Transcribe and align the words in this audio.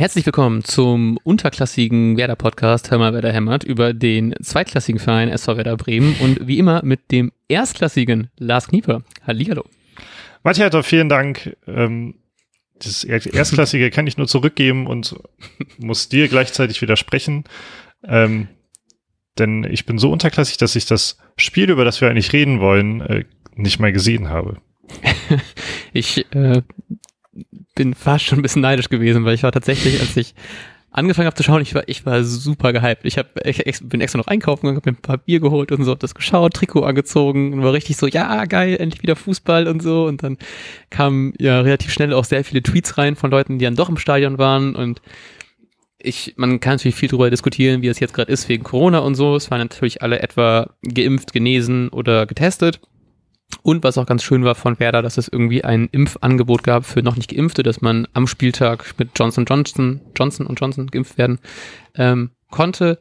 Herzlich 0.00 0.24
willkommen 0.24 0.64
zum 0.64 1.18
unterklassigen 1.24 2.16
Werder-Podcast 2.16 2.90
Hör 2.90 2.96
mal, 2.96 3.12
Werder 3.12 3.34
hämmert 3.34 3.64
über 3.64 3.92
den 3.92 4.34
zweitklassigen 4.40 4.98
Verein 4.98 5.28
SV 5.28 5.58
Werder 5.58 5.76
Bremen 5.76 6.16
und 6.20 6.48
wie 6.48 6.58
immer 6.58 6.82
mit 6.82 7.10
dem 7.10 7.32
erstklassigen 7.48 8.30
Lars 8.38 8.68
Knieper. 8.68 9.02
Hallihallo. 9.26 9.62
Matthias, 10.42 10.86
vielen 10.86 11.10
Dank. 11.10 11.54
Ähm, 11.66 12.14
das 12.78 13.04
Erstklassige 13.04 13.90
kann 13.90 14.06
ich 14.06 14.16
nur 14.16 14.26
zurückgeben 14.26 14.86
und 14.86 15.16
muss 15.76 16.08
dir 16.08 16.28
gleichzeitig 16.28 16.80
widersprechen. 16.80 17.44
Ähm, 18.02 18.48
denn 19.38 19.64
ich 19.64 19.84
bin 19.84 19.98
so 19.98 20.10
unterklassig, 20.10 20.56
dass 20.56 20.76
ich 20.76 20.86
das 20.86 21.18
Spiel, 21.36 21.68
über 21.68 21.84
das 21.84 22.00
wir 22.00 22.08
eigentlich 22.08 22.32
reden 22.32 22.60
wollen, 22.60 23.02
äh, 23.02 23.24
nicht 23.54 23.78
mal 23.78 23.92
gesehen 23.92 24.30
habe. 24.30 24.62
ich 25.92 26.24
äh, 26.34 26.62
bin 27.74 27.94
fast 27.94 28.24
schon 28.24 28.38
ein 28.38 28.42
bisschen 28.42 28.62
neidisch 28.62 28.88
gewesen, 28.88 29.24
weil 29.24 29.34
ich 29.34 29.42
war 29.42 29.52
tatsächlich, 29.52 30.00
als 30.00 30.16
ich 30.16 30.34
angefangen 30.90 31.26
habe 31.26 31.36
zu 31.36 31.42
schauen, 31.42 31.62
ich 31.62 31.74
war, 31.74 31.84
ich 31.86 32.04
war 32.04 32.24
super 32.24 32.72
gehypt. 32.72 33.04
Ich, 33.04 33.16
hab, 33.16 33.46
ich 33.46 33.80
bin 33.82 34.00
extra 34.00 34.18
noch 34.18 34.26
einkaufen 34.26 34.66
gegangen, 34.66 34.78
hab 34.78 34.86
mir 34.86 34.92
ein 34.92 34.96
paar 34.96 35.18
Bier 35.18 35.40
geholt 35.40 35.72
und 35.72 35.84
so, 35.84 35.92
hab 35.92 36.00
das 36.00 36.14
geschaut, 36.14 36.54
Trikot 36.54 36.82
angezogen 36.82 37.52
und 37.52 37.62
war 37.62 37.72
richtig 37.72 37.96
so, 37.96 38.06
ja, 38.06 38.44
geil, 38.46 38.76
endlich 38.78 39.02
wieder 39.02 39.16
Fußball 39.16 39.68
und 39.68 39.82
so. 39.82 40.06
Und 40.06 40.22
dann 40.22 40.38
kamen 40.90 41.32
ja 41.38 41.60
relativ 41.60 41.92
schnell 41.92 42.12
auch 42.12 42.24
sehr 42.24 42.44
viele 42.44 42.62
Tweets 42.62 42.98
rein 42.98 43.16
von 43.16 43.30
Leuten, 43.30 43.58
die 43.58 43.64
dann 43.64 43.76
doch 43.76 43.88
im 43.88 43.98
Stadion 43.98 44.38
waren 44.38 44.74
und 44.74 45.00
ich, 46.02 46.34
man 46.36 46.60
kann 46.60 46.74
natürlich 46.74 46.94
viel 46.94 47.10
darüber 47.10 47.30
diskutieren, 47.30 47.82
wie 47.82 47.88
es 47.88 48.00
jetzt 48.00 48.14
gerade 48.14 48.32
ist 48.32 48.48
wegen 48.48 48.64
Corona 48.64 49.00
und 49.00 49.16
so. 49.16 49.36
Es 49.36 49.50
waren 49.50 49.58
natürlich 49.58 50.02
alle 50.02 50.20
etwa 50.22 50.70
geimpft, 50.82 51.34
genesen 51.34 51.90
oder 51.90 52.26
getestet. 52.26 52.80
Und 53.62 53.84
was 53.84 53.98
auch 53.98 54.06
ganz 54.06 54.22
schön 54.22 54.44
war 54.44 54.54
von 54.54 54.78
Werder, 54.80 55.02
dass 55.02 55.18
es 55.18 55.28
irgendwie 55.28 55.64
ein 55.64 55.88
Impfangebot 55.92 56.62
gab 56.62 56.86
für 56.86 57.02
noch 57.02 57.16
nicht 57.16 57.34
Geimpfte, 57.34 57.62
dass 57.62 57.80
man 57.80 58.06
am 58.14 58.26
Spieltag 58.26 58.94
mit 58.98 59.10
Johnson 59.16 59.44
Johnson, 59.44 60.00
Johnson 60.16 60.46
und 60.46 60.60
Johnson 60.60 60.86
geimpft 60.86 61.18
werden 61.18 61.38
ähm, 61.94 62.30
konnte. 62.50 62.98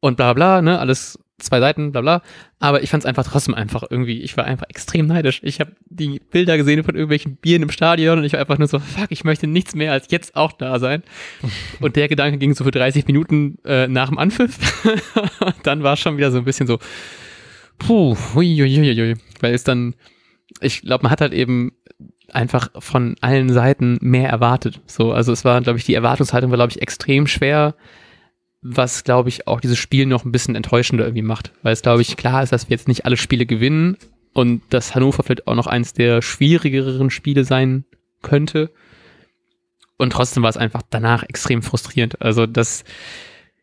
Und 0.00 0.16
bla 0.16 0.34
bla, 0.34 0.60
ne, 0.60 0.78
alles 0.78 1.18
zwei 1.38 1.60
Seiten, 1.60 1.92
bla 1.92 2.00
bla. 2.00 2.22
Aber 2.58 2.82
ich 2.82 2.90
fand 2.90 3.02
es 3.02 3.06
einfach 3.06 3.24
trotzdem 3.24 3.54
einfach 3.54 3.84
irgendwie, 3.88 4.22
ich 4.22 4.36
war 4.36 4.44
einfach 4.44 4.66
extrem 4.68 5.06
neidisch. 5.06 5.40
Ich 5.42 5.60
habe 5.60 5.72
die 5.86 6.20
Bilder 6.30 6.56
gesehen 6.56 6.84
von 6.84 6.94
irgendwelchen 6.94 7.36
Bieren 7.36 7.62
im 7.62 7.70
Stadion 7.70 8.18
und 8.18 8.24
ich 8.24 8.32
war 8.32 8.40
einfach 8.40 8.58
nur 8.58 8.68
so, 8.68 8.78
fuck, 8.78 9.06
ich 9.10 9.24
möchte 9.24 9.46
nichts 9.46 9.74
mehr 9.74 9.92
als 9.92 10.10
jetzt 10.10 10.36
auch 10.36 10.52
da 10.52 10.78
sein. 10.78 11.02
und 11.80 11.96
der 11.96 12.08
Gedanke 12.08 12.38
ging 12.38 12.54
so 12.54 12.64
für 12.64 12.70
30 12.70 13.06
Minuten 13.06 13.58
äh, 13.64 13.88
nach 13.88 14.08
dem 14.08 14.18
Anpfiff. 14.18 14.58
dann 15.62 15.82
war 15.82 15.94
es 15.94 16.00
schon 16.00 16.16
wieder 16.16 16.30
so 16.30 16.38
ein 16.38 16.44
bisschen 16.44 16.66
so, 16.66 16.78
puh, 17.78 18.16
huiuiuiui, 18.34 19.16
weil 19.40 19.54
es 19.54 19.64
dann, 19.64 19.94
ich 20.60 20.82
glaube, 20.82 21.04
man 21.04 21.12
hat 21.12 21.20
halt 21.20 21.32
eben 21.32 21.72
einfach 22.32 22.70
von 22.78 23.16
allen 23.20 23.52
Seiten 23.52 23.98
mehr 24.00 24.28
erwartet. 24.28 24.80
So, 24.86 25.12
also 25.12 25.32
es 25.32 25.44
war, 25.44 25.60
glaube 25.60 25.78
ich, 25.78 25.84
die 25.84 25.94
Erwartungshaltung 25.94 26.50
war, 26.50 26.58
glaube 26.58 26.72
ich, 26.72 26.82
extrem 26.82 27.26
schwer, 27.26 27.74
was, 28.62 29.04
glaube 29.04 29.28
ich, 29.28 29.46
auch 29.46 29.60
dieses 29.60 29.78
Spiel 29.78 30.06
noch 30.06 30.24
ein 30.24 30.32
bisschen 30.32 30.54
enttäuschender 30.54 31.04
irgendwie 31.04 31.22
macht. 31.22 31.52
Weil 31.62 31.74
es, 31.74 31.82
glaube 31.82 32.02
ich, 32.02 32.16
klar 32.16 32.42
ist, 32.42 32.50
dass 32.50 32.68
wir 32.68 32.76
jetzt 32.76 32.88
nicht 32.88 33.04
alle 33.04 33.16
Spiele 33.16 33.46
gewinnen 33.46 33.98
und 34.32 34.62
dass 34.70 34.94
Hannover 34.94 35.22
vielleicht 35.22 35.46
auch 35.46 35.54
noch 35.54 35.66
eins 35.66 35.92
der 35.92 36.22
schwierigeren 36.22 37.10
Spiele 37.10 37.44
sein 37.44 37.84
könnte. 38.22 38.72
Und 39.96 40.12
trotzdem 40.12 40.42
war 40.42 40.50
es 40.50 40.56
einfach 40.56 40.82
danach 40.88 41.22
extrem 41.24 41.62
frustrierend. 41.62 42.20
Also 42.22 42.46
das, 42.46 42.84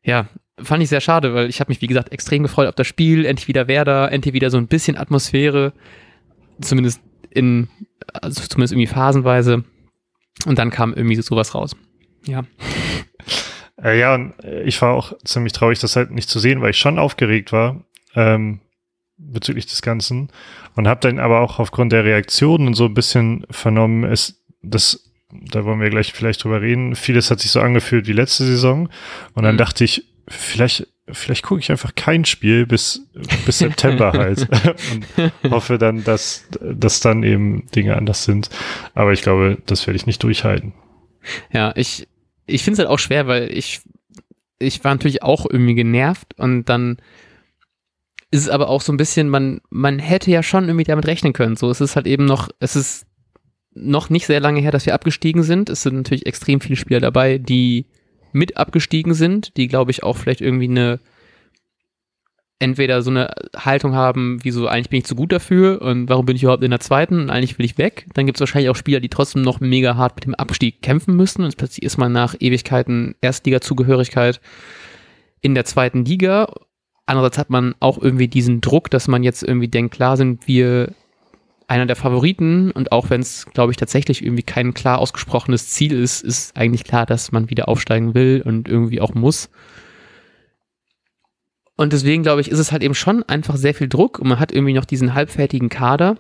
ja, 0.03 0.27
fand 0.59 0.83
ich 0.83 0.89
sehr 0.89 1.01
schade, 1.01 1.33
weil 1.33 1.49
ich 1.49 1.59
habe 1.59 1.71
mich, 1.71 1.81
wie 1.81 1.87
gesagt, 1.87 2.11
extrem 2.11 2.43
gefreut 2.43 2.67
auf 2.67 2.75
das 2.75 2.87
Spiel. 2.87 3.25
Endlich 3.25 3.47
wieder 3.47 3.67
Werder, 3.67 4.11
endlich 4.11 4.33
wieder 4.33 4.49
so 4.49 4.57
ein 4.57 4.67
bisschen 4.67 4.97
Atmosphäre. 4.97 5.73
Zumindest 6.61 7.01
in, 7.29 7.69
also 8.13 8.41
zumindest 8.41 8.73
irgendwie 8.73 8.87
phasenweise. 8.87 9.63
Und 10.45 10.59
dann 10.59 10.69
kam 10.69 10.93
irgendwie 10.93 11.15
so 11.15 11.21
sowas 11.21 11.55
raus. 11.55 11.75
Ja. 12.25 12.43
Äh, 13.83 13.99
ja, 13.99 14.13
und 14.13 14.33
äh, 14.43 14.61
ich 14.61 14.79
war 14.83 14.93
auch 14.93 15.13
ziemlich 15.23 15.53
traurig, 15.53 15.79
das 15.79 15.95
halt 15.95 16.11
nicht 16.11 16.29
zu 16.29 16.37
sehen, 16.37 16.61
weil 16.61 16.69
ich 16.69 16.77
schon 16.77 16.99
aufgeregt 16.99 17.51
war 17.51 17.83
ähm, 18.13 18.59
bezüglich 19.17 19.65
des 19.65 19.81
Ganzen 19.81 20.29
und 20.75 20.87
habe 20.87 20.99
dann 20.99 21.17
aber 21.17 21.39
auch 21.41 21.57
aufgrund 21.57 21.91
der 21.91 22.05
Reaktionen 22.05 22.75
so 22.75 22.85
ein 22.85 22.93
bisschen 22.93 23.43
vernommen, 23.49 24.03
es, 24.03 24.43
das 24.61 25.11
da 25.31 25.63
wollen 25.65 25.79
wir 25.79 25.89
gleich 25.89 26.13
vielleicht 26.13 26.43
drüber 26.43 26.61
reden. 26.61 26.95
Vieles 26.95 27.31
hat 27.31 27.39
sich 27.39 27.51
so 27.51 27.61
angefühlt 27.61 28.07
wie 28.07 28.13
letzte 28.13 28.43
Saison. 28.43 28.89
Und 29.33 29.43
dann 29.43 29.55
mhm. 29.55 29.59
dachte 29.59 29.83
ich, 29.83 30.10
vielleicht, 30.27 30.87
vielleicht 31.07 31.43
gucke 31.43 31.59
ich 31.59 31.71
einfach 31.71 31.95
kein 31.95 32.25
Spiel 32.25 32.65
bis, 32.65 33.07
bis 33.45 33.59
September 33.59 34.11
halt 34.13 34.47
und 35.43 35.51
hoffe 35.51 35.77
dann, 35.77 36.03
dass, 36.03 36.47
dass 36.61 36.99
dann 36.99 37.23
eben 37.23 37.67
Dinge 37.75 37.95
anders 37.95 38.23
sind. 38.23 38.49
Aber 38.93 39.13
ich 39.13 39.21
glaube, 39.21 39.57
das 39.65 39.87
werde 39.87 39.97
ich 39.97 40.05
nicht 40.05 40.23
durchhalten. 40.23 40.73
Ja, 41.51 41.73
ich, 41.75 42.07
ich 42.45 42.63
finde 42.63 42.73
es 42.73 42.79
halt 42.79 42.89
auch 42.89 42.99
schwer, 42.99 43.27
weil 43.27 43.51
ich, 43.55 43.81
ich 44.59 44.83
war 44.83 44.93
natürlich 44.93 45.23
auch 45.23 45.45
irgendwie 45.49 45.75
genervt 45.75 46.33
und 46.37 46.65
dann 46.65 46.97
ist 48.31 48.43
es 48.43 48.49
aber 48.49 48.69
auch 48.69 48.81
so 48.81 48.93
ein 48.93 48.97
bisschen, 48.97 49.27
man, 49.27 49.59
man 49.69 49.99
hätte 49.99 50.31
ja 50.31 50.41
schon 50.41 50.65
irgendwie 50.65 50.85
damit 50.85 51.05
rechnen 51.05 51.33
können. 51.33 51.57
So, 51.57 51.69
es 51.69 51.81
ist 51.81 51.97
halt 51.97 52.07
eben 52.07 52.25
noch, 52.25 52.49
es 52.59 52.77
ist 52.77 53.05
noch 53.73 54.09
nicht 54.09 54.25
sehr 54.25 54.39
lange 54.39 54.61
her, 54.61 54.71
dass 54.71 54.85
wir 54.85 54.93
abgestiegen 54.93 55.43
sind. 55.43 55.69
Es 55.69 55.83
sind 55.83 55.95
natürlich 55.95 56.25
extrem 56.25 56.61
viele 56.61 56.77
Spieler 56.77 57.01
dabei, 57.01 57.37
die 57.37 57.87
mit 58.33 58.57
abgestiegen 58.57 59.13
sind, 59.13 59.57
die, 59.57 59.67
glaube 59.67 59.91
ich, 59.91 60.03
auch 60.03 60.17
vielleicht 60.17 60.41
irgendwie 60.41 60.69
eine 60.69 60.99
entweder 62.61 63.01
so 63.01 63.09
eine 63.09 63.31
Haltung 63.55 63.95
haben, 63.95 64.43
wie 64.43 64.51
so, 64.51 64.67
eigentlich 64.67 64.89
bin 64.89 64.99
ich 64.99 65.05
zu 65.05 65.15
gut 65.15 65.31
dafür 65.31 65.81
und 65.81 66.09
warum 66.09 66.27
bin 66.27 66.35
ich 66.35 66.43
überhaupt 66.43 66.63
in 66.63 66.69
der 66.69 66.79
zweiten 66.79 67.19
und 67.19 67.29
eigentlich 67.31 67.57
will 67.57 67.65
ich 67.65 67.79
weg. 67.79 68.05
Dann 68.13 68.27
gibt 68.27 68.37
es 68.37 68.39
wahrscheinlich 68.39 68.69
auch 68.69 68.75
Spieler, 68.75 68.99
die 68.99 69.09
trotzdem 69.09 69.41
noch 69.41 69.59
mega 69.59 69.95
hart 69.95 70.15
mit 70.15 70.25
dem 70.25 70.35
Abstieg 70.35 70.83
kämpfen 70.83 71.15
müssen 71.15 71.43
und 71.43 71.57
plötzlich 71.57 71.83
ist 71.83 71.97
man 71.97 72.11
nach 72.11 72.35
Ewigkeiten 72.39 73.15
Erstliga-Zugehörigkeit 73.21 74.39
in 75.41 75.55
der 75.55 75.65
zweiten 75.65 76.05
Liga. 76.05 76.53
Andererseits 77.07 77.39
hat 77.39 77.49
man 77.49 77.73
auch 77.79 77.97
irgendwie 77.99 78.27
diesen 78.27 78.61
Druck, 78.61 78.91
dass 78.91 79.07
man 79.07 79.23
jetzt 79.23 79.41
irgendwie 79.41 79.67
denkt, 79.67 79.95
klar 79.95 80.15
sind 80.15 80.47
wir 80.47 80.93
einer 81.71 81.85
der 81.85 81.95
Favoriten 81.95 82.69
und 82.71 82.91
auch 82.91 83.09
wenn 83.09 83.21
es, 83.21 83.45
glaube 83.45 83.71
ich, 83.71 83.77
tatsächlich 83.77 84.25
irgendwie 84.25 84.43
kein 84.43 84.73
klar 84.73 84.99
ausgesprochenes 84.99 85.69
Ziel 85.69 85.93
ist, 85.93 86.21
ist 86.21 86.57
eigentlich 86.57 86.83
klar, 86.83 87.05
dass 87.05 87.31
man 87.31 87.49
wieder 87.49 87.69
aufsteigen 87.69 88.13
will 88.13 88.43
und 88.45 88.67
irgendwie 88.67 88.99
auch 88.99 89.13
muss. 89.13 89.49
Und 91.77 91.93
deswegen, 91.93 92.23
glaube 92.23 92.41
ich, 92.41 92.51
ist 92.51 92.59
es 92.59 92.73
halt 92.73 92.83
eben 92.83 92.93
schon 92.93 93.23
einfach 93.23 93.55
sehr 93.55 93.73
viel 93.73 93.87
Druck 93.87 94.19
und 94.19 94.27
man 94.27 94.37
hat 94.37 94.51
irgendwie 94.51 94.73
noch 94.73 94.83
diesen 94.83 95.13
halbfertigen 95.13 95.69
Kader 95.69 96.17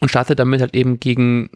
und 0.00 0.10
startet 0.10 0.38
damit 0.38 0.60
halt 0.60 0.76
eben 0.76 1.00
gegen 1.00 1.48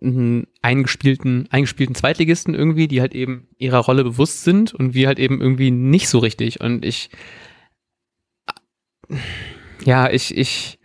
einen 0.00 0.46
eingespielten, 0.62 1.48
eingespielten 1.50 1.96
Zweitligisten 1.96 2.54
irgendwie, 2.54 2.86
die 2.86 3.00
halt 3.00 3.12
eben 3.12 3.48
ihrer 3.58 3.78
Rolle 3.78 4.04
bewusst 4.04 4.44
sind 4.44 4.72
und 4.72 4.94
wir 4.94 5.08
halt 5.08 5.18
eben 5.18 5.40
irgendwie 5.40 5.72
nicht 5.72 6.08
so 6.08 6.20
richtig. 6.20 6.60
Und 6.60 6.84
ich, 6.84 7.10
ja, 9.84 10.08
ich, 10.08 10.36
ich, 10.36 10.78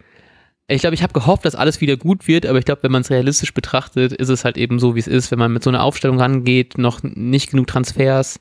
ich 0.71 0.81
glaube, 0.81 0.93
ich 0.93 1.03
habe 1.03 1.13
gehofft, 1.13 1.45
dass 1.45 1.55
alles 1.55 1.81
wieder 1.81 1.97
gut 1.97 2.27
wird, 2.27 2.45
aber 2.45 2.59
ich 2.59 2.65
glaube, 2.65 2.83
wenn 2.83 2.91
man 2.91 3.01
es 3.01 3.09
realistisch 3.09 3.53
betrachtet, 3.53 4.13
ist 4.13 4.29
es 4.29 4.45
halt 4.45 4.57
eben 4.57 4.79
so, 4.79 4.95
wie 4.95 4.99
es 4.99 5.07
ist. 5.07 5.31
Wenn 5.31 5.39
man 5.39 5.51
mit 5.51 5.63
so 5.63 5.69
einer 5.69 5.83
Aufstellung 5.83 6.19
rangeht, 6.19 6.77
noch 6.77 7.01
nicht 7.03 7.51
genug 7.51 7.67
Transfers, 7.67 8.39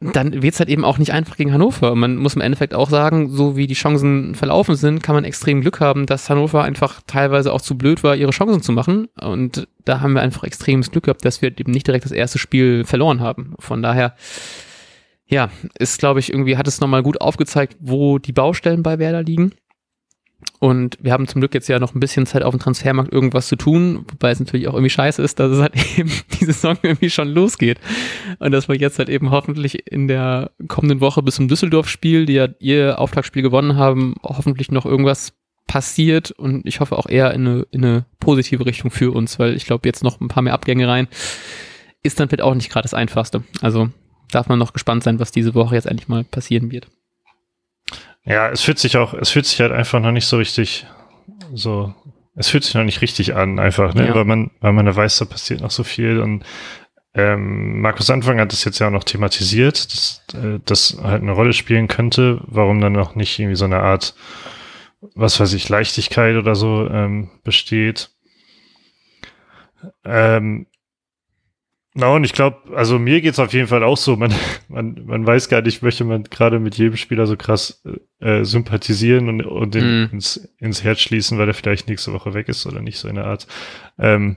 dann 0.00 0.42
wird 0.42 0.54
es 0.54 0.60
halt 0.60 0.70
eben 0.70 0.84
auch 0.84 0.96
nicht 0.96 1.12
einfach 1.12 1.36
gegen 1.36 1.52
Hannover. 1.52 1.94
Man 1.94 2.16
muss 2.16 2.34
im 2.34 2.40
Endeffekt 2.40 2.72
auch 2.72 2.88
sagen, 2.88 3.28
so 3.28 3.56
wie 3.56 3.66
die 3.66 3.74
Chancen 3.74 4.34
verlaufen 4.34 4.74
sind, 4.74 5.02
kann 5.02 5.14
man 5.14 5.24
extrem 5.24 5.60
Glück 5.60 5.80
haben, 5.80 6.06
dass 6.06 6.30
Hannover 6.30 6.62
einfach 6.64 7.02
teilweise 7.06 7.52
auch 7.52 7.60
zu 7.60 7.76
blöd 7.76 8.02
war, 8.02 8.16
ihre 8.16 8.30
Chancen 8.30 8.62
zu 8.62 8.72
machen. 8.72 9.08
Und 9.20 9.68
da 9.84 10.00
haben 10.00 10.14
wir 10.14 10.22
einfach 10.22 10.44
extremes 10.44 10.90
Glück 10.90 11.04
gehabt, 11.04 11.24
dass 11.24 11.42
wir 11.42 11.50
eben 11.50 11.70
nicht 11.70 11.86
direkt 11.86 12.06
das 12.06 12.12
erste 12.12 12.38
Spiel 12.38 12.84
verloren 12.84 13.20
haben. 13.20 13.54
Von 13.58 13.82
daher, 13.82 14.14
ja, 15.26 15.50
ist, 15.78 15.98
glaube 15.98 16.20
ich, 16.20 16.32
irgendwie 16.32 16.56
hat 16.56 16.66
es 16.66 16.80
nochmal 16.80 17.02
gut 17.02 17.20
aufgezeigt, 17.20 17.76
wo 17.78 18.18
die 18.18 18.32
Baustellen 18.32 18.82
bei 18.82 18.98
Werder 18.98 19.22
liegen. 19.22 19.52
Und 20.58 20.98
wir 21.00 21.12
haben 21.12 21.26
zum 21.26 21.40
Glück 21.40 21.54
jetzt 21.54 21.68
ja 21.68 21.78
noch 21.78 21.94
ein 21.94 22.00
bisschen 22.00 22.26
Zeit 22.26 22.42
auf 22.42 22.54
dem 22.54 22.60
Transfermarkt 22.60 23.12
irgendwas 23.12 23.48
zu 23.48 23.56
tun, 23.56 24.04
wobei 24.10 24.30
es 24.30 24.40
natürlich 24.40 24.68
auch 24.68 24.74
irgendwie 24.74 24.90
scheiße 24.90 25.22
ist, 25.22 25.40
dass 25.40 25.50
es 25.50 25.60
halt 25.60 25.74
eben 25.98 26.10
die 26.38 26.44
Saison 26.44 26.76
irgendwie 26.82 27.10
schon 27.10 27.28
losgeht. 27.28 27.78
Und 28.38 28.52
dass 28.52 28.68
wir 28.68 28.76
jetzt 28.76 28.98
halt 28.98 29.08
eben 29.08 29.30
hoffentlich 29.30 29.90
in 29.90 30.06
der 30.06 30.50
kommenden 30.68 31.00
Woche 31.00 31.22
bis 31.22 31.36
zum 31.36 31.48
Düsseldorf-Spiel, 31.48 32.26
die 32.26 32.34
ja 32.34 32.48
ihr 32.58 32.98
Auftaktspiel 32.98 33.42
gewonnen 33.42 33.76
haben, 33.76 34.14
hoffentlich 34.22 34.70
noch 34.70 34.84
irgendwas 34.84 35.32
passiert 35.66 36.32
und 36.32 36.66
ich 36.66 36.80
hoffe 36.80 36.98
auch 36.98 37.06
eher 37.08 37.32
in 37.32 37.46
eine, 37.46 37.66
in 37.70 37.84
eine 37.84 38.04
positive 38.18 38.66
Richtung 38.66 38.90
für 38.90 39.12
uns, 39.14 39.38
weil 39.38 39.54
ich 39.54 39.66
glaube, 39.66 39.88
jetzt 39.88 40.02
noch 40.02 40.20
ein 40.20 40.28
paar 40.28 40.42
mehr 40.42 40.54
Abgänge 40.54 40.88
rein 40.88 41.06
ist 42.02 42.18
dann 42.18 42.28
vielleicht 42.28 42.42
auch 42.42 42.54
nicht 42.54 42.70
gerade 42.70 42.84
das 42.84 42.94
Einfachste. 42.94 43.44
Also 43.60 43.90
darf 44.30 44.48
man 44.48 44.58
noch 44.58 44.72
gespannt 44.72 45.04
sein, 45.04 45.18
was 45.18 45.32
diese 45.32 45.54
Woche 45.54 45.74
jetzt 45.74 45.86
endlich 45.86 46.08
mal 46.08 46.24
passieren 46.24 46.70
wird. 46.70 46.88
Ja, 48.30 48.48
es 48.48 48.62
fühlt 48.62 48.78
sich 48.78 48.96
auch, 48.96 49.12
es 49.12 49.30
fühlt 49.30 49.46
sich 49.46 49.60
halt 49.60 49.72
einfach 49.72 50.00
noch 50.00 50.12
nicht 50.12 50.26
so 50.26 50.36
richtig 50.36 50.86
so, 51.52 51.92
es 52.36 52.48
fühlt 52.48 52.62
sich 52.62 52.74
noch 52.74 52.84
nicht 52.84 53.00
richtig 53.02 53.34
an, 53.34 53.58
einfach, 53.58 53.92
ne? 53.94 54.06
Ja. 54.06 54.14
weil 54.14 54.24
man, 54.24 54.52
weil 54.60 54.72
man 54.72 54.86
da 54.86 54.94
weiß, 54.94 55.18
da 55.18 55.24
passiert 55.24 55.60
noch 55.60 55.72
so 55.72 55.82
viel 55.82 56.20
und 56.20 56.44
ähm, 57.12 57.80
Markus 57.80 58.08
Anfang 58.08 58.38
hat 58.38 58.52
das 58.52 58.64
jetzt 58.64 58.78
ja 58.78 58.86
auch 58.86 58.92
noch 58.92 59.02
thematisiert, 59.02 59.92
dass 59.92 60.22
äh, 60.34 60.60
das 60.64 60.96
halt 61.02 61.22
eine 61.22 61.32
Rolle 61.32 61.52
spielen 61.52 61.88
könnte, 61.88 62.40
warum 62.46 62.80
dann 62.80 62.92
noch 62.92 63.16
nicht 63.16 63.36
irgendwie 63.36 63.56
so 63.56 63.64
eine 63.64 63.80
Art, 63.80 64.14
was 65.16 65.40
weiß 65.40 65.52
ich, 65.54 65.68
Leichtigkeit 65.68 66.36
oder 66.36 66.54
so 66.54 66.88
ähm, 66.88 67.30
besteht. 67.42 68.10
Ähm, 70.04 70.66
Na, 71.92 72.08
und 72.08 72.22
ich 72.22 72.32
glaube, 72.32 72.76
also 72.76 73.00
mir 73.00 73.20
geht's 73.20 73.40
auf 73.40 73.52
jeden 73.52 73.66
Fall 73.66 73.82
auch 73.82 73.96
so. 73.96 74.16
Man, 74.16 74.32
man, 74.68 75.02
man 75.06 75.26
weiß 75.26 75.48
gar 75.48 75.60
nicht, 75.60 75.82
möchte 75.82 76.04
man 76.04 76.22
gerade 76.24 76.60
mit 76.60 76.76
jedem 76.76 76.96
Spieler 76.96 77.26
so 77.26 77.36
krass 77.36 77.82
äh, 78.20 78.44
sympathisieren 78.44 79.28
und, 79.28 79.44
und 79.44 79.74
den, 79.74 80.04
mm. 80.04 80.08
ins, 80.12 80.36
ins 80.58 80.84
Herz 80.84 81.00
schließen, 81.00 81.36
weil 81.38 81.48
er 81.48 81.54
vielleicht 81.54 81.88
nächste 81.88 82.12
Woche 82.12 82.32
weg 82.32 82.48
ist 82.48 82.64
oder 82.66 82.80
nicht 82.80 82.98
so 82.98 83.08
in 83.08 83.16
der 83.16 83.26
Art. 83.26 83.48
Ähm, 83.98 84.36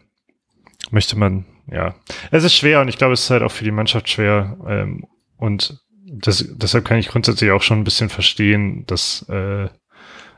möchte 0.90 1.18
man, 1.18 1.46
ja. 1.72 1.96
Es 2.32 2.44
ist 2.44 2.56
schwer 2.56 2.82
und 2.82 2.88
ich 2.88 2.98
glaube, 2.98 3.14
es 3.14 3.26
ist 3.26 3.30
halt 3.30 3.44
auch 3.44 3.52
für 3.52 3.64
die 3.64 3.72
Mannschaft 3.72 4.10
schwer. 4.10 4.58
Ähm, 4.68 5.06
und 5.38 5.80
das, 6.06 6.46
deshalb 6.56 6.86
kann 6.86 6.98
ich 6.98 7.10
grundsätzlich 7.10 7.52
auch 7.52 7.62
schon 7.62 7.80
ein 7.80 7.84
bisschen 7.84 8.10
verstehen, 8.10 8.86
dass, 8.88 9.28
äh, 9.30 9.68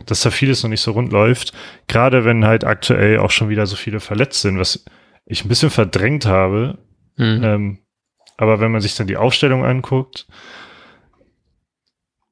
dass 0.05 0.21
da 0.21 0.31
vieles 0.31 0.63
noch 0.63 0.69
nicht 0.69 0.81
so 0.81 0.91
rund 0.91 1.13
läuft. 1.13 1.53
Gerade 1.87 2.25
wenn 2.25 2.45
halt 2.45 2.65
aktuell 2.65 3.19
auch 3.19 3.31
schon 3.31 3.47
wieder 3.47 3.65
so 3.67 3.77
viele 3.77 4.01
verletzt 4.01 4.41
sind, 4.41 4.59
was 4.59 4.83
ich 5.25 5.45
ein 5.45 5.49
bisschen 5.49 5.69
verdrängt 5.69 6.25
habe, 6.25 6.77
Mhm. 7.17 7.43
Ähm, 7.43 7.77
aber 8.37 8.59
wenn 8.59 8.71
man 8.71 8.81
sich 8.81 8.95
dann 8.95 9.07
die 9.07 9.17
Aufstellung 9.17 9.63
anguckt, 9.63 10.27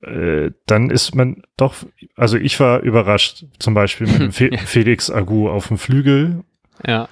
äh, 0.02 0.52
dann 0.66 0.90
ist 0.90 1.16
man 1.16 1.44
doch, 1.56 1.76
also 2.16 2.38
ich 2.38 2.60
war 2.60 2.82
überrascht, 2.82 3.46
zum 3.60 3.74
Beispiel 3.74 4.08
mit 4.08 4.20
dem 4.20 4.32
Fe. 4.34 4.52
Felix 4.66 5.10
Agu 5.10 5.50
auf 5.50 5.68
dem 5.70 5.78
Flügel. 5.78 6.44
Ja. 6.86 7.08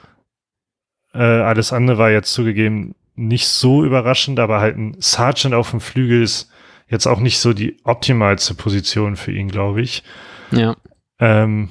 Äh, 1.13 1.19
alles 1.19 1.71
andere 1.73 1.97
war 1.97 2.11
jetzt 2.11 2.33
zugegeben 2.33 2.95
nicht 3.15 3.47
so 3.47 3.83
überraschend, 3.83 4.39
aber 4.39 4.59
halt 4.59 4.77
ein 4.77 4.95
Sergeant 4.99 5.53
auf 5.53 5.71
dem 5.71 5.81
Flügel 5.81 6.23
ist 6.23 6.49
jetzt 6.87 7.07
auch 7.07 7.19
nicht 7.19 7.39
so 7.39 7.53
die 7.53 7.77
optimalste 7.83 8.53
Position 8.53 9.15
für 9.15 9.31
ihn, 9.31 9.49
glaube 9.49 9.81
ich. 9.81 10.03
Ja. 10.51 10.75
Ähm, 11.19 11.69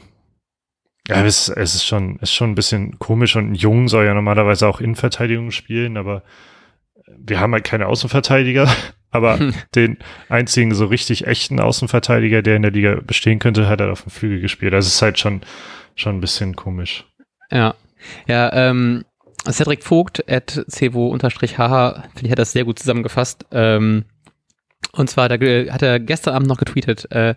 ja, 1.09 1.25
es, 1.25 1.49
es 1.49 1.75
ist 1.75 1.85
schon, 1.85 2.19
ist 2.21 2.33
schon 2.33 2.53
ein 2.53 2.55
bisschen 2.55 2.99
komisch 2.99 3.37
und 3.37 3.53
ein 3.53 3.55
Jung 3.55 3.89
soll 3.89 4.07
ja 4.07 4.15
normalerweise 4.15 4.69
auch 4.69 4.81
Innenverteidigung 4.81 5.51
spielen, 5.51 5.97
aber 5.97 6.23
wir 7.19 7.41
haben 7.41 7.53
halt 7.53 7.65
keine 7.65 7.87
Außenverteidiger. 7.87 8.69
Aber 9.13 9.41
hm. 9.41 9.55
den 9.75 9.99
einzigen 10.29 10.73
so 10.73 10.87
richtig 10.87 11.27
echten 11.27 11.59
Außenverteidiger, 11.59 12.43
der 12.43 12.55
in 12.55 12.63
der 12.63 12.71
Liga 12.71 13.01
bestehen 13.05 13.41
könnte, 13.41 13.69
hat 13.69 13.81
er 13.81 13.91
auf 13.91 14.03
dem 14.03 14.13
Flügel 14.13 14.41
gespielt. 14.41 14.73
Das 14.73 14.87
ist 14.87 15.03
halt 15.03 15.19
schon, 15.19 15.41
schon 15.97 16.17
ein 16.17 16.21
bisschen 16.21 16.55
komisch. 16.55 17.07
Ja. 17.51 17.75
Ja, 18.29 18.53
ähm, 18.53 19.05
Cedric 19.51 19.83
Vogt 19.83 20.31
at 20.31 20.65
cevo-hh, 20.71 21.19
finde 21.19 22.27
ich, 22.27 22.31
hat 22.31 22.39
das 22.39 22.53
sehr 22.53 22.65
gut 22.65 22.79
zusammengefasst. 22.79 23.47
Ähm, 23.51 24.05
und 24.93 25.11
zwar, 25.11 25.29
da 25.29 25.35
hat 25.35 25.83
er 25.83 25.99
gestern 25.99 26.35
Abend 26.35 26.49
noch 26.49 26.59
getweetet, 26.59 27.11
äh, 27.11 27.35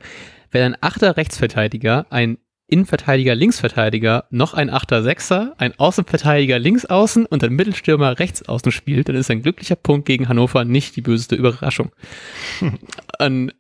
wenn 0.52 0.62
ein 0.62 0.78
achter 0.80 1.18
Rechtsverteidiger 1.18 2.06
ein 2.12 2.38
Innenverteidiger, 2.74 3.36
Linksverteidiger, 3.36 4.26
noch 4.32 4.56
ein 4.56 4.72
Achter, 4.72 5.04
Sechser, 5.04 5.54
ein 5.60 5.78
Außenverteidiger 5.78 6.58
links 6.58 6.86
außen 6.86 7.28
und 7.28 7.44
ein 7.44 7.54
Mittelstürmer 7.54 8.18
rechts 8.18 8.42
außen 8.50 8.72
spielt, 8.72 9.10
dann 9.10 9.16
ist 9.16 9.30
ein 9.30 9.44
glücklicher 9.44 9.76
Punkt 9.76 10.08
gegen 10.08 10.28
Hannover 10.28 10.66
nicht 10.66 10.96
die 10.96 11.02
böseste 11.02 11.36
Überraschung. 11.36 11.92
Hm. 13.20 13.52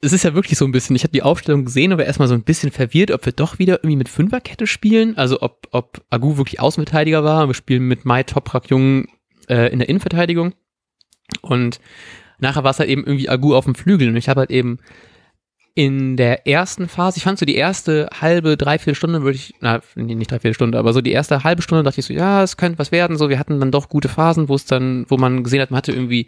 es 0.00 0.12
ist 0.14 0.24
ja 0.24 0.32
wirklich 0.32 0.56
so 0.56 0.64
ein 0.64 0.72
bisschen, 0.72 0.96
ich 0.96 1.02
habe 1.02 1.12
die 1.12 1.22
Aufstellung 1.22 1.66
gesehen, 1.66 1.92
aber 1.92 2.06
erstmal 2.06 2.28
so 2.28 2.34
ein 2.34 2.44
bisschen 2.44 2.72
verwirrt, 2.72 3.10
ob 3.10 3.26
wir 3.26 3.34
doch 3.34 3.58
wieder 3.58 3.74
irgendwie 3.74 3.96
mit 3.96 4.08
Fünferkette 4.08 4.66
spielen, 4.66 5.18
also 5.18 5.42
ob, 5.42 5.68
ob 5.70 6.02
Agu 6.08 6.38
wirklich 6.38 6.58
Außenverteidiger 6.58 7.22
war, 7.24 7.48
wir 7.48 7.54
spielen 7.54 7.86
mit 7.86 8.06
Mai 8.06 8.22
Toprak 8.22 8.70
Jung 8.70 9.06
äh, 9.50 9.70
in 9.70 9.80
der 9.80 9.90
Innenverteidigung 9.90 10.54
und 11.42 11.78
nachher 12.38 12.64
war 12.64 12.70
es 12.70 12.78
halt 12.78 12.88
eben 12.88 13.04
irgendwie 13.04 13.28
Agu 13.28 13.54
auf 13.54 13.66
dem 13.66 13.74
Flügel 13.74 14.08
und 14.08 14.16
ich 14.16 14.30
habe 14.30 14.40
halt 14.40 14.50
eben 14.50 14.78
in 15.74 16.16
der 16.16 16.46
ersten 16.46 16.88
Phase, 16.88 17.16
ich 17.16 17.22
fand 17.22 17.38
so 17.38 17.46
die 17.46 17.54
erste 17.54 18.08
halbe, 18.20 18.56
dreiviertel 18.56 18.94
Stunde 18.94 19.22
würde 19.22 19.36
ich, 19.36 19.54
na, 19.60 19.80
nicht 19.94 20.30
dreiviertel 20.30 20.54
Stunde, 20.54 20.78
aber 20.78 20.92
so 20.92 21.00
die 21.00 21.12
erste 21.12 21.44
halbe 21.44 21.62
Stunde 21.62 21.82
dachte 21.82 22.00
ich 22.00 22.06
so, 22.06 22.12
ja, 22.12 22.42
es 22.42 22.56
könnte 22.56 22.78
was 22.78 22.92
werden, 22.92 23.16
so, 23.16 23.30
wir 23.30 23.38
hatten 23.38 23.58
dann 23.58 23.70
doch 23.70 23.88
gute 23.88 24.08
Phasen, 24.08 24.48
wo 24.48 24.54
es 24.54 24.66
dann, 24.66 25.06
wo 25.08 25.16
man 25.16 25.42
gesehen 25.42 25.62
hat, 25.62 25.70
man 25.70 25.78
hatte 25.78 25.92
irgendwie 25.92 26.26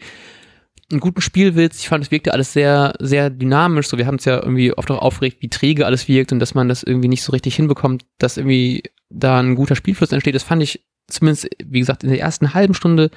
einen 0.90 1.00
guten 1.00 1.20
Spielwitz, 1.20 1.80
ich 1.80 1.88
fand, 1.88 2.04
es 2.04 2.10
wirkte 2.10 2.32
alles 2.32 2.52
sehr, 2.54 2.94
sehr 3.00 3.28
dynamisch, 3.28 3.88
so, 3.88 3.98
wir 3.98 4.06
haben 4.06 4.16
es 4.16 4.24
ja 4.24 4.36
irgendwie 4.36 4.72
oft 4.72 4.90
auch 4.90 5.02
aufgeregt, 5.02 5.38
wie 5.40 5.50
träge 5.50 5.84
alles 5.84 6.08
wirkt 6.08 6.32
und 6.32 6.38
dass 6.38 6.54
man 6.54 6.68
das 6.68 6.82
irgendwie 6.82 7.08
nicht 7.08 7.22
so 7.22 7.32
richtig 7.32 7.56
hinbekommt, 7.56 8.04
dass 8.18 8.38
irgendwie 8.38 8.82
da 9.10 9.40
ein 9.40 9.56
guter 9.56 9.76
Spielfluss 9.76 10.12
entsteht, 10.12 10.34
das 10.34 10.42
fand 10.42 10.62
ich 10.62 10.86
zumindest, 11.06 11.48
wie 11.62 11.80
gesagt, 11.80 12.02
in 12.02 12.10
der 12.10 12.20
ersten 12.20 12.54
halben 12.54 12.72
Stunde 12.72 13.10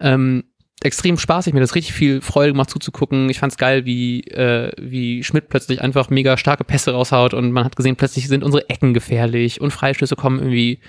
ähm, 0.00 0.44
extrem 0.82 1.18
spaßig, 1.18 1.54
mir 1.54 1.60
das 1.60 1.74
richtig 1.74 1.92
viel 1.94 2.20
Freude 2.20 2.52
gemacht 2.52 2.70
zuzugucken. 2.70 3.28
Ich 3.30 3.40
fand's 3.40 3.56
geil, 3.56 3.84
wie, 3.84 4.20
äh, 4.28 4.72
wie 4.78 5.24
Schmidt 5.24 5.48
plötzlich 5.48 5.80
einfach 5.80 6.08
mega 6.10 6.36
starke 6.36 6.64
Pässe 6.64 6.92
raushaut 6.92 7.34
und 7.34 7.50
man 7.50 7.64
hat 7.64 7.76
gesehen, 7.76 7.96
plötzlich 7.96 8.28
sind 8.28 8.44
unsere 8.44 8.68
Ecken 8.68 8.94
gefährlich 8.94 9.60
und 9.60 9.72
Freistöße 9.72 10.14
kommen 10.14 10.38
irgendwie 10.38 10.80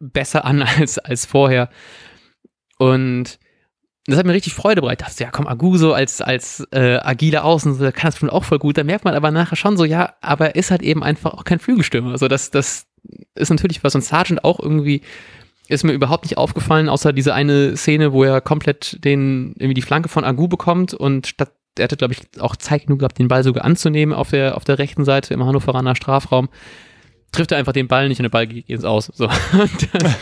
besser 0.00 0.44
an 0.44 0.62
als, 0.78 0.98
als 0.98 1.26
vorher. 1.26 1.68
Und 2.78 3.38
das 4.06 4.18
hat 4.18 4.26
mir 4.26 4.32
richtig 4.32 4.54
Freude 4.54 4.80
bereitet. 4.80 5.06
dachte, 5.06 5.22
ja, 5.22 5.30
komm, 5.30 5.46
Aguso 5.46 5.92
als, 5.92 6.20
als 6.20 6.66
äh, 6.72 6.98
agile 7.02 7.44
Außen, 7.44 7.78
kann 7.92 8.10
das 8.10 8.18
schon 8.18 8.30
auch 8.30 8.42
voll 8.42 8.58
gut. 8.58 8.76
Da 8.76 8.84
merkt 8.84 9.04
man 9.04 9.14
aber 9.14 9.30
nachher 9.30 9.54
schon 9.54 9.76
so, 9.76 9.84
ja, 9.84 10.14
aber 10.20 10.46
er 10.46 10.54
ist 10.56 10.72
halt 10.72 10.82
eben 10.82 11.04
einfach 11.04 11.34
auch 11.34 11.44
kein 11.44 11.60
Flügelstürmer. 11.60 12.10
Also 12.10 12.26
das, 12.26 12.50
das 12.50 12.86
ist 13.34 13.50
natürlich 13.50 13.84
was. 13.84 13.94
Und 13.94 14.02
Sargent 14.02 14.42
auch 14.44 14.58
irgendwie 14.58 15.02
ist 15.68 15.84
mir 15.84 15.92
überhaupt 15.92 16.24
nicht 16.24 16.38
aufgefallen, 16.38 16.88
außer 16.88 17.12
diese 17.12 17.34
eine 17.34 17.76
Szene, 17.76 18.12
wo 18.12 18.24
er 18.24 18.40
komplett 18.40 19.02
den, 19.04 19.54
irgendwie 19.56 19.74
die 19.74 19.82
Flanke 19.82 20.08
von 20.08 20.24
Agu 20.24 20.48
bekommt 20.48 20.94
und 20.94 21.26
statt, 21.26 21.52
er 21.78 21.84
hatte, 21.84 21.96
glaube 21.96 22.14
ich, 22.14 22.40
auch 22.40 22.56
Zeit 22.56 22.86
genug 22.86 22.98
gehabt, 22.98 23.18
den 23.18 23.28
Ball 23.28 23.44
sogar 23.44 23.64
anzunehmen 23.64 24.14
auf 24.14 24.30
der, 24.30 24.56
auf 24.56 24.64
der 24.64 24.78
rechten 24.78 25.04
Seite 25.04 25.32
im 25.32 25.44
Hannoveraner 25.44 25.96
Strafraum. 25.96 26.48
Trifft 27.30 27.52
er 27.52 27.58
einfach 27.58 27.72
den 27.72 27.88
Ball 27.88 28.08
nicht 28.08 28.18
und 28.18 28.24
der 28.24 28.30
Ball 28.30 28.46
geht 28.46 28.68
jetzt 28.68 28.84
aus. 28.84 29.06
So. 29.06 29.26
das, 29.92 30.16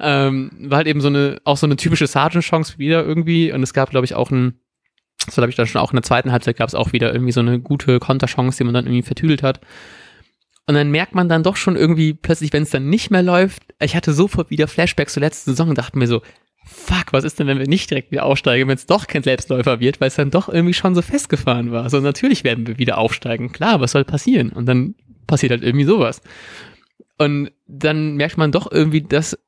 ähm, 0.00 0.50
war 0.60 0.78
halt 0.78 0.86
eben 0.86 1.00
so 1.00 1.08
eine, 1.08 1.38
auch 1.44 1.56
so 1.56 1.66
eine 1.66 1.76
typische 1.76 2.06
Sergeant-Chance 2.06 2.78
wieder 2.78 3.04
irgendwie 3.04 3.52
und 3.52 3.62
es 3.62 3.72
gab, 3.72 3.90
glaube 3.90 4.06
ich, 4.06 4.14
auch 4.14 4.30
ein, 4.30 4.60
das 5.24 5.36
war, 5.36 5.42
glaube 5.42 5.50
ich, 5.50 5.56
dann 5.56 5.66
schon 5.66 5.80
auch 5.80 5.92
in 5.92 5.96
der 5.96 6.02
zweiten 6.02 6.32
Halbzeit 6.32 6.56
gab 6.56 6.68
es 6.68 6.74
auch 6.74 6.92
wieder 6.92 7.12
irgendwie 7.12 7.32
so 7.32 7.40
eine 7.40 7.58
gute 7.58 7.98
Konterchance, 7.98 8.58
die 8.58 8.64
man 8.64 8.74
dann 8.74 8.86
irgendwie 8.86 9.02
vertüdelt 9.02 9.42
hat. 9.42 9.60
Und 10.66 10.74
dann 10.74 10.90
merkt 10.90 11.14
man 11.14 11.28
dann 11.28 11.44
doch 11.44 11.56
schon 11.56 11.76
irgendwie 11.76 12.12
plötzlich, 12.12 12.52
wenn 12.52 12.64
es 12.64 12.70
dann 12.70 12.88
nicht 12.88 13.10
mehr 13.10 13.22
läuft, 13.22 13.62
ich 13.80 13.94
hatte 13.94 14.12
sofort 14.12 14.50
wieder 14.50 14.66
Flashbacks 14.66 15.12
zur 15.12 15.20
letzten 15.20 15.52
Saison 15.52 15.68
und 15.68 15.78
dachte 15.78 15.96
mir 15.96 16.08
so, 16.08 16.22
fuck, 16.64 17.12
was 17.12 17.22
ist 17.22 17.38
denn, 17.38 17.46
wenn 17.46 17.60
wir 17.60 17.68
nicht 17.68 17.88
direkt 17.88 18.10
wieder 18.10 18.24
aufsteigen, 18.24 18.68
wenn 18.68 18.74
es 18.76 18.86
doch 18.86 19.06
kein 19.06 19.22
Selbstläufer 19.22 19.78
wird, 19.78 20.00
weil 20.00 20.08
es 20.08 20.16
dann 20.16 20.32
doch 20.32 20.48
irgendwie 20.48 20.74
schon 20.74 20.96
so 20.96 21.02
festgefahren 21.02 21.70
war. 21.70 21.88
So, 21.88 22.00
natürlich 22.00 22.42
werden 22.42 22.66
wir 22.66 22.78
wieder 22.78 22.98
aufsteigen. 22.98 23.52
Klar, 23.52 23.80
was 23.80 23.92
soll 23.92 24.04
passieren? 24.04 24.50
Und 24.50 24.66
dann 24.66 24.96
passiert 25.28 25.52
halt 25.52 25.62
irgendwie 25.62 25.86
sowas. 25.86 26.20
Und 27.18 27.52
dann 27.68 28.16
merkt 28.16 28.36
man 28.36 28.50
doch 28.50 28.70
irgendwie, 28.70 29.02
dass 29.02 29.38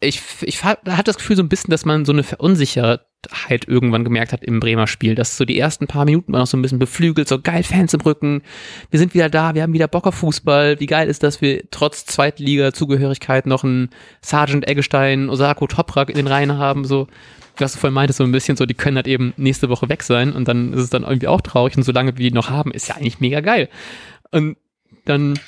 ich, 0.00 0.20
ich 0.42 0.64
hatte 0.64 1.04
das 1.04 1.16
Gefühl 1.16 1.36
so 1.36 1.42
ein 1.42 1.48
bisschen, 1.48 1.70
dass 1.70 1.84
man 1.84 2.04
so 2.04 2.12
eine 2.12 2.24
Verunsichertheit 3.24 3.68
irgendwann 3.68 4.04
gemerkt 4.04 4.32
hat 4.32 4.44
im 4.44 4.60
Bremer 4.60 4.86
Spiel, 4.86 5.14
dass 5.14 5.36
so 5.36 5.44
die 5.44 5.58
ersten 5.58 5.86
paar 5.86 6.04
Minuten 6.04 6.32
war 6.32 6.40
noch 6.40 6.46
so 6.46 6.56
ein 6.56 6.62
bisschen 6.62 6.78
beflügelt, 6.78 7.28
so 7.28 7.40
geil 7.40 7.62
Fans 7.62 7.94
im 7.94 8.00
Rücken, 8.00 8.42
wir 8.90 8.98
sind 8.98 9.14
wieder 9.14 9.28
da, 9.28 9.54
wir 9.54 9.62
haben 9.62 9.72
wieder 9.72 9.88
Bock 9.88 10.06
auf 10.06 10.14
Fußball, 10.16 10.80
wie 10.80 10.86
geil 10.86 11.08
ist 11.08 11.22
das, 11.22 11.40
wir 11.40 11.62
trotz 11.70 12.04
Zweitliga-Zugehörigkeit 12.06 13.46
noch 13.46 13.64
einen 13.64 13.90
Sergeant 14.20 14.68
Eggestein, 14.68 15.28
Osako 15.28 15.66
Toprak 15.66 16.10
in 16.10 16.16
den 16.16 16.26
Reihen 16.26 16.56
haben, 16.58 16.84
so, 16.84 17.08
was 17.56 17.72
du 17.72 17.78
vorhin 17.78 17.94
meintest, 17.94 18.18
so 18.18 18.24
ein 18.24 18.32
bisschen 18.32 18.56
so, 18.56 18.66
die 18.66 18.74
können 18.74 18.96
halt 18.96 19.06
eben 19.08 19.32
nächste 19.36 19.68
Woche 19.68 19.88
weg 19.88 20.02
sein 20.02 20.32
und 20.32 20.48
dann 20.48 20.72
ist 20.72 20.80
es 20.80 20.90
dann 20.90 21.04
irgendwie 21.04 21.28
auch 21.28 21.40
traurig 21.40 21.76
und 21.76 21.82
solange 21.82 22.16
wir 22.16 22.30
die 22.30 22.34
noch 22.34 22.50
haben, 22.50 22.72
ist 22.72 22.88
ja 22.88 22.96
eigentlich 22.96 23.20
mega 23.20 23.40
geil. 23.40 23.68
Und 24.30 24.56
dann 25.04 25.38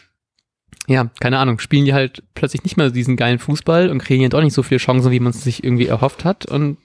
ja, 0.88 1.11
keine 1.20 1.38
Ahnung, 1.38 1.58
spielen 1.58 1.85
die 1.85 1.94
halt 1.94 2.23
plötzlich 2.35 2.62
nicht 2.62 2.76
mehr 2.76 2.90
diesen 2.90 3.16
geilen 3.16 3.38
Fußball 3.38 3.88
und 3.90 3.99
kriegen 3.99 4.23
ja 4.23 4.28
doch 4.28 4.42
nicht 4.42 4.54
so 4.54 4.62
viele 4.62 4.78
Chancen, 4.78 5.11
wie 5.11 5.20
man 5.20 5.30
es 5.30 5.42
sich 5.42 5.64
irgendwie 5.64 5.87
erhofft 5.87 6.25
hat. 6.25 6.46
Und 6.46 6.78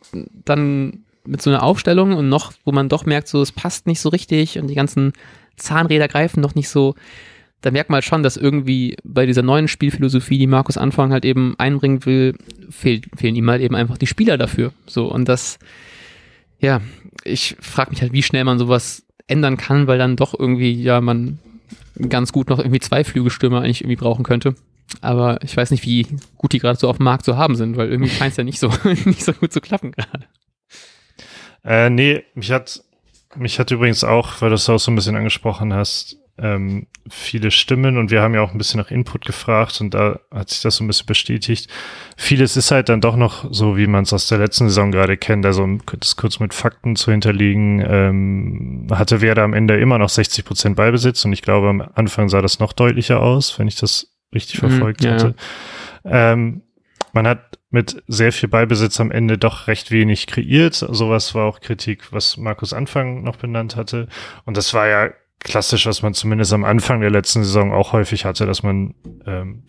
dann 0.46 1.04
mit 1.26 1.42
so 1.42 1.50
einer 1.50 1.64
Aufstellung 1.64 2.14
und 2.14 2.30
noch, 2.30 2.54
wo 2.66 2.72
man 2.72 2.90
doch 2.90 3.06
merkt, 3.06 3.28
so 3.28 3.42
es 3.42 3.52
passt 3.52 3.86
nicht 3.86 4.02
so 4.02 4.10
richtig 4.10 4.58
und 4.58 4.68
die 4.68 4.76
ganzen 4.76 5.14
Zahnräder 5.56 6.08
greifen 6.08 6.42
noch 6.42 6.56
nicht 6.56 6.70
so, 6.70 6.96
da 7.62 7.70
merkt 7.70 7.92
man 7.92 7.98
halt 7.98 8.06
schon, 8.06 8.24
dass 8.24 8.38
irgendwie 8.38 8.98
bei 9.04 9.28
dieser 9.28 9.44
neuen 9.44 9.68
Spielphilosophie, 9.68 10.40
die 10.40 10.48
Markus 10.48 10.78
Anfang 10.78 11.12
halt 11.12 11.26
eben 11.26 11.54
einbringen 11.60 12.06
will, 12.06 12.36
fehlt, 12.72 13.06
fehlen 13.16 13.36
ihm 13.36 13.50
halt 13.50 13.62
eben 13.62 13.76
einfach 13.76 14.00
die 14.00 14.08
Spieler 14.08 14.40
dafür. 14.40 14.74
So, 14.88 15.06
und 15.06 15.30
das, 15.30 15.60
ja, 16.60 16.82
ich 17.24 17.56
frage 17.60 17.92
mich 17.92 18.02
halt, 18.02 18.14
wie 18.14 18.24
schnell 18.24 18.44
man 18.46 18.58
sowas 18.58 19.06
ändern 19.28 19.58
kann, 19.58 19.86
weil 19.86 20.00
dann 20.00 20.16
doch 20.16 20.38
irgendwie, 20.38 20.74
ja, 20.74 21.02
man 21.02 21.38
ganz 22.10 22.32
gut 22.32 22.50
noch 22.50 22.60
irgendwie 22.60 22.80
zwei 22.80 23.04
Flügelstürmer 23.04 23.62
eigentlich 23.62 23.82
irgendwie 23.82 23.96
brauchen 23.96 24.24
könnte. 24.24 24.56
Aber 25.00 25.42
ich 25.44 25.56
weiß 25.56 25.72
nicht, 25.72 25.86
wie 25.86 26.06
gut 26.38 26.54
die 26.54 26.60
gerade 26.60 26.78
so 26.78 26.90
auf 26.90 26.98
dem 26.98 27.06
Markt 27.06 27.26
zu 27.26 27.38
haben 27.38 27.56
sind, 27.56 27.78
weil 27.78 27.90
irgendwie 27.90 28.12
scheint 28.12 28.32
es 28.32 28.38
ja 28.38 28.44
nicht 28.44 28.60
so, 28.60 28.72
nicht 29.06 29.24
so 29.24 29.34
gut 29.34 29.54
zu 29.54 29.62
klappen 29.62 29.92
gerade. 29.92 30.26
Äh, 31.64 31.90
nee, 31.90 32.24
mich 32.34 32.52
hat, 32.52 32.84
mich 33.36 33.60
hat 33.60 33.72
übrigens 33.72 34.04
auch, 34.04 34.42
weil 34.42 34.50
du 34.50 34.56
es 34.56 34.68
auch 34.68 34.80
so 34.80 34.92
ein 34.92 34.96
bisschen 34.96 35.16
angesprochen 35.16 35.74
hast, 35.74 36.18
ähm, 36.42 36.88
viele 37.10 37.52
Stimmen 37.52 37.98
und 37.98 38.12
wir 38.12 38.22
haben 38.22 38.34
ja 38.34 38.42
auch 38.42 38.52
ein 38.52 38.58
bisschen 38.58 38.80
nach 38.80 38.92
Input 38.92 39.26
gefragt 39.26 39.80
und 39.82 39.94
da 39.94 40.20
hat 40.32 40.50
sich 40.50 40.62
das 40.62 40.76
so 40.76 40.84
ein 40.84 40.88
bisschen 40.88 41.06
bestätigt. 41.06 41.70
Vieles 42.18 42.58
ist 42.58 42.72
halt 42.72 42.90
dann 42.90 43.02
doch 43.02 43.16
noch 43.16 43.46
so, 43.52 43.78
wie 43.78 43.88
man 43.88 44.04
es 44.04 44.14
aus 44.14 44.28
der 44.28 44.40
letzten 44.40 44.68
Saison 44.68 44.92
gerade 44.92 45.18
kennt, 45.18 45.46
also 45.46 45.64
um 45.64 45.82
das 46.00 46.16
kurz 46.16 46.40
mit 46.40 46.54
Fakten 46.54 46.96
zu 46.96 47.12
hinterlegen, 47.12 47.84
ähm, 47.88 48.88
hatte 48.92 49.22
Werder 49.22 49.44
am 49.44 49.54
Ende 49.54 49.80
immer 49.80 49.98
noch 49.98 50.10
60 50.10 50.44
Prozent 50.46 50.76
Beibesitz 50.76 51.24
und 51.26 51.34
ich 51.34 51.42
glaube 51.42 51.70
am 51.70 51.82
Anfang 51.94 52.30
sah 52.30 52.42
das 52.42 52.60
noch 52.60 52.74
deutlicher 52.74 53.22
aus, 53.22 53.58
wenn 53.60 53.68
ich 53.68 53.76
das 53.76 54.16
richtig 54.34 54.62
mhm, 54.62 54.70
verfolgt 54.70 55.04
ja. 55.04 55.12
hatte. 55.14 55.36
Ähm, 56.04 56.64
man 57.14 57.28
hat 57.28 57.60
mit 57.70 58.04
sehr 58.08 58.32
viel 58.32 58.50
Ballbesitz 58.50 59.00
am 59.00 59.12
Ende 59.12 59.38
doch 59.38 59.68
recht 59.68 59.92
wenig 59.92 60.28
kreiert. 60.28 60.76
Sowas 60.76 61.36
war 61.36 61.46
auch 61.46 61.60
Kritik, 61.60 62.12
was 62.12 62.38
Markus 62.38 62.74
Anfang 62.74 63.24
noch 63.24 63.38
benannt 63.38 63.76
hatte. 63.76 64.08
Und 64.46 64.58
das 64.58 64.74
war 64.74 64.88
ja 64.88 65.10
klassisch, 65.44 65.86
was 65.86 66.02
man 66.02 66.14
zumindest 66.14 66.54
am 66.54 66.64
Anfang 66.64 67.02
der 67.02 67.12
letzten 67.12 67.44
Saison 67.44 67.72
auch 67.72 67.94
häufig 67.94 68.26
hatte, 68.26 68.46
dass 68.46 68.64
man 68.64 68.96
ähm, 69.26 69.64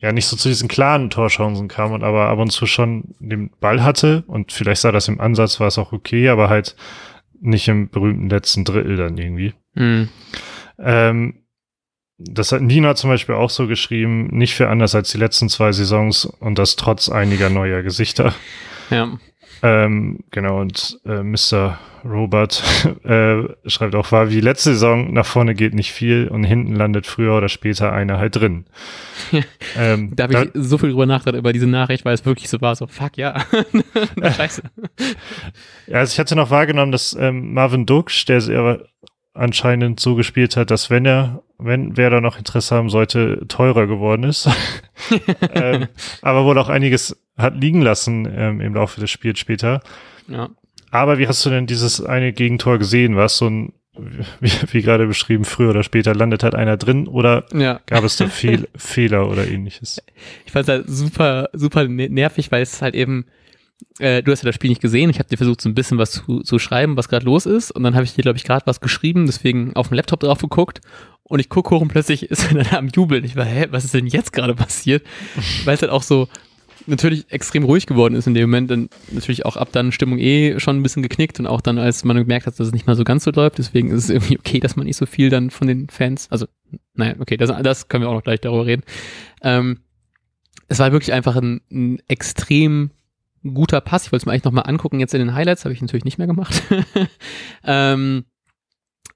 ja 0.00 0.12
nicht 0.12 0.26
so 0.26 0.36
zu 0.36 0.48
diesen 0.48 0.68
klaren 0.68 1.10
Torchancen 1.10 1.68
kam 1.68 1.92
und 1.92 2.04
aber 2.04 2.28
ab 2.28 2.38
und 2.38 2.50
zu 2.50 2.66
schon 2.66 3.14
den 3.18 3.50
Ball 3.60 3.82
hatte 3.82 4.24
und 4.26 4.52
vielleicht 4.52 4.82
sah 4.82 4.92
das 4.92 5.08
im 5.08 5.20
Ansatz, 5.20 5.60
war 5.60 5.68
es 5.68 5.78
auch 5.78 5.92
okay, 5.92 6.28
aber 6.28 6.48
halt 6.48 6.76
nicht 7.40 7.68
im 7.68 7.88
berühmten 7.88 8.28
letzten 8.28 8.64
Drittel 8.64 8.96
dann 8.96 9.16
irgendwie. 9.16 9.54
Mhm. 9.74 10.08
Ähm, 10.78 11.42
das 12.18 12.50
hat 12.50 12.62
Nina 12.62 12.96
zum 12.96 13.10
Beispiel 13.10 13.36
auch 13.36 13.50
so 13.50 13.68
geschrieben, 13.68 14.26
nicht 14.36 14.54
viel 14.54 14.66
anders 14.66 14.94
als 14.94 15.10
die 15.10 15.18
letzten 15.18 15.48
zwei 15.48 15.70
Saisons 15.70 16.24
und 16.24 16.58
das 16.58 16.74
trotz 16.74 17.08
einiger 17.08 17.48
neuer 17.48 17.82
Gesichter. 17.82 18.34
Ja. 18.90 19.18
Ähm, 19.62 20.20
genau, 20.30 20.60
und 20.60 21.00
äh, 21.04 21.22
Mr. 21.22 21.78
Robert 22.04 22.62
äh, 23.04 23.42
schreibt 23.66 23.94
auch, 23.94 24.12
war 24.12 24.30
wie 24.30 24.40
letzte 24.40 24.72
Saison, 24.72 25.12
nach 25.12 25.26
vorne 25.26 25.54
geht 25.54 25.74
nicht 25.74 25.92
viel 25.92 26.28
und 26.28 26.44
hinten 26.44 26.74
landet 26.74 27.06
früher 27.06 27.36
oder 27.36 27.48
später 27.48 27.92
einer 27.92 28.18
halt 28.18 28.36
drin. 28.36 28.66
ähm, 29.76 30.14
da 30.14 30.24
habe 30.24 30.44
ich 30.44 30.50
so 30.54 30.78
viel 30.78 30.90
drüber 30.90 31.06
nachgedacht 31.06 31.38
über 31.38 31.52
diese 31.52 31.66
Nachricht, 31.66 32.04
weil 32.04 32.14
es 32.14 32.24
wirklich 32.24 32.48
so 32.48 32.60
war, 32.60 32.76
so 32.76 32.86
fuck 32.86 33.16
ja. 33.16 33.44
Scheiße. 34.36 34.62
Ja, 35.86 35.98
also 35.98 36.12
ich 36.12 36.18
hatte 36.18 36.36
noch 36.36 36.50
wahrgenommen, 36.50 36.92
dass 36.92 37.16
ähm, 37.18 37.52
Marvin 37.52 37.86
Duksch, 37.86 38.26
der 38.26 38.40
sehr 38.40 38.80
anscheinend 39.34 40.00
so 40.00 40.14
gespielt 40.14 40.56
hat, 40.56 40.70
dass 40.70 40.90
wenn 40.90 41.06
er, 41.06 41.42
wenn 41.58 41.96
wer 41.96 42.10
da 42.10 42.20
noch 42.20 42.38
Interesse 42.38 42.74
haben 42.74 42.90
sollte, 42.90 43.46
teurer 43.48 43.86
geworden 43.86 44.24
ist. 44.24 44.48
ähm, 45.54 45.86
aber 46.22 46.44
wohl 46.44 46.58
auch 46.58 46.68
einiges 46.68 47.16
hat 47.38 47.56
liegen 47.60 47.80
lassen 47.80 48.28
ähm, 48.30 48.60
im 48.60 48.74
Laufe 48.74 49.00
des 49.00 49.10
Spiels 49.10 49.38
später. 49.38 49.80
Ja. 50.26 50.50
Aber 50.90 51.18
wie 51.18 51.28
hast 51.28 51.44
du 51.44 51.50
denn 51.50 51.66
dieses 51.66 52.04
eine 52.04 52.32
Gegentor 52.32 52.78
gesehen? 52.78 53.16
War 53.16 53.26
es 53.26 53.36
so 53.36 53.48
ein, 53.48 53.72
wie, 54.40 54.50
wie 54.72 54.82
gerade 54.82 55.06
beschrieben, 55.06 55.44
früher 55.44 55.70
oder 55.70 55.82
später 55.82 56.14
landet 56.14 56.42
halt 56.42 56.54
einer 56.54 56.76
drin 56.76 57.06
oder 57.06 57.44
ja. 57.52 57.80
gab 57.86 58.04
es 58.04 58.16
da 58.16 58.26
Fehl, 58.28 58.68
Fehler 58.76 59.28
oder 59.28 59.46
ähnliches? 59.46 60.02
Ich 60.46 60.52
fand 60.52 60.68
es 60.68 60.68
halt 60.68 60.84
super, 60.88 61.48
super 61.52 61.86
nervig, 61.86 62.50
weil 62.50 62.62
es 62.62 62.82
halt 62.82 62.94
eben 62.94 63.26
äh, 63.98 64.22
du 64.22 64.32
hast 64.32 64.42
ja 64.42 64.46
das 64.46 64.54
Spiel 64.54 64.70
nicht 64.70 64.82
gesehen. 64.82 65.10
Ich 65.10 65.18
habe 65.18 65.28
dir 65.28 65.36
versucht, 65.36 65.60
so 65.60 65.68
ein 65.68 65.74
bisschen 65.74 65.98
was 65.98 66.12
zu, 66.12 66.40
zu 66.40 66.58
schreiben, 66.58 66.96
was 66.96 67.08
gerade 67.08 67.24
los 67.24 67.46
ist. 67.46 67.70
Und 67.70 67.82
dann 67.82 67.94
habe 67.94 68.04
ich 68.04 68.14
dir, 68.14 68.22
glaube 68.22 68.38
ich, 68.38 68.44
gerade 68.44 68.66
was 68.66 68.80
geschrieben, 68.80 69.26
deswegen 69.26 69.74
auf 69.76 69.88
dem 69.88 69.94
Laptop 69.94 70.20
drauf 70.20 70.40
geguckt. 70.40 70.80
Und 71.22 71.40
ich 71.40 71.48
gucke 71.48 71.70
hoch 71.70 71.80
und 71.80 71.88
plötzlich 71.88 72.22
ist 72.30 72.50
er 72.50 72.62
dann 72.62 72.74
am 72.74 72.88
Jubeln. 72.88 73.24
Ich 73.24 73.36
war, 73.36 73.44
hä, 73.44 73.66
was 73.70 73.84
ist 73.84 73.94
denn 73.94 74.06
jetzt 74.06 74.32
gerade 74.32 74.54
passiert? 74.54 75.04
Weil 75.64 75.74
es 75.74 75.82
halt 75.82 75.92
auch 75.92 76.02
so 76.02 76.28
natürlich 76.88 77.30
extrem 77.30 77.64
ruhig 77.64 77.86
geworden 77.86 78.14
ist 78.14 78.26
in 78.26 78.34
dem 78.34 78.50
Moment. 78.50 78.70
Und 78.70 78.90
natürlich 79.10 79.44
auch 79.44 79.56
ab 79.56 79.68
dann 79.72 79.92
Stimmung 79.92 80.18
eh 80.18 80.58
schon 80.58 80.76
ein 80.76 80.82
bisschen 80.82 81.02
geknickt. 81.02 81.38
Und 81.40 81.46
auch 81.46 81.60
dann, 81.60 81.78
als 81.78 82.04
man 82.04 82.16
gemerkt 82.16 82.46
hat, 82.46 82.58
dass 82.58 82.68
es 82.68 82.72
nicht 82.72 82.86
mal 82.86 82.96
so 82.96 83.04
ganz 83.04 83.24
so 83.24 83.30
läuft. 83.30 83.58
Deswegen 83.58 83.90
ist 83.90 84.04
es 84.04 84.10
irgendwie 84.10 84.38
okay, 84.38 84.60
dass 84.60 84.76
man 84.76 84.86
nicht 84.86 84.96
so 84.96 85.06
viel 85.06 85.30
dann 85.30 85.50
von 85.50 85.66
den 85.66 85.88
Fans, 85.88 86.28
also, 86.30 86.46
naja, 86.94 87.14
okay, 87.18 87.36
das, 87.36 87.50
das 87.62 87.88
können 87.88 88.04
wir 88.04 88.08
auch 88.08 88.14
noch 88.14 88.24
gleich 88.24 88.40
darüber 88.40 88.66
reden. 88.66 88.82
Ähm, 89.42 89.80
es 90.68 90.78
war 90.78 90.92
wirklich 90.92 91.12
einfach 91.12 91.36
ein, 91.36 91.60
ein 91.70 91.98
extrem 92.08 92.90
guter 93.42 93.80
Pass. 93.80 94.06
Ich 94.06 94.12
wollte 94.12 94.22
es 94.22 94.26
mir 94.26 94.32
eigentlich 94.32 94.44
nochmal 94.44 94.66
angucken, 94.66 95.00
jetzt 95.00 95.14
in 95.14 95.20
den 95.20 95.34
Highlights, 95.34 95.64
habe 95.64 95.72
ich 95.72 95.80
natürlich 95.80 96.04
nicht 96.04 96.18
mehr 96.18 96.26
gemacht. 96.26 96.62
ähm, 97.64 98.24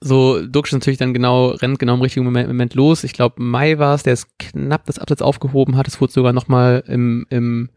so, 0.04 0.44
Dux 0.44 0.70
ist 0.70 0.74
natürlich 0.74 0.98
dann 0.98 1.14
genau, 1.14 1.50
rennt 1.50 1.78
genau 1.78 1.94
im 1.94 2.02
richtigen 2.02 2.24
Moment, 2.24 2.48
Moment 2.48 2.74
los. 2.74 3.04
Ich 3.04 3.12
glaube, 3.12 3.40
Mai 3.40 3.78
war 3.78 3.94
es, 3.94 4.02
der 4.02 4.14
es 4.14 4.26
knapp 4.36 4.84
das 4.86 4.98
Absatz 4.98 5.22
aufgehoben 5.22 5.76
hat. 5.76 5.86
Es 5.86 6.00
wurde 6.00 6.12
sogar 6.12 6.32
nochmal 6.32 6.82
im, 6.88 7.24
im 7.30 7.70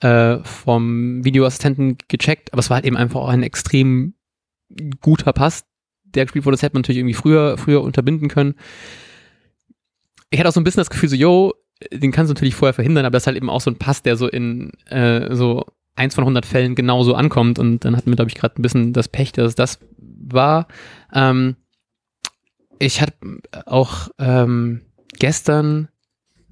äh, 0.00 0.38
vom 0.44 1.22
Videoassistenten 1.24 1.98
gecheckt, 2.08 2.52
aber 2.54 2.60
es 2.60 2.70
war 2.70 2.76
halt 2.76 2.86
eben 2.86 2.96
einfach 2.96 3.20
auch 3.20 3.28
ein 3.28 3.42
extrem 3.42 4.14
guter 5.02 5.34
Pass, 5.34 5.64
der 6.04 6.24
gespielt 6.24 6.46
wurde. 6.46 6.54
Das 6.54 6.62
hätte 6.62 6.74
man 6.74 6.80
natürlich 6.80 7.00
irgendwie 7.00 7.14
früher, 7.14 7.58
früher 7.58 7.82
unterbinden 7.82 8.28
können. 8.28 8.54
Ich 10.30 10.38
hatte 10.38 10.48
auch 10.48 10.54
so 10.54 10.60
ein 10.60 10.64
bisschen 10.64 10.80
das 10.80 10.90
Gefühl, 10.90 11.10
so, 11.10 11.16
yo, 11.16 11.52
den 11.92 12.12
kannst 12.12 12.30
du 12.30 12.34
natürlich 12.34 12.54
vorher 12.54 12.72
verhindern, 12.72 13.04
aber 13.04 13.12
das 13.12 13.24
ist 13.24 13.26
halt 13.26 13.36
eben 13.36 13.50
auch 13.50 13.60
so 13.60 13.70
ein 13.70 13.76
Pass, 13.76 14.02
der 14.02 14.16
so 14.16 14.26
in 14.26 14.70
äh, 14.86 15.34
so 15.34 15.66
eins 15.96 16.14
von 16.14 16.24
100 16.24 16.46
Fällen 16.46 16.74
genauso 16.74 17.14
ankommt 17.14 17.58
und 17.58 17.84
dann 17.84 17.94
hatten 17.94 18.10
wir, 18.10 18.16
glaube 18.16 18.30
ich, 18.30 18.36
gerade 18.36 18.58
ein 18.58 18.62
bisschen 18.62 18.94
das 18.94 19.08
Pech, 19.08 19.32
dass 19.32 19.54
das 19.54 19.78
war. 19.98 20.66
Ähm, 21.12 21.56
ich 22.78 23.00
hatte 23.00 23.14
auch 23.66 24.08
ähm, 24.18 24.82
gestern 25.18 25.88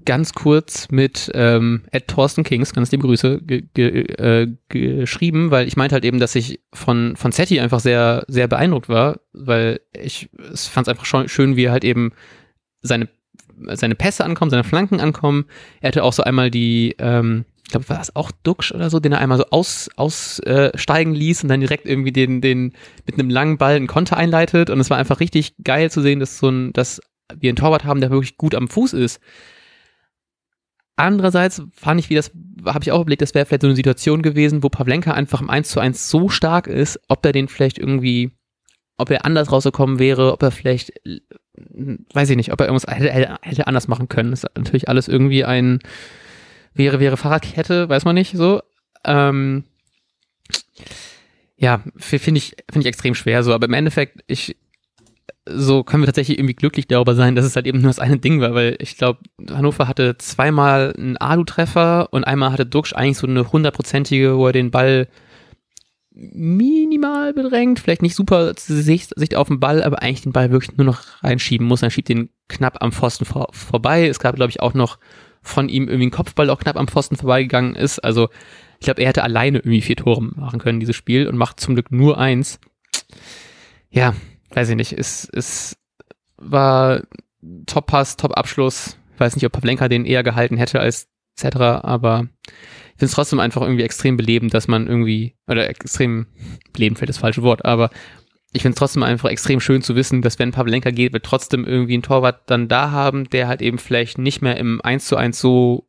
ganz 0.05 0.33
kurz 0.33 0.89
mit 0.89 1.31
ähm, 1.33 1.83
Ed 1.91 2.07
Thorsten 2.07 2.43
Kings, 2.43 2.73
ganz 2.73 2.91
liebe 2.91 3.05
Grüße, 3.05 3.41
ge 3.41 3.63
ge 3.73 4.01
äh, 4.15 4.47
geschrieben, 4.69 5.51
weil 5.51 5.67
ich 5.67 5.77
meinte 5.77 5.93
halt 5.93 6.05
eben, 6.05 6.19
dass 6.19 6.35
ich 6.35 6.61
von, 6.73 7.15
von 7.15 7.31
Setti 7.31 7.59
einfach 7.59 7.79
sehr, 7.79 8.23
sehr 8.27 8.47
beeindruckt 8.47 8.89
war, 8.89 9.19
weil 9.33 9.81
ich 9.93 10.29
fand 10.53 10.87
es 10.87 10.91
einfach 10.91 11.05
schön, 11.05 11.55
wie 11.55 11.65
er 11.65 11.71
halt 11.71 11.83
eben 11.83 12.13
seine 12.81 13.09
seine 13.73 13.95
Pässe 13.95 14.25
ankommen, 14.25 14.49
seine 14.49 14.63
Flanken 14.63 14.99
ankommen. 14.99 15.45
Er 15.81 15.89
hatte 15.89 16.03
auch 16.03 16.13
so 16.13 16.23
einmal 16.23 16.49
die, 16.49 16.95
ähm, 16.97 17.45
ich 17.71 17.73
glaube, 17.73 17.87
war 17.87 17.99
das 17.99 18.17
auch 18.17 18.31
Duxch 18.43 18.73
oder 18.73 18.89
so, 18.89 18.99
den 18.99 19.13
er 19.13 19.19
einmal 19.19 19.37
so 19.37 19.45
aussteigen 19.49 19.93
aus, 19.95 20.39
äh, 20.39 21.03
ließ 21.03 21.43
und 21.43 21.47
dann 21.47 21.61
direkt 21.61 21.85
irgendwie 21.85 22.11
den, 22.11 22.41
den 22.41 22.73
mit 23.05 23.17
einem 23.17 23.29
langen 23.29 23.57
Ball 23.57 23.77
einen 23.77 23.87
Konter 23.87 24.17
einleitet. 24.17 24.69
Und 24.69 24.81
es 24.81 24.89
war 24.89 24.97
einfach 24.97 25.21
richtig 25.21 25.55
geil 25.63 25.89
zu 25.89 26.01
sehen, 26.01 26.19
dass 26.19 26.37
so 26.37 26.49
ein, 26.49 26.73
dass 26.73 26.99
wir 27.33 27.49
einen 27.49 27.55
Torwart 27.55 27.85
haben, 27.85 28.01
der 28.01 28.11
wirklich 28.11 28.35
gut 28.35 28.55
am 28.55 28.67
Fuß 28.67 28.91
ist. 28.91 29.21
Andererseits 30.97 31.61
fand 31.71 32.01
ich, 32.01 32.09
wie 32.09 32.15
das, 32.15 32.31
habe 32.65 32.83
ich 32.83 32.91
auch 32.91 32.99
überlegt, 32.99 33.21
das 33.21 33.33
wäre 33.33 33.45
vielleicht 33.45 33.61
so 33.61 33.69
eine 33.69 33.77
Situation 33.77 34.21
gewesen, 34.21 34.63
wo 34.63 34.67
Pavlenka 34.67 35.13
einfach 35.13 35.39
im 35.39 35.49
1 35.49 35.69
zu 35.69 35.79
1 35.79 36.09
so 36.09 36.27
stark 36.27 36.67
ist, 36.67 36.99
ob 37.07 37.25
er 37.25 37.31
den 37.31 37.47
vielleicht 37.47 37.77
irgendwie, 37.77 38.31
ob 38.97 39.09
er 39.11 39.23
anders 39.23 39.49
rausgekommen 39.49 39.97
wäre, 39.97 40.33
ob 40.33 40.43
er 40.43 40.51
vielleicht 40.51 40.91
weiß 42.13 42.29
ich 42.29 42.35
nicht, 42.35 42.51
ob 42.51 42.59
er 42.59 42.67
irgendwas 42.67 42.93
hätte, 42.93 43.37
hätte 43.41 43.67
anders 43.67 43.87
machen 43.87 44.09
können. 44.09 44.31
Das 44.31 44.43
ist 44.43 44.57
natürlich 44.57 44.89
alles 44.89 45.07
irgendwie 45.07 45.45
ein 45.45 45.79
wäre, 46.73 46.99
wäre 46.99 47.17
Fahrradkette, 47.17 47.89
weiß 47.89 48.05
man 48.05 48.15
nicht 48.15 48.35
so. 48.35 48.61
Ähm, 49.03 49.63
ja, 51.57 51.81
finde 51.97 52.37
ich, 52.37 52.55
finde 52.71 52.81
ich 52.81 52.85
extrem 52.87 53.15
schwer 53.15 53.43
so, 53.43 53.53
aber 53.53 53.67
im 53.67 53.73
Endeffekt, 53.73 54.23
ich, 54.27 54.57
so 55.45 55.83
können 55.83 56.03
wir 56.03 56.07
tatsächlich 56.07 56.39
irgendwie 56.39 56.55
glücklich 56.55 56.87
darüber 56.87 57.15
sein, 57.15 57.35
dass 57.35 57.45
es 57.45 57.55
halt 57.55 57.67
eben 57.67 57.81
nur 57.81 57.89
das 57.89 57.99
eine 57.99 58.17
Ding 58.17 58.41
war, 58.41 58.53
weil 58.53 58.77
ich 58.79 58.97
glaube, 58.97 59.19
Hannover 59.49 59.87
hatte 59.87 60.17
zweimal 60.17 60.93
einen 60.97 61.17
Alu-Treffer 61.17 62.09
und 62.11 62.23
einmal 62.23 62.51
hatte 62.51 62.65
Duxch 62.65 62.93
eigentlich 62.93 63.17
so 63.17 63.27
eine 63.27 63.51
hundertprozentige, 63.51 64.37
wo 64.37 64.47
er 64.47 64.53
den 64.53 64.71
Ball 64.71 65.07
minimal 66.13 67.33
bedrängt, 67.33 67.79
vielleicht 67.79 68.01
nicht 68.01 68.15
super 68.15 68.53
Sicht, 68.57 69.13
Sicht 69.15 69.35
auf 69.35 69.47
den 69.47 69.59
Ball, 69.59 69.81
aber 69.81 70.01
eigentlich 70.01 70.21
den 70.21 70.33
Ball 70.33 70.51
wirklich 70.51 70.77
nur 70.77 70.85
noch 70.85 71.23
reinschieben 71.23 71.65
muss. 71.65 71.81
Er 71.81 71.89
schiebt 71.89 72.09
den 72.09 72.29
knapp 72.49 72.81
am 72.81 72.91
Pfosten 72.91 73.25
vor, 73.25 73.47
vorbei. 73.51 74.07
Es 74.07 74.19
gab, 74.19 74.35
glaube 74.35 74.49
ich, 74.49 74.59
auch 74.59 74.73
noch 74.73 74.97
von 75.41 75.69
ihm 75.69 75.87
irgendwie 75.87 76.07
ein 76.07 76.11
Kopfball, 76.11 76.49
auch 76.49 76.59
knapp 76.59 76.77
am 76.77 76.87
Pfosten 76.87 77.15
vorbeigegangen 77.15 77.75
ist. 77.75 77.99
Also 77.99 78.29
ich 78.79 78.85
glaube, 78.85 79.01
er 79.01 79.09
hätte 79.09 79.23
alleine 79.23 79.59
irgendwie 79.59 79.81
vier 79.81 79.95
Tore 79.95 80.21
machen 80.21 80.59
können, 80.59 80.79
dieses 80.79 80.95
Spiel, 80.95 81.27
und 81.27 81.37
macht 81.37 81.59
zum 81.59 81.75
Glück 81.75 81.91
nur 81.91 82.17
eins. 82.17 82.59
Ja, 83.89 84.15
weiß 84.51 84.69
ich 84.69 84.75
nicht. 84.75 84.93
Es, 84.93 85.29
es 85.33 85.77
war 86.37 87.01
Top-Pass, 87.65 88.17
Top-Abschluss. 88.17 88.97
Weiß 89.17 89.35
nicht, 89.35 89.45
ob 89.45 89.51
Pavlenka 89.51 89.87
den 89.87 90.05
eher 90.05 90.23
gehalten 90.23 90.57
hätte 90.57 90.79
als 90.79 91.07
etc., 91.37 91.57
aber 91.57 92.27
finde 93.01 93.09
es 93.09 93.15
trotzdem 93.15 93.39
einfach 93.39 93.63
irgendwie 93.63 93.81
extrem 93.81 94.15
belebend, 94.15 94.53
dass 94.53 94.67
man 94.67 94.85
irgendwie, 94.85 95.35
oder 95.47 95.67
extrem 95.67 96.27
belebend 96.71 96.99
fällt 96.99 97.09
das 97.09 97.17
falsche 97.17 97.41
Wort, 97.41 97.65
aber 97.65 97.89
ich 98.53 98.61
finde 98.63 98.73
es 98.73 98.79
trotzdem 98.79 99.03
einfach 99.03 99.29
extrem 99.29 99.59
schön 99.59 99.81
zu 99.81 99.95
wissen, 99.95 100.21
dass 100.21 100.37
wenn 100.37 100.51
Pavlenka 100.51 100.91
geht, 100.91 101.13
wir 101.13 101.21
trotzdem 101.21 101.65
irgendwie 101.65 101.93
einen 101.93 102.03
Torwart 102.03 102.49
dann 102.49 102.67
da 102.67 102.91
haben, 102.91 103.29
der 103.29 103.47
halt 103.47 103.61
eben 103.61 103.77
vielleicht 103.77 104.17
nicht 104.17 104.41
mehr 104.41 104.57
im 104.57 104.81
1 104.81 105.05
zu 105.05 105.15
1 105.15 105.39
so 105.39 105.87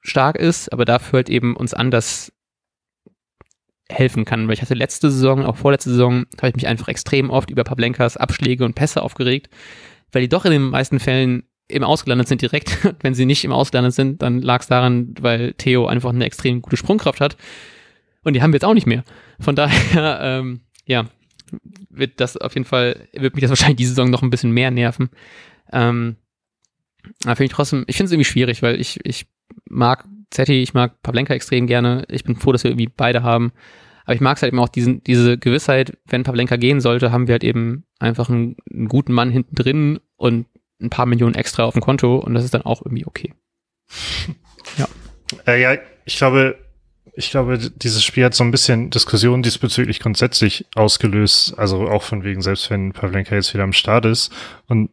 stark 0.00 0.36
ist, 0.36 0.72
aber 0.72 0.84
dafür 0.84 1.18
halt 1.18 1.30
eben 1.30 1.56
uns 1.56 1.72
anders 1.72 2.32
helfen 3.88 4.24
kann. 4.24 4.48
Weil 4.48 4.54
ich 4.54 4.62
hatte 4.62 4.74
letzte 4.74 5.10
Saison, 5.10 5.44
auch 5.44 5.56
vorletzte 5.56 5.90
Saison, 5.90 6.26
habe 6.38 6.48
ich 6.48 6.54
mich 6.56 6.66
einfach 6.66 6.88
extrem 6.88 7.30
oft 7.30 7.50
über 7.50 7.64
Pavlenkas 7.64 8.16
Abschläge 8.16 8.64
und 8.64 8.74
Pässe 8.74 9.02
aufgeregt, 9.02 9.48
weil 10.10 10.22
die 10.22 10.28
doch 10.28 10.44
in 10.44 10.52
den 10.52 10.62
meisten 10.62 10.98
Fällen 10.98 11.44
im 11.68 11.84
Ausgelandet 11.84 12.26
sind 12.26 12.42
direkt. 12.42 12.76
Wenn 13.02 13.14
sie 13.14 13.26
nicht 13.26 13.44
im 13.44 13.52
Ausgelandet 13.52 13.94
sind, 13.94 14.22
dann 14.22 14.40
lag 14.40 14.62
es 14.62 14.66
daran, 14.66 15.14
weil 15.20 15.54
Theo 15.54 15.86
einfach 15.86 16.10
eine 16.10 16.24
extrem 16.24 16.60
gute 16.60 16.76
Sprungkraft 16.76 17.20
hat. 17.20 17.36
Und 18.24 18.34
die 18.34 18.42
haben 18.42 18.52
wir 18.52 18.56
jetzt 18.56 18.64
auch 18.64 18.74
nicht 18.74 18.86
mehr. 18.86 19.04
Von 19.38 19.54
daher, 19.54 20.20
ähm, 20.22 20.62
ja, 20.86 21.06
wird 21.88 22.20
das 22.20 22.36
auf 22.36 22.54
jeden 22.54 22.66
Fall, 22.66 23.08
wird 23.12 23.34
mich 23.34 23.42
das 23.42 23.50
wahrscheinlich 23.50 23.76
diese 23.76 23.90
Saison 23.90 24.10
noch 24.10 24.22
ein 24.22 24.30
bisschen 24.30 24.52
mehr 24.52 24.70
nerven. 24.70 25.10
Ähm, 25.72 26.16
aber 27.24 27.36
finde 27.36 27.46
ich 27.46 27.52
trotzdem, 27.52 27.84
ich 27.86 27.96
finde 27.96 28.06
es 28.06 28.12
irgendwie 28.12 28.30
schwierig, 28.30 28.62
weil 28.62 28.80
ich, 28.80 29.00
ich 29.04 29.26
mag 29.68 30.06
Zetti, 30.30 30.62
ich 30.62 30.74
mag 30.74 31.02
Pavlenka 31.02 31.34
extrem 31.34 31.66
gerne. 31.66 32.04
Ich 32.08 32.24
bin 32.24 32.36
froh, 32.36 32.52
dass 32.52 32.64
wir 32.64 32.70
irgendwie 32.70 32.90
beide 32.94 33.22
haben. 33.22 33.52
Aber 34.04 34.14
ich 34.14 34.20
mag 34.20 34.36
es 34.36 34.42
halt 34.42 34.52
eben 34.52 34.60
auch 34.60 34.68
diesen, 34.68 35.02
diese 35.04 35.38
Gewissheit, 35.38 35.98
wenn 36.06 36.22
Pavlenka 36.22 36.56
gehen 36.56 36.80
sollte, 36.80 37.12
haben 37.12 37.26
wir 37.26 37.34
halt 37.34 37.44
eben 37.44 37.84
einfach 37.98 38.28
einen, 38.28 38.56
einen 38.70 38.88
guten 38.88 39.12
Mann 39.12 39.30
hinten 39.30 39.54
drin 39.54 40.00
und 40.16 40.46
ein 40.80 40.90
paar 40.90 41.06
Millionen 41.06 41.34
extra 41.34 41.64
auf 41.64 41.74
dem 41.74 41.82
Konto 41.82 42.16
und 42.16 42.34
das 42.34 42.44
ist 42.44 42.54
dann 42.54 42.62
auch 42.62 42.84
irgendwie 42.84 43.06
okay. 43.06 43.34
ja. 44.78 44.88
Äh, 45.46 45.60
ja, 45.60 45.78
ich 46.04 46.16
glaube, 46.16 46.58
ich 47.14 47.30
glaube, 47.30 47.58
dieses 47.58 48.04
Spiel 48.04 48.24
hat 48.24 48.34
so 48.34 48.44
ein 48.44 48.50
bisschen 48.50 48.90
Diskussion 48.90 49.42
diesbezüglich 49.42 50.00
grundsätzlich 50.00 50.66
ausgelöst, 50.74 51.58
also 51.58 51.88
auch 51.88 52.02
von 52.02 52.24
wegen, 52.24 52.42
selbst 52.42 52.70
wenn 52.70 52.92
Pavlenka 52.92 53.34
jetzt 53.34 53.52
wieder 53.54 53.64
am 53.64 53.72
Start 53.72 54.04
ist. 54.04 54.32
Und 54.66 54.90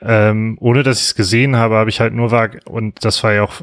ähm, 0.00 0.56
ohne 0.60 0.82
dass 0.82 0.98
ich 0.98 1.06
es 1.06 1.14
gesehen 1.14 1.56
habe, 1.56 1.74
habe 1.76 1.90
ich 1.90 2.00
halt 2.00 2.14
nur 2.14 2.30
vag, 2.30 2.60
und 2.64 3.04
das 3.04 3.22
war 3.22 3.34
ja 3.34 3.42
auch 3.42 3.60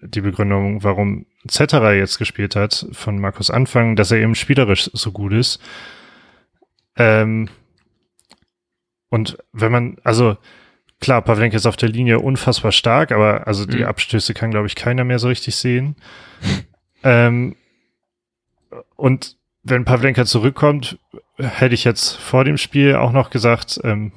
die 0.00 0.20
Begründung, 0.20 0.82
warum 0.82 1.26
Zetterer 1.46 1.94
jetzt 1.94 2.18
gespielt 2.18 2.56
hat, 2.56 2.86
von 2.92 3.20
Markus 3.20 3.50
Anfang, 3.50 3.94
dass 3.94 4.10
er 4.10 4.18
eben 4.18 4.34
spielerisch 4.34 4.90
so 4.92 5.12
gut 5.12 5.32
ist. 5.32 5.60
Ähm, 6.96 7.48
und 9.10 9.38
wenn 9.52 9.70
man, 9.70 9.96
also 10.02 10.36
klar, 11.00 11.22
Pavlenka 11.22 11.56
ist 11.56 11.66
auf 11.66 11.76
der 11.76 11.88
Linie 11.88 12.18
unfassbar 12.18 12.72
stark, 12.72 13.12
aber 13.12 13.46
also 13.46 13.64
die 13.64 13.78
mhm. 13.78 13.84
Abstöße 13.84 14.34
kann, 14.34 14.50
glaube 14.50 14.66
ich, 14.66 14.74
keiner 14.74 15.04
mehr 15.04 15.20
so 15.20 15.28
richtig 15.28 15.54
sehen. 15.54 15.96
ähm, 17.06 17.54
und 18.96 19.36
wenn 19.62 19.84
Pavlenka 19.84 20.24
zurückkommt, 20.24 20.98
hätte 21.38 21.74
ich 21.74 21.84
jetzt 21.84 22.16
vor 22.16 22.44
dem 22.44 22.56
Spiel 22.56 22.96
auch 22.96 23.12
noch 23.12 23.30
gesagt, 23.30 23.80
ähm, 23.84 24.12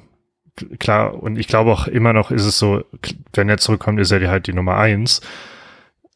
klar, 0.80 1.14
und 1.22 1.38
ich 1.38 1.46
glaube 1.46 1.70
auch 1.70 1.86
immer 1.86 2.12
noch 2.12 2.32
ist 2.32 2.44
es 2.44 2.58
so, 2.58 2.84
wenn 3.32 3.48
er 3.48 3.58
zurückkommt, 3.58 4.00
ist 4.00 4.10
er 4.10 4.28
halt 4.28 4.48
die 4.48 4.52
Nummer 4.52 4.76
eins. 4.76 5.20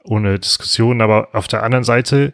Ohne 0.03 0.39
Diskussion. 0.39 1.01
Aber 1.01 1.29
auf 1.33 1.47
der 1.47 1.63
anderen 1.63 1.85
Seite 1.85 2.33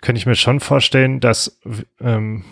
könnte 0.00 0.18
ich 0.18 0.26
mir 0.26 0.36
schon 0.36 0.60
vorstellen, 0.60 1.20
dass, 1.20 1.60
ähm, 2.00 2.44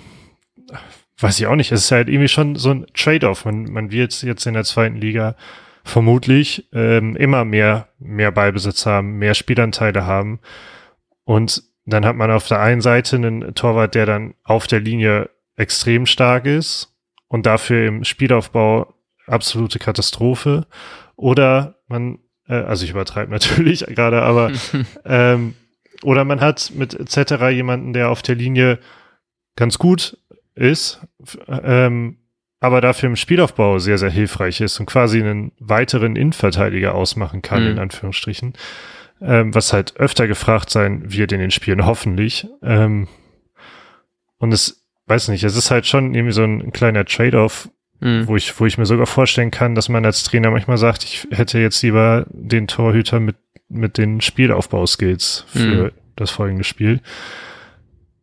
weiß 1.18 1.38
ich 1.38 1.46
auch 1.46 1.56
nicht, 1.56 1.72
es 1.72 1.84
ist 1.84 1.92
halt 1.92 2.08
irgendwie 2.08 2.28
schon 2.28 2.56
so 2.56 2.70
ein 2.70 2.86
Trade-off. 2.94 3.44
Man, 3.44 3.64
man 3.64 3.90
wird 3.90 4.22
jetzt 4.22 4.44
in 4.44 4.54
der 4.54 4.64
zweiten 4.64 4.96
Liga 4.96 5.36
vermutlich 5.84 6.68
ähm, 6.72 7.16
immer 7.16 7.44
mehr, 7.44 7.88
mehr 7.98 8.32
Ballbesitz 8.32 8.84
haben, 8.84 9.18
mehr 9.18 9.34
Spielanteile 9.34 10.04
haben. 10.04 10.40
Und 11.28 11.62
dann 11.84 12.06
hat 12.06 12.16
man 12.16 12.30
auf 12.30 12.48
der 12.48 12.58
einen 12.58 12.80
Seite 12.80 13.16
einen 13.16 13.54
Torwart, 13.54 13.94
der 13.94 14.06
dann 14.06 14.32
auf 14.44 14.66
der 14.66 14.80
Linie 14.80 15.28
extrem 15.56 16.06
stark 16.06 16.46
ist 16.46 16.96
und 17.28 17.44
dafür 17.44 17.86
im 17.86 18.02
Spielaufbau 18.02 18.94
absolute 19.26 19.78
Katastrophe. 19.78 20.66
Oder 21.16 21.80
man, 21.86 22.20
äh, 22.48 22.54
also 22.54 22.82
ich 22.84 22.92
übertreibe 22.92 23.30
natürlich 23.30 23.84
gerade, 23.88 24.22
aber 24.22 24.52
ähm, 25.04 25.54
oder 26.02 26.24
man 26.24 26.40
hat 26.40 26.72
mit 26.74 26.94
etc. 26.94 27.50
jemanden, 27.50 27.92
der 27.92 28.08
auf 28.08 28.22
der 28.22 28.34
Linie 28.34 28.78
ganz 29.54 29.78
gut 29.78 30.16
ist, 30.54 31.06
ähm, 31.46 32.16
aber 32.58 32.80
dafür 32.80 33.10
im 33.10 33.16
Spielaufbau 33.16 33.78
sehr, 33.80 33.98
sehr 33.98 34.10
hilfreich 34.10 34.62
ist 34.62 34.80
und 34.80 34.86
quasi 34.86 35.20
einen 35.20 35.52
weiteren 35.58 36.16
Innenverteidiger 36.16 36.94
ausmachen 36.94 37.42
kann, 37.42 37.64
mhm. 37.64 37.70
in 37.72 37.78
Anführungsstrichen. 37.80 38.54
Ähm, 39.20 39.54
was 39.54 39.72
halt 39.72 39.96
öfter 39.96 40.28
gefragt 40.28 40.70
sein 40.70 41.12
wird 41.12 41.32
in 41.32 41.40
den 41.40 41.50
Spielen, 41.50 41.86
hoffentlich. 41.86 42.46
Ähm, 42.62 43.08
und 44.38 44.52
es, 44.52 44.84
weiß 45.06 45.28
nicht, 45.28 45.42
es 45.42 45.56
ist 45.56 45.70
halt 45.70 45.86
schon 45.86 46.14
irgendwie 46.14 46.32
so 46.32 46.44
ein, 46.44 46.60
ein 46.62 46.72
kleiner 46.72 47.04
Trade-off, 47.04 47.68
Mhm. 48.00 48.28
Wo, 48.28 48.36
ich, 48.36 48.58
wo 48.60 48.66
ich 48.66 48.78
mir 48.78 48.86
sogar 48.86 49.06
vorstellen 49.06 49.50
kann, 49.50 49.74
dass 49.74 49.88
man 49.88 50.04
als 50.04 50.22
Trainer 50.22 50.50
manchmal 50.50 50.78
sagt, 50.78 51.04
ich 51.04 51.26
hätte 51.30 51.58
jetzt 51.58 51.82
lieber 51.82 52.26
den 52.30 52.68
Torhüter 52.68 53.18
mit, 53.18 53.36
mit 53.68 53.98
den 53.98 54.20
Spielaufbauskills 54.20 55.44
für 55.48 55.84
mhm. 55.84 55.90
das 56.16 56.30
folgende 56.30 56.64
Spiel. 56.64 57.00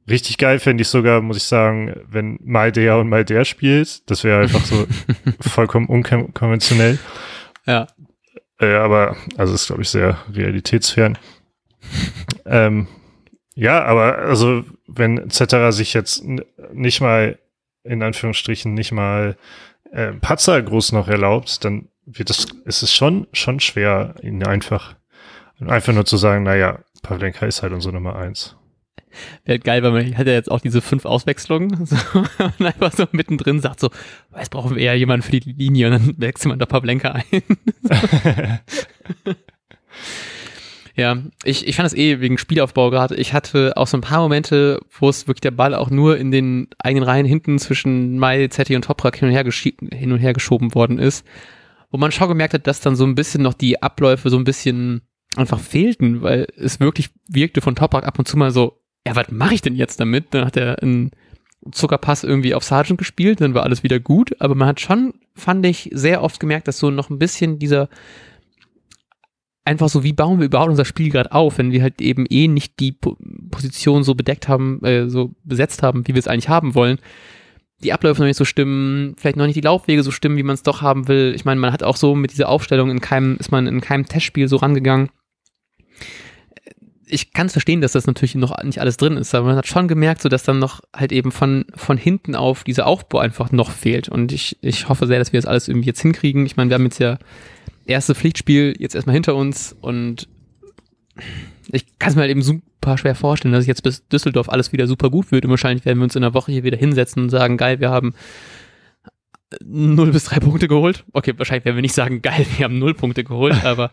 Richtig 0.09 0.37
geil 0.37 0.59
fände 0.59 0.81
ich 0.81 0.87
sogar, 0.87 1.21
muss 1.21 1.37
ich 1.37 1.43
sagen, 1.43 1.95
wenn 2.07 2.39
mal 2.43 2.71
der 2.71 2.97
und 2.97 3.09
mal 3.09 3.25
der 3.25 3.43
spielt. 3.43 4.09
Das 4.09 4.23
wäre 4.23 4.43
einfach 4.43 4.63
so 4.63 4.87
vollkommen 5.41 5.87
unkonventionell. 5.87 6.99
Ja. 7.65 7.87
Äh, 8.59 8.73
aber, 8.75 9.15
also 9.37 9.53
ist, 9.53 9.67
glaube 9.67 9.81
ich, 9.81 9.89
sehr 9.89 10.17
realitätsfern. 10.33 11.17
ähm, 12.45 12.87
ja, 13.55 13.83
aber 13.83 14.17
also, 14.19 14.63
wenn 14.87 15.29
Zetterer 15.29 15.71
sich 15.71 15.93
jetzt 15.93 16.23
nicht 16.73 17.01
mal 17.01 17.39
in 17.83 18.01
Anführungsstrichen 18.01 18.73
nicht 18.73 18.91
mal 18.91 19.37
äh, 19.91 20.13
Patzer 20.13 20.61
groß 20.61 20.91
noch 20.91 21.07
erlaubt, 21.07 21.63
dann 21.63 21.87
wird 22.05 22.29
es, 22.29 22.47
ist 22.65 22.83
es 22.83 22.93
schon, 22.93 23.27
schon 23.31 23.59
schwer, 23.59 24.15
ihn 24.21 24.43
einfach, 24.45 24.95
einfach 25.59 25.93
nur 25.93 26.05
zu 26.05 26.17
sagen, 26.17 26.43
naja, 26.43 26.79
Pavlenka 27.01 27.45
ist 27.45 27.61
halt 27.61 27.73
unsere 27.73 27.93
Nummer 27.93 28.15
eins. 28.15 28.55
Wäre 29.43 29.59
geil, 29.59 29.83
weil 29.83 29.91
man 29.91 30.17
hat 30.17 30.27
ja 30.27 30.33
jetzt 30.33 30.51
auch 30.51 30.59
diese 30.59 30.81
fünf 30.81 31.05
Auswechslungen 31.05 31.85
so, 31.85 31.95
und 32.15 32.65
einfach 32.65 32.93
so 32.93 33.05
mittendrin 33.11 33.59
sagt 33.59 33.79
so, 33.79 33.89
jetzt 34.37 34.51
brauchen 34.51 34.75
wir 34.75 34.81
eher 34.81 34.95
jemanden 34.95 35.23
für 35.23 35.31
die 35.31 35.51
Linie 35.51 35.87
und 35.87 35.93
dann 35.93 36.15
wechselt 36.17 36.49
man 36.49 36.59
da 36.59 36.65
Pavlenka 36.65 37.11
ein. 37.11 37.43
Ja, 40.97 41.17
ich, 41.43 41.67
ich 41.67 41.75
fand 41.75 41.87
es 41.87 41.93
eh 41.93 42.21
wegen 42.21 42.37
Spielaufbau 42.37 42.89
gerade. 42.89 43.15
Ich 43.15 43.33
hatte 43.33 43.75
auch 43.75 43.87
so 43.87 43.97
ein 43.97 44.01
paar 44.01 44.21
Momente, 44.21 44.79
wo 44.97 45.09
es 45.09 45.27
wirklich 45.27 45.41
der 45.41 45.51
Ball 45.51 45.75
auch 45.75 45.89
nur 45.89 46.17
in 46.17 46.31
den 46.31 46.69
eigenen 46.79 47.03
Reihen 47.03 47.25
hinten 47.25 47.59
zwischen 47.59 48.17
Mai, 48.17 48.47
Zetti 48.47 48.77
und 48.77 48.85
Toprak 48.85 49.17
hin 49.17 49.27
und, 49.27 49.33
her 49.33 49.43
hin 49.43 50.11
und 50.13 50.19
her 50.19 50.31
geschoben 50.31 50.73
worden 50.73 50.97
ist, 50.97 51.25
wo 51.91 51.97
man 51.97 52.13
schon 52.13 52.29
gemerkt 52.29 52.53
hat, 52.53 52.65
dass 52.65 52.79
dann 52.79 52.95
so 52.95 53.05
ein 53.05 53.15
bisschen 53.15 53.43
noch 53.43 53.53
die 53.53 53.83
Abläufe 53.83 54.29
so 54.29 54.37
ein 54.37 54.45
bisschen 54.45 55.01
einfach 55.35 55.59
fehlten, 55.59 56.21
weil 56.21 56.47
es 56.55 56.79
wirklich 56.79 57.09
wirkte 57.27 57.59
von 57.59 57.75
Toprak 57.75 58.05
ab 58.05 58.17
und 58.17 58.27
zu 58.27 58.37
mal 58.37 58.51
so, 58.51 58.81
ja, 59.05 59.15
was 59.15 59.29
mache 59.29 59.53
ich 59.53 59.61
denn 59.61 59.75
jetzt 59.75 59.99
damit? 59.99 60.33
Dann 60.33 60.45
hat 60.45 60.57
er 60.57 60.81
einen 60.81 61.11
Zuckerpass 61.71 62.23
irgendwie 62.23 62.53
auf 62.53 62.63
Sargent 62.63 62.97
gespielt, 62.97 63.41
dann 63.41 63.53
war 63.53 63.63
alles 63.63 63.83
wieder 63.83 63.99
gut, 63.99 64.39
aber 64.39 64.55
man 64.55 64.67
hat 64.67 64.79
schon, 64.79 65.13
fand 65.35 65.65
ich, 65.65 65.89
sehr 65.93 66.21
oft 66.21 66.39
gemerkt, 66.39 66.67
dass 66.67 66.77
so 66.77 66.91
noch 66.91 67.09
ein 67.09 67.19
bisschen 67.19 67.59
dieser 67.59 67.89
einfach 69.65 69.89
so, 69.89 70.03
wie 70.03 70.13
bauen 70.13 70.39
wir 70.39 70.45
überhaupt 70.45 70.69
unser 70.69 70.85
Spiel 70.85 71.09
gerade 71.09 71.31
auf, 71.31 71.57
wenn 71.57 71.71
wir 71.71 71.81
halt 71.81 71.99
eben 72.01 72.25
eh 72.29 72.47
nicht 72.47 72.79
die 72.79 72.91
po 72.91 73.17
Position 73.49 74.03
so 74.03 74.13
bedeckt 74.13 74.47
haben, 74.47 74.83
äh, 74.83 75.09
so 75.09 75.33
besetzt 75.43 75.81
haben, 75.81 76.07
wie 76.07 76.13
wir 76.13 76.19
es 76.19 76.27
eigentlich 76.27 76.49
haben 76.49 76.75
wollen. 76.75 76.99
Die 77.83 77.91
Abläufe 77.91 78.21
noch 78.21 78.27
nicht 78.27 78.37
so 78.37 78.45
stimmen, 78.45 79.15
vielleicht 79.17 79.37
noch 79.37 79.45
nicht 79.45 79.55
die 79.55 79.61
Laufwege 79.61 80.03
so 80.03 80.11
stimmen, 80.11 80.37
wie 80.37 80.43
man 80.43 80.53
es 80.53 80.63
doch 80.63 80.81
haben 80.81 81.07
will. 81.07 81.33
Ich 81.35 81.45
meine, 81.45 81.59
man 81.59 81.73
hat 81.73 81.83
auch 81.83 81.97
so 81.97 82.15
mit 82.15 82.31
dieser 82.31 82.47
Aufstellung 82.47 82.89
in 82.89 83.01
keinem, 83.01 83.37
ist 83.37 83.51
man 83.51 83.67
in 83.67 83.81
keinem 83.81 84.05
Testspiel 84.05 84.47
so 84.47 84.57
rangegangen. 84.57 85.09
Ich 87.15 87.31
kann 87.31 87.47
es 87.47 87.53
verstehen, 87.53 87.79
dass 87.79 87.93
das 87.93 88.07
natürlich 88.07 88.35
noch 88.35 88.61
nicht 88.63 88.79
alles 88.81 88.97
drin 88.97 89.15
ist, 89.15 89.33
aber 89.33 89.47
man 89.47 89.55
hat 89.55 89.67
schon 89.67 89.87
gemerkt, 89.87 90.21
so 90.21 90.27
dass 90.27 90.43
dann 90.43 90.59
noch 90.59 90.81
halt 90.93 91.13
eben 91.13 91.31
von, 91.31 91.63
von 91.73 91.97
hinten 91.97 92.35
auf 92.35 92.65
dieser 92.65 92.87
Aufbau 92.87 93.19
einfach 93.19 93.53
noch 93.53 93.71
fehlt. 93.71 94.09
Und 94.09 94.33
ich, 94.33 94.57
ich 94.59 94.89
hoffe 94.89 95.07
sehr, 95.07 95.19
dass 95.19 95.31
wir 95.31 95.39
das 95.39 95.47
alles 95.47 95.69
irgendwie 95.69 95.87
jetzt 95.87 96.01
hinkriegen. 96.01 96.45
Ich 96.45 96.57
meine, 96.57 96.69
wir 96.69 96.75
haben 96.75 96.83
jetzt 96.83 96.99
ja 96.99 97.17
erste 97.85 98.15
Pflichtspiel 98.15 98.75
jetzt 98.79 98.95
erstmal 98.95 99.13
hinter 99.13 99.35
uns 99.35 99.73
und 99.79 100.27
ich 101.71 101.97
kann 101.99 102.09
es 102.09 102.15
mir 102.15 102.23
halt 102.23 102.31
eben 102.31 102.41
super 102.41 102.97
schwer 102.97 103.15
vorstellen, 103.15 103.53
dass 103.53 103.65
jetzt 103.65 103.83
bis 103.83 104.05
Düsseldorf 104.07 104.49
alles 104.49 104.73
wieder 104.73 104.85
super 104.85 105.09
gut 105.09 105.31
wird 105.31 105.45
und 105.45 105.51
wahrscheinlich 105.51 105.85
werden 105.85 105.99
wir 105.99 106.03
uns 106.03 106.17
in 106.17 106.21
der 106.21 106.33
Woche 106.33 106.51
hier 106.51 106.65
wieder 106.65 106.77
hinsetzen 106.77 107.23
und 107.23 107.29
sagen, 107.29 107.55
geil, 107.55 107.79
wir 107.79 107.91
haben 107.91 108.13
0 109.63 110.11
bis 110.11 110.25
3 110.25 110.39
Punkte 110.41 110.67
geholt. 110.67 111.05
Okay, 111.13 111.33
wahrscheinlich 111.37 111.65
werden 111.65 111.77
wir 111.77 111.81
nicht 111.81 111.95
sagen, 111.95 112.21
geil, 112.21 112.45
wir 112.57 112.65
haben 112.65 112.77
0 112.77 112.93
Punkte 112.93 113.23
geholt, 113.23 113.63
aber 113.63 113.91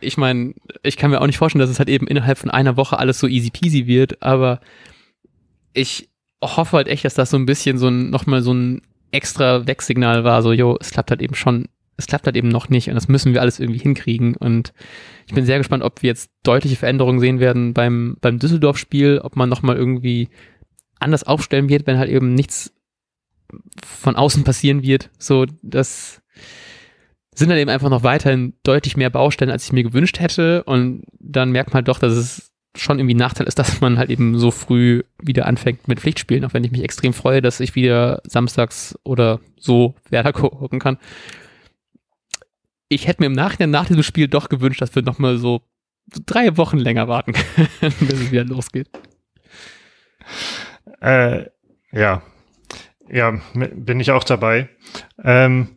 ich 0.00 0.16
meine, 0.16 0.54
ich 0.82 0.96
kann 0.96 1.10
mir 1.10 1.20
auch 1.20 1.26
nicht 1.26 1.38
vorstellen, 1.38 1.60
dass 1.60 1.70
es 1.70 1.78
halt 1.78 1.88
eben 1.88 2.06
innerhalb 2.06 2.38
von 2.38 2.50
einer 2.50 2.76
Woche 2.76 2.98
alles 2.98 3.18
so 3.18 3.26
easy 3.26 3.50
peasy 3.50 3.86
wird, 3.86 4.22
aber 4.22 4.60
ich 5.72 6.08
hoffe 6.42 6.76
halt 6.76 6.88
echt, 6.88 7.04
dass 7.04 7.14
das 7.14 7.30
so 7.30 7.36
ein 7.36 7.46
bisschen 7.46 7.78
so 7.78 7.88
ein, 7.88 8.10
nochmal 8.10 8.42
so 8.42 8.52
ein 8.52 8.82
extra 9.10 9.66
Wegsignal 9.66 10.24
war, 10.24 10.42
so, 10.42 10.52
jo, 10.52 10.76
es 10.80 10.90
klappt 10.90 11.10
halt 11.10 11.22
eben 11.22 11.34
schon 11.34 11.68
es 11.96 12.06
klappt 12.06 12.26
halt 12.26 12.36
eben 12.36 12.48
noch 12.48 12.68
nicht 12.68 12.88
und 12.88 12.94
das 12.94 13.08
müssen 13.08 13.32
wir 13.32 13.40
alles 13.40 13.58
irgendwie 13.58 13.80
hinkriegen. 13.80 14.36
Und 14.36 14.72
ich 15.26 15.34
bin 15.34 15.46
sehr 15.46 15.58
gespannt, 15.58 15.82
ob 15.82 16.02
wir 16.02 16.08
jetzt 16.08 16.30
deutliche 16.42 16.76
Veränderungen 16.76 17.20
sehen 17.20 17.40
werden 17.40 17.72
beim, 17.72 18.16
beim 18.20 18.38
Düsseldorf-Spiel, 18.38 19.20
ob 19.22 19.36
man 19.36 19.48
nochmal 19.48 19.76
irgendwie 19.76 20.28
anders 20.98 21.24
aufstellen 21.24 21.68
wird, 21.68 21.86
wenn 21.86 21.98
halt 21.98 22.10
eben 22.10 22.34
nichts 22.34 22.72
von 23.84 24.16
außen 24.16 24.44
passieren 24.44 24.82
wird. 24.82 25.10
So, 25.18 25.46
das 25.62 26.22
sind 27.38 27.50
dann 27.50 27.58
eben 27.58 27.70
einfach 27.70 27.90
noch 27.90 28.02
weiterhin 28.02 28.54
deutlich 28.62 28.96
mehr 28.96 29.10
Baustellen, 29.10 29.50
als 29.50 29.64
ich 29.64 29.72
mir 29.72 29.82
gewünscht 29.82 30.20
hätte. 30.20 30.64
Und 30.64 31.04
dann 31.18 31.52
merkt 31.52 31.70
man 31.70 31.76
halt 31.76 31.88
doch, 31.88 31.98
dass 31.98 32.12
es 32.12 32.52
schon 32.76 32.98
irgendwie 32.98 33.14
ein 33.14 33.18
Nachteil 33.18 33.46
ist, 33.46 33.58
dass 33.58 33.80
man 33.80 33.98
halt 33.98 34.10
eben 34.10 34.38
so 34.38 34.50
früh 34.50 35.02
wieder 35.22 35.46
anfängt 35.46 35.88
mit 35.88 36.00
Pflichtspielen, 36.00 36.44
auch 36.44 36.54
wenn 36.54 36.64
ich 36.64 36.72
mich 36.72 36.82
extrem 36.82 37.12
freue, 37.12 37.42
dass 37.42 37.60
ich 37.60 37.74
wieder 37.74 38.20
samstags 38.24 38.98
oder 39.04 39.40
so 39.58 39.94
Werder 40.10 40.32
gucken 40.32 40.78
kann 40.78 40.98
ich 42.88 43.06
hätte 43.06 43.22
mir 43.22 43.26
im 43.26 43.32
Nachhinein 43.32 43.70
nach 43.70 43.86
diesem 43.86 44.02
Spiel 44.02 44.28
doch 44.28 44.48
gewünscht, 44.48 44.80
dass 44.80 44.94
wir 44.94 45.02
nochmal 45.02 45.38
so 45.38 45.62
drei 46.26 46.56
Wochen 46.56 46.78
länger 46.78 47.08
warten 47.08 47.32
können, 47.32 47.68
bis 48.00 48.20
es 48.20 48.30
wieder 48.30 48.44
losgeht. 48.44 48.88
Äh, 51.00 51.46
ja. 51.92 52.22
Ja, 53.08 53.40
bin 53.54 54.00
ich 54.00 54.10
auch 54.10 54.24
dabei. 54.24 54.68
Ähm, 55.22 55.76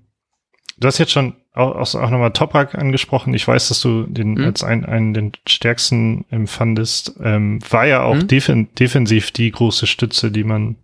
du 0.78 0.88
hast 0.88 0.98
jetzt 0.98 1.12
schon 1.12 1.36
auch, 1.54 1.96
auch 1.96 2.10
nochmal 2.10 2.32
Toprak 2.32 2.76
angesprochen. 2.76 3.34
Ich 3.34 3.48
weiß, 3.48 3.70
dass 3.70 3.82
du 3.82 4.04
den 4.04 4.34
mhm. 4.34 4.46
als 4.46 4.64
einen, 4.64 4.86
einen 4.86 5.14
den 5.14 5.32
stärksten 5.48 6.26
empfandest. 6.30 7.16
Ähm, 7.22 7.60
war 7.70 7.86
ja 7.86 8.04
auch 8.04 8.16
mhm. 8.16 8.28
defen 8.28 8.74
defensiv 8.76 9.32
die 9.32 9.52
große 9.52 9.88
Stütze, 9.88 10.32
die 10.32 10.44
man, 10.44 10.76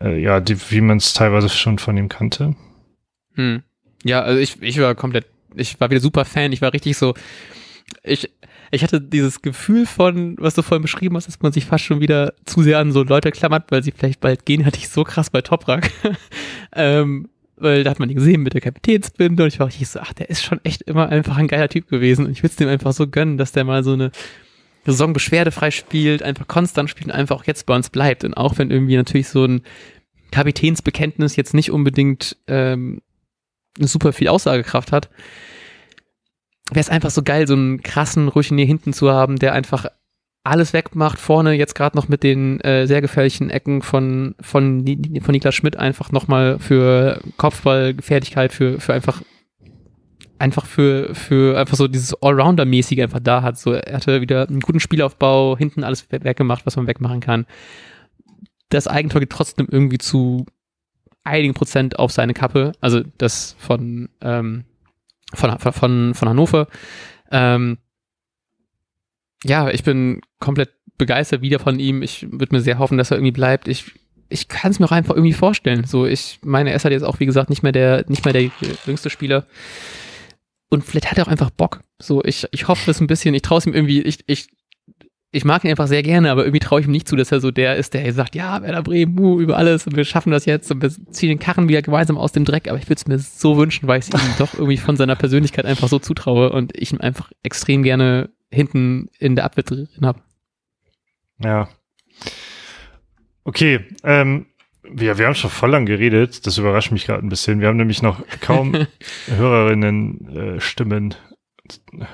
äh, 0.00 0.20
ja, 0.20 0.40
die, 0.40 0.56
wie 0.70 0.80
man 0.80 0.98
es 0.98 1.14
teilweise 1.14 1.48
schon 1.48 1.78
von 1.78 1.96
ihm 1.96 2.08
kannte. 2.08 2.54
Mhm. 3.34 3.62
Ja, 4.04 4.22
also 4.22 4.38
ich, 4.40 4.60
ich 4.60 4.78
war 4.78 4.94
komplett, 4.94 5.26
ich 5.54 5.80
war 5.80 5.90
wieder 5.90 6.00
super 6.00 6.24
Fan. 6.24 6.52
Ich 6.52 6.60
war 6.60 6.72
richtig 6.72 6.96
so, 6.96 7.14
ich, 8.02 8.30
ich 8.70 8.82
hatte 8.82 9.00
dieses 9.00 9.40
Gefühl 9.40 9.86
von, 9.86 10.36
was 10.38 10.54
du 10.54 10.62
vorhin 10.62 10.82
beschrieben 10.82 11.16
hast, 11.16 11.28
dass 11.28 11.40
man 11.40 11.52
sich 11.52 11.64
fast 11.64 11.84
schon 11.84 12.00
wieder 12.00 12.34
zu 12.44 12.62
sehr 12.62 12.78
an 12.78 12.92
so 12.92 13.02
Leute 13.02 13.30
klammert, 13.30 13.70
weil 13.70 13.82
sie 13.82 13.92
vielleicht 13.92 14.20
bald 14.20 14.44
gehen, 14.44 14.66
hatte 14.66 14.78
ich 14.78 14.90
so 14.90 15.04
krass 15.04 15.30
bei 15.30 15.40
Toprak. 15.40 15.90
ähm, 16.76 17.28
weil 17.56 17.84
da 17.84 17.90
hat 17.90 17.98
man 17.98 18.10
ihn 18.10 18.16
gesehen 18.16 18.42
mit 18.42 18.54
der 18.54 18.60
Kapitänsbinde 18.60 19.42
und 19.44 19.48
ich 19.48 19.60
war 19.60 19.68
richtig 19.68 19.88
so, 19.88 20.00
ach, 20.00 20.12
der 20.12 20.30
ist 20.30 20.42
schon 20.42 20.60
echt 20.64 20.82
immer 20.82 21.08
einfach 21.08 21.36
ein 21.36 21.48
geiler 21.48 21.68
Typ 21.68 21.88
gewesen 21.88 22.26
und 22.26 22.32
ich 22.32 22.42
würde 22.42 22.50
es 22.50 22.56
dem 22.56 22.68
einfach 22.68 22.92
so 22.92 23.06
gönnen, 23.06 23.38
dass 23.38 23.52
der 23.52 23.64
mal 23.64 23.84
so 23.84 23.92
eine 23.92 24.10
Saison 24.84 25.12
beschwerdefrei 25.12 25.70
spielt, 25.70 26.22
einfach 26.22 26.46
konstant 26.46 26.90
spielt 26.90 27.06
und 27.06 27.12
einfach 27.12 27.36
auch 27.36 27.44
jetzt 27.44 27.66
bei 27.66 27.74
uns 27.74 27.90
bleibt. 27.90 28.24
Und 28.24 28.34
auch 28.34 28.58
wenn 28.58 28.70
irgendwie 28.70 28.96
natürlich 28.96 29.28
so 29.28 29.44
ein 29.44 29.62
Kapitänsbekenntnis 30.30 31.36
jetzt 31.36 31.54
nicht 31.54 31.70
unbedingt 31.70 32.36
ähm, 32.48 33.00
super 33.78 34.12
viel 34.12 34.28
Aussagekraft 34.28 34.92
hat, 34.92 35.08
wäre 36.70 36.80
es 36.80 36.90
einfach 36.90 37.10
so 37.10 37.22
geil, 37.22 37.46
so 37.46 37.54
einen 37.54 37.82
krassen 37.82 38.28
Routinier 38.28 38.66
hinten 38.66 38.92
zu 38.92 39.10
haben, 39.10 39.38
der 39.38 39.52
einfach 39.52 39.86
alles 40.44 40.72
wegmacht. 40.74 41.18
Vorne 41.18 41.54
jetzt 41.54 41.74
gerade 41.74 41.96
noch 41.96 42.08
mit 42.08 42.22
den 42.22 42.60
äh, 42.60 42.86
sehr 42.86 43.00
gefährlichen 43.00 43.50
Ecken 43.50 43.82
von, 43.82 44.34
von, 44.40 44.84
von 45.22 45.32
Niklas 45.32 45.54
Schmidt 45.54 45.76
einfach 45.76 46.12
nochmal 46.12 46.58
für 46.58 47.20
Kopfballgefährlichkeit, 47.38 48.52
für, 48.52 48.78
für 48.78 48.92
einfach 48.94 49.22
einfach 50.38 50.66
für, 50.66 51.14
für 51.14 51.58
einfach 51.58 51.76
so 51.76 51.88
dieses 51.88 52.14
Allrounder-mäßige 52.22 53.00
einfach 53.00 53.20
da 53.20 53.42
hat. 53.42 53.58
So, 53.58 53.72
er 53.72 53.96
hatte 53.96 54.20
wieder 54.20 54.46
einen 54.46 54.60
guten 54.60 54.80
Spielaufbau, 54.80 55.56
hinten 55.56 55.84
alles 55.84 56.06
weggemacht, 56.10 56.66
was 56.66 56.76
man 56.76 56.86
wegmachen 56.86 57.20
kann. 57.20 57.46
Das 58.68 58.86
Eigentor 58.86 59.20
geht 59.20 59.30
trotzdem 59.30 59.68
irgendwie 59.70 59.98
zu 59.98 60.44
einigen 61.22 61.54
Prozent 61.54 61.98
auf 61.98 62.12
seine 62.12 62.34
Kappe, 62.34 62.72
also 62.80 63.00
das 63.16 63.56
von, 63.58 64.10
ähm, 64.20 64.64
von, 65.32 65.58
von, 65.58 66.14
von 66.14 66.28
Hannover. 66.28 66.68
Ähm, 67.30 67.78
ja, 69.44 69.70
ich 69.70 69.84
bin 69.84 70.20
komplett 70.40 70.70
begeistert 70.98 71.42
wieder 71.42 71.58
von 71.58 71.78
ihm. 71.78 72.02
Ich 72.02 72.26
würde 72.30 72.54
mir 72.54 72.60
sehr 72.60 72.78
hoffen, 72.78 72.98
dass 72.98 73.10
er 73.10 73.16
irgendwie 73.18 73.32
bleibt. 73.32 73.68
Ich, 73.68 73.92
ich 74.28 74.48
kann 74.48 74.70
es 74.70 74.78
mir 74.78 74.86
auch 74.86 74.92
einfach 74.92 75.14
irgendwie 75.14 75.32
vorstellen. 75.32 75.84
So, 75.84 76.06
ich 76.06 76.38
meine, 76.42 76.70
er 76.70 76.76
ist 76.76 76.84
halt 76.84 76.92
jetzt 76.92 77.02
auch, 77.02 77.20
wie 77.20 77.26
gesagt, 77.26 77.50
nicht 77.50 77.62
mehr 77.62 77.72
der, 77.72 78.04
nicht 78.08 78.24
mehr 78.24 78.32
der 78.32 78.50
jüngste 78.86 79.10
Spieler. 79.10 79.46
Und 80.70 80.84
vielleicht 80.84 81.10
hat 81.10 81.18
er 81.18 81.26
auch 81.26 81.30
einfach 81.30 81.50
Bock. 81.50 81.82
So, 82.00 82.22
ich, 82.24 82.46
ich 82.50 82.68
hoffe 82.68 82.90
es 82.90 83.00
ein 83.00 83.06
bisschen. 83.06 83.34
Ich 83.34 83.42
traue 83.42 83.58
es 83.58 83.66
ihm 83.66 83.74
irgendwie, 83.74 84.02
ich, 84.02 84.20
ich 84.26 84.48
ich 85.34 85.44
mag 85.44 85.64
ihn 85.64 85.70
einfach 85.70 85.88
sehr 85.88 86.04
gerne, 86.04 86.30
aber 86.30 86.44
irgendwie 86.44 86.60
traue 86.60 86.80
ich 86.80 86.86
ihm 86.86 86.92
nicht 86.92 87.08
zu, 87.08 87.16
dass 87.16 87.32
er 87.32 87.40
so 87.40 87.50
der 87.50 87.74
ist, 87.74 87.92
der 87.92 88.12
sagt, 88.12 88.36
ja, 88.36 88.62
Werder 88.62 88.84
Bremen, 88.84 89.18
uh, 89.18 89.40
über 89.40 89.56
alles 89.56 89.84
und 89.84 89.96
wir 89.96 90.04
schaffen 90.04 90.30
das 90.30 90.46
jetzt 90.46 90.70
und 90.70 90.80
wir 90.80 90.90
ziehen 91.10 91.28
den 91.28 91.40
Karren 91.40 91.68
wieder 91.68 91.82
gemeinsam 91.82 92.16
aus 92.16 92.30
dem 92.30 92.44
Dreck, 92.44 92.68
aber 92.68 92.78
ich 92.78 92.84
würde 92.84 93.00
es 93.00 93.06
mir 93.08 93.18
so 93.18 93.56
wünschen, 93.56 93.88
weil 93.88 93.98
ich 93.98 94.06
es 94.06 94.14
ihm 94.14 94.34
doch 94.38 94.54
irgendwie 94.54 94.76
von 94.76 94.96
seiner 94.96 95.16
Persönlichkeit 95.16 95.66
einfach 95.66 95.88
so 95.88 95.98
zutraue 95.98 96.52
und 96.52 96.70
ich 96.76 96.92
ihn 96.92 97.00
einfach 97.00 97.32
extrem 97.42 97.82
gerne 97.82 98.30
hinten 98.54 99.10
in 99.18 99.36
der 99.36 99.44
Abwehr 99.44 99.64
drin 99.64 99.88
habe. 100.02 100.22
Ja. 101.38 101.68
Okay, 103.44 103.80
ähm, 104.04 104.46
wir, 104.82 105.18
wir 105.18 105.26
haben 105.26 105.34
schon 105.34 105.50
voll 105.50 105.70
lang 105.70 105.86
geredet, 105.86 106.46
das 106.46 106.58
überrascht 106.58 106.92
mich 106.92 107.06
gerade 107.06 107.24
ein 107.24 107.28
bisschen. 107.28 107.60
Wir 107.60 107.68
haben 107.68 107.76
nämlich 107.76 108.02
noch 108.02 108.22
kaum 108.40 108.86
Hörerinnen-Stimmen 109.26 111.14
äh, 112.00 112.04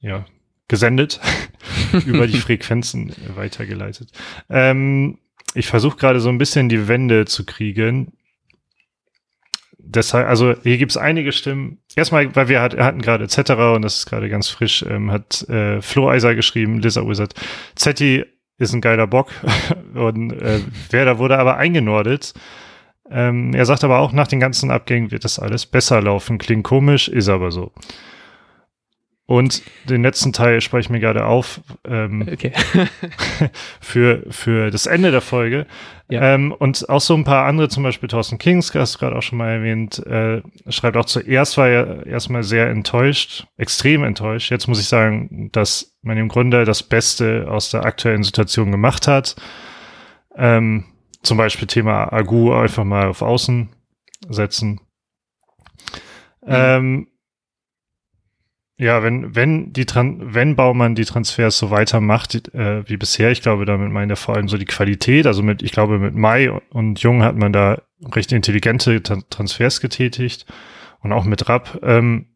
ja, 0.00 0.24
gesendet, 0.68 1.20
über 2.06 2.26
die 2.26 2.38
Frequenzen 2.38 3.12
weitergeleitet. 3.34 4.10
Ähm, 4.48 5.18
ich 5.54 5.66
versuche 5.66 5.96
gerade 5.96 6.20
so 6.20 6.28
ein 6.28 6.38
bisschen 6.38 6.68
die 6.68 6.88
Wände 6.88 7.26
zu 7.26 7.44
kriegen. 7.44 8.12
Deshalb, 9.94 10.28
also 10.28 10.54
hier 10.62 10.78
gibt 10.78 10.92
es 10.92 10.96
einige 10.96 11.32
Stimmen. 11.32 11.78
Erstmal, 11.96 12.34
weil 12.34 12.48
wir 12.48 12.60
hat, 12.60 12.76
hatten 12.78 13.02
gerade 13.02 13.24
etc. 13.24 13.52
und 13.74 13.82
das 13.82 13.98
ist 13.98 14.06
gerade 14.06 14.28
ganz 14.28 14.48
frisch, 14.48 14.84
ähm, 14.88 15.10
hat 15.10 15.48
äh, 15.48 15.80
Flo 15.82 16.08
Eiser 16.08 16.34
geschrieben, 16.34 16.80
Lizard 16.80 17.08
Wizard. 17.08 17.34
Zetti 17.74 18.24
ist 18.58 18.72
ein 18.72 18.80
geiler 18.80 19.06
Bock 19.06 19.28
und 19.94 20.32
äh, 20.32 20.60
Werder 20.90 21.18
wurde 21.18 21.38
aber 21.38 21.56
eingenordet. 21.56 22.34
Ähm, 23.10 23.52
er 23.54 23.66
sagt 23.66 23.84
aber 23.84 23.98
auch, 23.98 24.12
nach 24.12 24.28
den 24.28 24.40
ganzen 24.40 24.70
Abgängen 24.70 25.10
wird 25.10 25.24
das 25.24 25.38
alles 25.38 25.66
besser 25.66 26.00
laufen. 26.00 26.38
Klingt 26.38 26.64
komisch, 26.64 27.08
ist 27.08 27.28
aber 27.28 27.50
so. 27.50 27.72
Und 29.32 29.62
den 29.88 30.02
letzten 30.02 30.34
Teil 30.34 30.60
spreche 30.60 30.80
ich 30.80 30.90
mir 30.90 31.00
gerade 31.00 31.24
auf 31.24 31.62
ähm, 31.86 32.28
okay. 32.30 32.52
für, 33.80 34.26
für 34.28 34.70
das 34.70 34.84
Ende 34.84 35.10
der 35.10 35.22
Folge. 35.22 35.66
Ja. 36.10 36.34
Ähm, 36.34 36.52
und 36.52 36.86
auch 36.90 37.00
so 37.00 37.14
ein 37.14 37.24
paar 37.24 37.46
andere, 37.46 37.70
zum 37.70 37.82
Beispiel 37.82 38.10
Thorsten 38.10 38.36
Kings, 38.36 38.74
hast 38.74 38.96
du 38.96 38.98
gerade 38.98 39.16
auch 39.16 39.22
schon 39.22 39.38
mal 39.38 39.48
erwähnt, 39.48 40.04
äh, 40.06 40.42
schreibt 40.68 40.98
auch 40.98 41.06
zuerst 41.06 41.56
war 41.56 41.66
er 41.66 42.04
erstmal 42.06 42.42
sehr 42.42 42.68
enttäuscht, 42.68 43.46
extrem 43.56 44.04
enttäuscht. 44.04 44.50
Jetzt 44.50 44.68
muss 44.68 44.78
ich 44.78 44.88
sagen, 44.88 45.48
dass 45.52 45.96
man 46.02 46.18
im 46.18 46.28
Grunde 46.28 46.66
das 46.66 46.82
Beste 46.82 47.46
aus 47.48 47.70
der 47.70 47.86
aktuellen 47.86 48.24
Situation 48.24 48.70
gemacht 48.70 49.08
hat. 49.08 49.36
Ähm, 50.36 50.84
zum 51.22 51.38
Beispiel 51.38 51.68
Thema 51.68 52.12
Agu 52.12 52.52
einfach 52.52 52.84
mal 52.84 53.08
auf 53.08 53.22
Außen 53.22 53.70
setzen. 54.28 54.82
Mhm. 56.42 56.48
Ähm, 56.48 57.06
ja, 58.82 59.04
wenn, 59.04 59.36
wenn 59.36 59.72
die 59.72 59.86
Tran 59.86 60.34
wenn 60.34 60.56
Baumann 60.56 60.96
die 60.96 61.04
Transfers 61.04 61.56
so 61.56 61.70
weitermacht 61.70 62.52
äh, 62.52 62.88
wie 62.88 62.96
bisher, 62.96 63.30
ich 63.30 63.40
glaube, 63.40 63.64
damit 63.64 63.92
meint 63.92 64.10
er 64.10 64.16
vor 64.16 64.34
allem 64.34 64.48
so 64.48 64.58
die 64.58 64.64
Qualität. 64.64 65.24
Also 65.28 65.44
mit, 65.44 65.62
ich 65.62 65.70
glaube, 65.70 66.00
mit 66.00 66.16
Mai 66.16 66.50
und 66.50 67.00
Jung 67.00 67.22
hat 67.22 67.36
man 67.36 67.52
da 67.52 67.80
recht 68.12 68.32
intelligente 68.32 69.00
Transfers 69.00 69.80
getätigt 69.80 70.46
und 71.00 71.12
auch 71.12 71.22
mit 71.22 71.48
Rapp. 71.48 71.78
Ähm, 71.84 72.26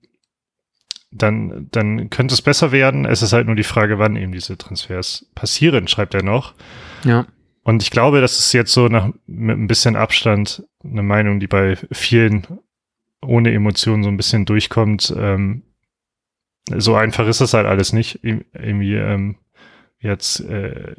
dann, 1.11 1.67
dann 1.73 2.11
könnte 2.11 2.35
es 2.35 2.43
besser 2.43 2.71
werden. 2.71 3.07
Es 3.07 3.23
ist 3.23 3.33
halt 3.33 3.49
nur 3.49 3.57
die 3.57 3.65
Frage, 3.65 3.99
wann 3.99 4.15
eben 4.15 4.31
diese 4.31 4.57
Transfers 4.57 5.27
passieren, 5.35 5.89
schreibt 5.89 6.15
er 6.15 6.23
noch. 6.23 6.55
Ja. 7.03 7.27
Und 7.65 7.83
ich 7.83 7.91
glaube, 7.91 8.21
das 8.21 8.39
ist 8.39 8.53
jetzt 8.53 8.73
so 8.73 8.87
nach, 8.87 9.11
mit 9.27 9.59
ein 9.59 9.67
bisschen 9.67 9.97
Abstand 9.97 10.63
eine 10.85 11.03
Meinung, 11.03 11.41
die 11.41 11.49
bei 11.49 11.77
vielen 11.91 12.47
ohne 13.21 13.53
Emotionen 13.53 14.05
so 14.05 14.11
ein 14.11 14.17
bisschen 14.17 14.45
durchkommt. 14.45 15.13
Ähm, 15.19 15.65
so 16.75 16.95
einfach 16.95 17.27
ist 17.27 17.41
das 17.41 17.55
halt 17.55 17.67
alles 17.67 17.93
nicht. 17.93 18.21
Irgendwie, 18.23 18.95
ähm, 18.95 19.37
jetzt, 20.01 20.41
äh, 20.41 20.97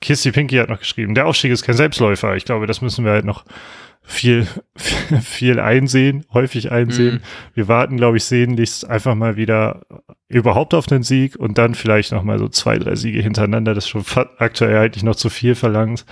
Kissy 0.00 0.32
Pinky 0.32 0.56
hat 0.56 0.68
noch 0.68 0.78
geschrieben, 0.78 1.14
der 1.14 1.26
Aufstieg 1.26 1.50
ist 1.50 1.64
kein 1.64 1.76
Selbstläufer. 1.76 2.36
Ich 2.36 2.44
glaube, 2.44 2.66
das 2.66 2.80
müssen 2.80 3.04
wir 3.04 3.12
halt 3.12 3.24
noch 3.24 3.44
viel, 4.02 4.46
viel 5.22 5.58
einsehen, 5.58 6.24
häufig 6.32 6.70
einsehen. 6.70 7.16
Mhm. 7.16 7.20
Wir 7.54 7.68
warten, 7.68 7.96
glaube 7.96 8.18
ich, 8.18 8.24
sehnlichst 8.24 8.88
einfach 8.88 9.14
mal 9.14 9.36
wieder 9.36 9.82
überhaupt 10.28 10.74
auf 10.74 10.86
den 10.86 11.02
Sieg 11.02 11.36
und 11.36 11.58
dann 11.58 11.74
vielleicht 11.74 12.12
noch 12.12 12.22
mal 12.22 12.38
so 12.38 12.48
zwei, 12.48 12.78
drei 12.78 12.96
Siege 12.96 13.22
hintereinander. 13.22 13.74
Das 13.74 13.84
ist 13.84 13.90
schon 13.90 14.04
aktuell 14.38 14.76
eigentlich 14.78 15.04
noch 15.04 15.16
zu 15.16 15.30
viel 15.30 15.54
verlangt. 15.54 16.04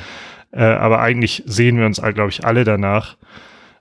Äh, 0.52 0.64
aber 0.64 1.00
eigentlich 1.00 1.42
sehen 1.46 1.78
wir 1.78 1.86
uns, 1.86 2.00
glaube 2.00 2.30
ich, 2.30 2.44
alle 2.44 2.64
danach. 2.64 3.16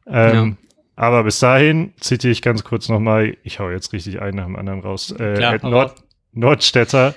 Ähm, 0.07 0.57
ja. 0.59 0.70
Aber 1.01 1.23
bis 1.23 1.39
dahin 1.39 1.93
zitiere 1.99 2.31
ich 2.31 2.43
ganz 2.43 2.63
kurz 2.63 2.87
nochmal, 2.87 3.35
ich 3.41 3.59
hau 3.59 3.71
jetzt 3.71 3.91
richtig 3.91 4.21
einen 4.21 4.37
nach 4.37 4.45
dem 4.45 4.55
anderen 4.55 4.81
raus. 4.81 5.09
Äh, 5.09 5.33
Klar, 5.33 5.57
Nord 5.63 6.03
Nordstädter, 6.31 7.15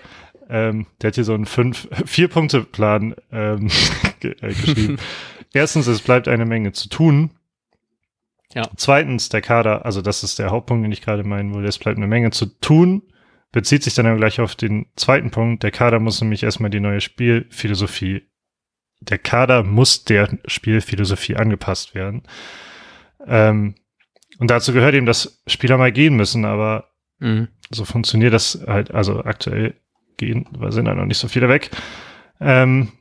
ähm, 0.48 0.86
der 1.02 1.08
hat 1.08 1.16
hier 1.16 1.24
so 1.24 1.34
einen 1.34 1.44
fünf, 1.44 1.86
vier 2.06 2.28
Punkte 2.28 2.62
Plan 2.62 3.14
ähm, 3.30 3.68
äh, 4.22 4.54
geschrieben. 4.54 4.96
Erstens, 5.52 5.86
es 5.86 6.00
bleibt 6.00 6.28
eine 6.28 6.46
Menge 6.46 6.72
zu 6.72 6.88
tun. 6.88 7.32
Ja. 8.54 8.62
Zweitens, 8.74 9.28
der 9.28 9.42
Kader, 9.42 9.84
also 9.84 10.00
das 10.00 10.24
ist 10.24 10.38
der 10.38 10.50
Hauptpunkt, 10.50 10.82
den 10.82 10.92
ich 10.92 11.02
gerade 11.02 11.22
meinen 11.22 11.52
wollte, 11.52 11.68
es 11.68 11.78
bleibt 11.78 11.98
eine 11.98 12.06
Menge 12.06 12.30
zu 12.30 12.46
tun, 12.46 13.02
bezieht 13.52 13.82
sich 13.82 13.92
dann 13.92 14.06
aber 14.06 14.16
gleich 14.16 14.40
auf 14.40 14.54
den 14.54 14.86
zweiten 14.96 15.30
Punkt. 15.30 15.62
Der 15.62 15.72
Kader 15.72 16.00
muss 16.00 16.22
nämlich 16.22 16.42
erstmal 16.42 16.70
die 16.70 16.80
neue 16.80 17.02
Spielphilosophie, 17.02 18.22
der 19.00 19.18
Kader 19.18 19.62
muss 19.62 20.04
der 20.04 20.38
Spielphilosophie 20.46 21.36
angepasst 21.36 21.94
werden. 21.94 22.22
Ähm, 23.26 23.74
und 24.38 24.50
dazu 24.50 24.72
gehört 24.72 24.94
eben, 24.94 25.06
dass 25.06 25.42
Spieler 25.46 25.78
mal 25.78 25.92
gehen 25.92 26.16
müssen, 26.16 26.44
aber 26.44 26.90
mhm. 27.18 27.48
so 27.70 27.84
funktioniert 27.84 28.32
das 28.32 28.62
halt, 28.66 28.92
also 28.92 29.24
aktuell 29.24 29.74
gehen, 30.16 30.46
weil 30.52 30.72
sind 30.72 30.86
da 30.86 30.94
noch 30.94 31.06
nicht 31.06 31.18
so 31.18 31.28
viele 31.28 31.48
weg. 31.48 31.70
Ähm, 32.40 32.92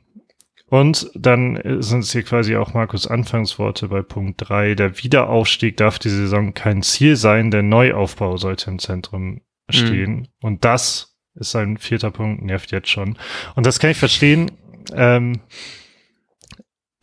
und 0.66 1.10
dann 1.14 1.60
sind 1.82 2.00
es 2.00 2.12
hier 2.12 2.22
quasi 2.22 2.56
auch 2.56 2.74
Markus 2.74 3.06
Anfangsworte 3.06 3.88
bei 3.88 4.02
Punkt 4.02 4.48
drei. 4.48 4.74
Der 4.74 5.02
Wiederaufstieg 5.02 5.76
darf 5.76 5.98
die 5.98 6.08
Saison 6.08 6.54
kein 6.54 6.82
Ziel 6.82 7.16
sein, 7.16 7.50
der 7.50 7.62
Neuaufbau 7.62 8.36
sollte 8.36 8.70
im 8.70 8.78
Zentrum 8.78 9.24
mhm. 9.24 9.40
stehen. 9.70 10.14
Mhm. 10.14 10.26
Und 10.42 10.64
das 10.64 11.16
ist 11.34 11.50
sein 11.50 11.76
vierter 11.78 12.10
Punkt, 12.10 12.42
nervt 12.42 12.70
jetzt 12.72 12.88
schon. 12.88 13.18
Und 13.54 13.66
das 13.66 13.78
kann 13.78 13.90
ich 13.90 13.98
verstehen. 13.98 14.50
Ähm, 14.94 15.40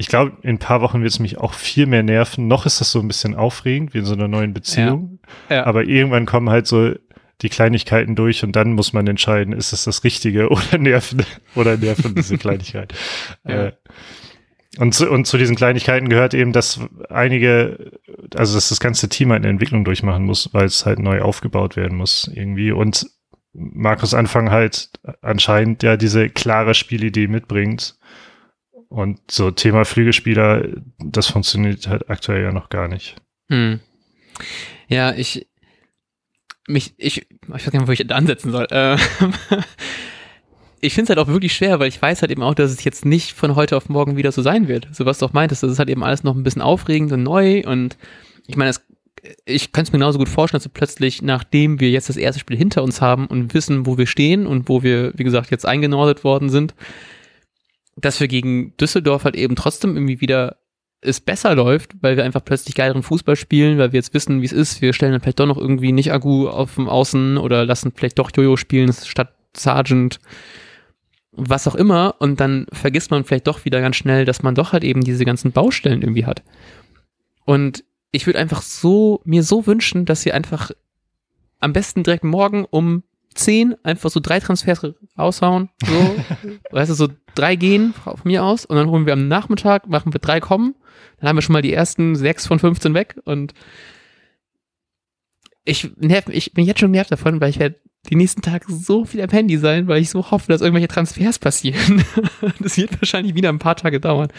ich 0.01 0.07
glaube, 0.07 0.33
in 0.41 0.55
ein 0.55 0.59
paar 0.59 0.81
Wochen 0.81 1.03
wird 1.03 1.11
es 1.11 1.19
mich 1.19 1.37
auch 1.37 1.53
viel 1.53 1.85
mehr 1.85 2.01
nerven. 2.01 2.47
Noch 2.47 2.65
ist 2.65 2.81
das 2.81 2.91
so 2.91 2.99
ein 2.99 3.07
bisschen 3.07 3.35
aufregend, 3.35 3.93
wie 3.93 3.99
in 3.99 4.05
so 4.05 4.15
einer 4.15 4.27
neuen 4.27 4.51
Beziehung. 4.51 5.19
Ja. 5.47 5.57
Ja. 5.57 5.65
Aber 5.67 5.83
irgendwann 5.83 6.25
kommen 6.25 6.49
halt 6.49 6.65
so 6.65 6.95
die 7.43 7.49
Kleinigkeiten 7.49 8.15
durch 8.15 8.43
und 8.43 8.55
dann 8.55 8.73
muss 8.73 8.93
man 8.93 9.05
entscheiden, 9.05 9.53
ist 9.53 9.73
es 9.73 9.83
das 9.83 10.03
Richtige 10.03 10.49
oder 10.51 10.79
nerven, 10.79 11.23
oder 11.53 11.77
nerven 11.77 12.15
diese 12.15 12.37
Kleinigkeit. 12.37 12.93
Ja. 13.47 13.67
Äh, 13.67 13.71
und 14.77 14.95
zu, 14.95 15.11
und 15.11 15.27
zu 15.27 15.37
diesen 15.37 15.57
Kleinigkeiten 15.57 16.07
gehört 16.07 16.33
eben, 16.33 16.53
dass 16.53 16.79
einige, 17.09 17.91
also 18.33 18.55
dass 18.55 18.69
das 18.69 18.79
ganze 18.79 19.09
Team 19.09 19.31
eine 19.31 19.49
Entwicklung 19.49 19.83
durchmachen 19.83 20.23
muss, 20.23 20.53
weil 20.53 20.65
es 20.65 20.85
halt 20.85 20.99
neu 20.99 21.21
aufgebaut 21.21 21.75
werden 21.75 21.97
muss 21.97 22.31
irgendwie. 22.33 22.71
Und 22.71 23.05
Markus 23.53 24.13
Anfang 24.13 24.49
halt 24.49 24.89
anscheinend 25.21 25.83
ja 25.83 25.97
diese 25.97 26.29
klare 26.29 26.73
Spielidee 26.73 27.27
mitbringt. 27.27 27.97
Und 28.91 29.19
so 29.31 29.51
Thema 29.51 29.85
Flügelspieler, 29.85 30.67
das 30.99 31.27
funktioniert 31.27 31.87
halt 31.87 32.09
aktuell 32.09 32.43
ja 32.43 32.51
noch 32.51 32.67
gar 32.67 32.89
nicht. 32.89 33.15
Hm. 33.47 33.79
Ja, 34.89 35.13
ich, 35.13 35.47
mich, 36.67 36.93
ich, 36.97 37.21
ich 37.21 37.27
weiß 37.47 37.71
gar 37.71 37.79
nicht, 37.79 37.87
wo 37.87 37.93
ich 37.93 38.05
da 38.05 38.15
ansetzen 38.15 38.51
soll. 38.51 38.67
Äh, 38.69 38.97
ich 40.81 40.93
finde 40.93 41.03
es 41.05 41.09
halt 41.17 41.25
auch 41.25 41.31
wirklich 41.31 41.53
schwer, 41.53 41.79
weil 41.79 41.87
ich 41.87 42.01
weiß 42.01 42.21
halt 42.21 42.33
eben 42.33 42.43
auch, 42.43 42.53
dass 42.53 42.69
es 42.69 42.83
jetzt 42.83 43.05
nicht 43.05 43.31
von 43.31 43.55
heute 43.55 43.77
auf 43.77 43.87
morgen 43.87 44.17
wieder 44.17 44.33
so 44.33 44.41
sein 44.41 44.67
wird. 44.67 44.89
So 44.91 45.05
was 45.05 45.19
du 45.19 45.25
auch 45.25 45.31
meintest, 45.31 45.63
das 45.63 45.71
ist 45.71 45.79
halt 45.79 45.89
eben 45.89 46.03
alles 46.03 46.25
noch 46.25 46.35
ein 46.35 46.43
bisschen 46.43 46.61
aufregend 46.61 47.13
und 47.13 47.23
neu 47.23 47.63
und 47.65 47.97
ich 48.45 48.57
meine, 48.57 48.75
ich 49.45 49.71
könnte 49.71 49.87
es 49.87 49.93
mir 49.93 49.99
genauso 49.99 50.19
gut 50.19 50.27
vorstellen, 50.27 50.59
dass 50.59 50.65
wir 50.65 50.73
plötzlich, 50.73 51.21
nachdem 51.21 51.79
wir 51.79 51.91
jetzt 51.91 52.09
das 52.09 52.17
erste 52.17 52.41
Spiel 52.41 52.57
hinter 52.57 52.83
uns 52.83 52.99
haben 52.99 53.27
und 53.27 53.53
wissen, 53.53 53.85
wo 53.85 53.97
wir 53.97 54.05
stehen 54.05 54.45
und 54.45 54.67
wo 54.67 54.83
wir, 54.83 55.13
wie 55.15 55.23
gesagt, 55.23 55.49
jetzt 55.49 55.65
eingenordet 55.65 56.25
worden 56.25 56.49
sind, 56.49 56.75
dass 58.01 58.19
wir 58.19 58.27
gegen 58.27 58.75
Düsseldorf 58.77 59.23
halt 59.23 59.35
eben 59.35 59.55
trotzdem 59.55 59.95
irgendwie 59.95 60.21
wieder 60.21 60.57
es 61.01 61.19
besser 61.19 61.55
läuft, 61.55 61.95
weil 62.01 62.15
wir 62.15 62.23
einfach 62.23 62.45
plötzlich 62.45 62.75
geileren 62.75 63.01
Fußball 63.01 63.35
spielen, 63.35 63.79
weil 63.79 63.91
wir 63.91 63.97
jetzt 63.97 64.13
wissen, 64.13 64.41
wie 64.41 64.45
es 64.45 64.51
ist. 64.51 64.81
Wir 64.81 64.93
stellen 64.93 65.11
dann 65.11 65.21
vielleicht 65.21 65.39
doch 65.39 65.47
noch 65.47 65.57
irgendwie 65.57 65.91
nicht 65.91 66.13
Agu 66.13 66.47
auf 66.47 66.75
dem 66.75 66.87
Außen 66.87 67.37
oder 67.37 67.65
lassen 67.65 67.91
vielleicht 67.95 68.19
doch 68.19 68.31
Jojo 68.35 68.55
spielen 68.55 68.93
statt 68.93 69.33
Sergeant, 69.55 70.19
was 71.31 71.67
auch 71.67 71.75
immer. 71.75 72.15
Und 72.19 72.39
dann 72.39 72.67
vergisst 72.71 73.09
man 73.09 73.23
vielleicht 73.23 73.47
doch 73.47 73.65
wieder 73.65 73.81
ganz 73.81 73.95
schnell, 73.95 74.25
dass 74.25 74.43
man 74.43 74.53
doch 74.53 74.73
halt 74.73 74.83
eben 74.83 75.03
diese 75.03 75.25
ganzen 75.25 75.51
Baustellen 75.51 76.03
irgendwie 76.03 76.25
hat. 76.25 76.43
Und 77.45 77.83
ich 78.11 78.27
würde 78.27 78.39
einfach 78.39 78.61
so, 78.61 79.21
mir 79.23 79.41
so 79.41 79.65
wünschen, 79.65 80.05
dass 80.05 80.21
sie 80.21 80.33
einfach 80.33 80.71
am 81.59 81.73
besten 81.73 82.03
direkt 82.03 82.23
morgen 82.23 82.65
um 82.65 83.03
10 83.33 83.75
einfach 83.83 84.09
so 84.09 84.19
drei 84.19 84.39
Transfers 84.39 84.85
raushauen, 85.17 85.69
so, 85.85 86.15
weißt 86.71 86.91
du, 86.91 86.95
so 86.95 87.07
drei 87.35 87.55
gehen 87.55 87.93
von 87.93 88.19
mir 88.23 88.43
aus 88.43 88.65
und 88.65 88.75
dann 88.75 88.89
holen 88.89 89.05
wir 89.05 89.13
am 89.13 89.27
Nachmittag, 89.27 89.87
machen 89.87 90.13
wir 90.13 90.19
drei 90.19 90.39
kommen, 90.39 90.75
dann 91.19 91.29
haben 91.29 91.37
wir 91.37 91.41
schon 91.41 91.53
mal 91.53 91.61
die 91.61 91.73
ersten 91.73 92.15
sechs 92.15 92.45
von 92.45 92.59
15 92.59 92.93
weg 92.93 93.19
und 93.25 93.53
ich, 95.63 95.91
nerv, 95.97 96.27
ich 96.29 96.53
bin 96.53 96.65
jetzt 96.65 96.79
schon 96.79 96.91
nervt 96.91 97.11
davon, 97.11 97.39
weil 97.39 97.51
ich 97.51 97.59
werde 97.59 97.79
die 98.09 98.15
nächsten 98.15 98.41
Tage 98.41 98.65
so 98.67 99.05
viel 99.05 99.21
am 99.21 99.29
Handy 99.29 99.57
sein, 99.57 99.87
weil 99.87 100.01
ich 100.01 100.09
so 100.09 100.31
hoffe, 100.31 100.51
dass 100.51 100.61
irgendwelche 100.61 100.87
Transfers 100.87 101.37
passieren. 101.37 102.03
das 102.59 102.77
wird 102.77 102.99
wahrscheinlich 102.99 103.35
wieder 103.35 103.49
ein 103.49 103.59
paar 103.59 103.75
Tage 103.75 103.99
dauern. 103.99 104.29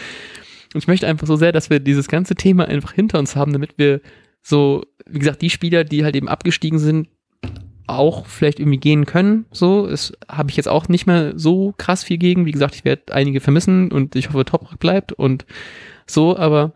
Und 0.74 0.82
ich 0.82 0.88
möchte 0.88 1.06
einfach 1.06 1.26
so 1.26 1.36
sehr, 1.36 1.52
dass 1.52 1.70
wir 1.70 1.78
dieses 1.78 2.08
ganze 2.08 2.34
Thema 2.34 2.66
einfach 2.66 2.92
hinter 2.92 3.18
uns 3.18 3.36
haben, 3.36 3.52
damit 3.52 3.78
wir 3.78 4.00
so, 4.42 4.84
wie 5.06 5.20
gesagt, 5.20 5.42
die 5.42 5.50
Spieler, 5.50 5.84
die 5.84 6.02
halt 6.02 6.16
eben 6.16 6.28
abgestiegen 6.28 6.78
sind, 6.78 7.08
auch 7.86 8.26
vielleicht 8.26 8.60
irgendwie 8.60 8.78
gehen 8.78 9.06
können. 9.06 9.46
So, 9.50 9.86
das 9.86 10.12
habe 10.28 10.50
ich 10.50 10.56
jetzt 10.56 10.68
auch 10.68 10.88
nicht 10.88 11.06
mehr 11.06 11.32
so 11.36 11.74
krass 11.76 12.04
viel 12.04 12.18
gegen. 12.18 12.46
Wie 12.46 12.52
gesagt, 12.52 12.74
ich 12.74 12.84
werde 12.84 13.12
einige 13.12 13.40
vermissen 13.40 13.90
und 13.90 14.16
ich 14.16 14.28
hoffe, 14.28 14.44
Toprak 14.44 14.78
bleibt 14.78 15.12
und 15.12 15.44
so, 16.06 16.36
aber 16.36 16.72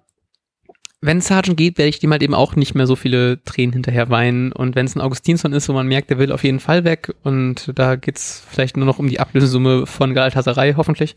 wenn 1.00 1.20
Sargent 1.20 1.56
geht, 1.56 1.78
werde 1.78 1.90
ich 1.90 1.98
dem 1.98 2.10
halt 2.10 2.22
eben 2.22 2.34
auch 2.34 2.56
nicht 2.56 2.74
mehr 2.74 2.86
so 2.86 2.96
viele 2.96 3.42
Tränen 3.44 3.72
hinterher 3.72 4.08
weinen. 4.10 4.50
Und 4.50 4.74
wenn 4.74 4.86
es 4.86 4.96
ein 4.96 5.00
Augustinsson 5.00 5.52
ist, 5.52 5.68
wo 5.68 5.72
man 5.72 5.86
merkt, 5.86 6.10
der 6.10 6.18
will 6.18 6.32
auf 6.32 6.42
jeden 6.42 6.58
Fall 6.60 6.84
weg 6.84 7.14
und 7.22 7.70
da 7.74 7.96
geht's 7.96 8.44
vielleicht 8.50 8.76
nur 8.76 8.86
noch 8.86 8.98
um 8.98 9.08
die 9.08 9.20
Ablösesumme 9.20 9.86
von 9.86 10.14
Galatasaray, 10.14 10.74
hoffentlich. 10.76 11.14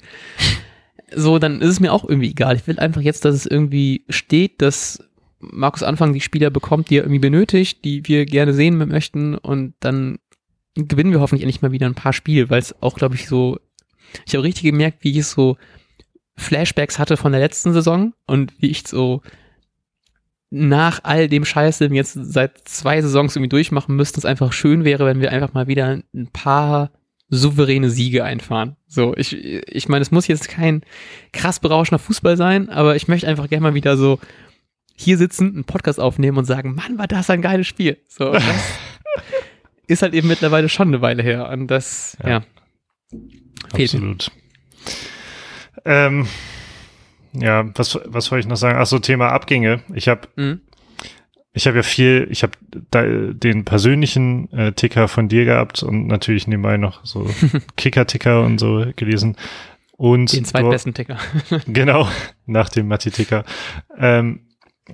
So, 1.16 1.40
dann 1.40 1.62
ist 1.62 1.70
es 1.70 1.80
mir 1.80 1.92
auch 1.92 2.08
irgendwie 2.08 2.30
egal. 2.30 2.56
Ich 2.56 2.68
will 2.68 2.80
einfach 2.80 3.02
jetzt, 3.02 3.26
dass 3.26 3.34
es 3.34 3.46
irgendwie 3.46 4.04
steht, 4.10 4.62
dass 4.62 5.09
Markus 5.40 5.84
Anfang 5.84 6.14
die 6.14 6.22
Spieler 6.22 6.50
bekommt, 6.50 6.90
die 6.90 6.98
er 6.98 7.04
irgendwie 7.04 7.20
benötigt, 7.20 7.84
die 7.86 8.06
wir 8.08 8.26
gerne 8.26 8.54
sehen 8.54 8.78
möchten 8.78 9.36
und 9.36 9.74
dann 9.80 10.20
gewinnen 10.76 11.12
wir 11.12 11.20
hoffentlich 11.20 11.44
endlich 11.44 11.62
mal 11.62 11.72
wieder 11.72 11.88
ein 11.88 11.96
paar 11.96 12.14
Spiele, 12.14 12.50
weil 12.50 12.60
es 12.60 12.82
auch, 12.82 12.96
glaube 12.96 13.16
ich, 13.16 13.28
so, 13.28 13.60
ich 14.26 14.34
habe 14.34 14.44
richtig 14.44 14.64
gemerkt, 14.64 15.04
wie 15.04 15.18
ich 15.18 15.26
so 15.26 15.58
Flashbacks 16.38 17.00
hatte 17.00 17.18
von 17.18 17.32
der 17.32 17.42
letzten 17.42 17.74
Saison 17.74 18.14
und 18.26 18.54
wie 18.60 18.70
ich 18.70 18.88
so 18.88 19.22
nach 20.52 21.02
all 21.04 21.28
dem 21.28 21.46
Scheiß, 21.46 21.78
den 21.78 21.92
wir 21.92 21.98
jetzt 21.98 22.14
seit 22.14 22.68
zwei 22.68 23.02
Saisons 23.02 23.36
irgendwie 23.36 23.50
durchmachen 23.50 23.96
müssten, 23.96 24.20
es 24.20 24.26
einfach 24.26 24.52
schön 24.52 24.84
wäre, 24.84 25.06
wenn 25.06 25.22
wir 25.22 25.32
einfach 25.32 25.54
mal 25.54 25.68
wieder 25.68 26.02
ein 26.14 26.30
paar 26.34 26.92
souveräne 27.30 27.92
Siege 27.92 28.24
einfahren. 28.24 28.76
So, 28.88 29.16
ich, 29.16 29.36
ich 29.36 29.88
meine, 29.88 30.02
es 30.02 30.10
muss 30.10 30.28
jetzt 30.28 30.50
kein 30.50 30.82
krass 31.32 31.60
berauschender 31.60 32.00
Fußball 32.00 32.38
sein, 32.38 32.70
aber 32.70 32.96
ich 32.96 33.08
möchte 33.08 33.28
einfach 33.28 33.48
gerne 33.48 33.62
mal 33.62 33.74
wieder 33.76 33.98
so 33.98 34.20
hier 35.00 35.18
sitzen, 35.18 35.54
einen 35.54 35.64
Podcast 35.64 36.00
aufnehmen 36.00 36.38
und 36.38 36.46
sagen, 36.46 36.76
Mann, 36.76 36.98
war 36.98 37.08
das 37.08 37.30
ein 37.30 37.42
geiles 37.42 37.68
Spiel. 37.68 37.98
So, 38.10 38.32
das 38.34 38.44
ist 39.88 40.02
halt 40.02 40.14
eben 40.14 40.28
mittlerweile 40.28 40.68
schon 40.68 40.90
eine 40.90 41.02
Weile 41.02 41.24
her. 41.24 41.50
Und 41.50 41.68
das, 41.68 42.18
ja. 42.22 42.30
ja 42.30 42.42
Absolut. 43.72 44.30
Ähm, 45.86 46.28
ja, 47.32 47.66
was, 47.76 47.98
was 48.06 48.30
wollte 48.30 48.42
ich 48.42 48.50
noch 48.50 48.58
sagen? 48.58 48.78
Achso, 48.78 49.00
Thema 49.00 49.30
Abgänge. 49.30 49.84
Ich 49.94 50.10
habe 50.10 50.28
mhm. 50.36 50.62
ich 51.54 51.66
habe 51.66 51.78
ja 51.78 51.84
viel, 51.84 52.28
ich 52.30 52.44
habe 52.44 52.54
den 52.72 53.64
persönlichen 53.64 54.52
äh, 54.52 54.74
Ticker 54.74 55.08
von 55.08 55.30
dir 55.30 55.46
gehabt 55.46 55.82
und 55.82 56.08
natürlich 56.08 56.46
nebenbei 56.46 56.76
noch 56.76 57.06
so 57.06 57.30
Kicker-Ticker 57.78 58.44
und 58.44 58.60
so 58.60 58.86
gelesen. 58.98 59.38
Und 59.96 60.34
den 60.34 60.46
zweitbesten 60.46 60.94
Ticker. 60.94 61.18
genau, 61.68 62.08
nach 62.46 62.68
dem 62.68 62.88
Matti-Ticker. 62.88 63.46
Ähm, 63.98 64.42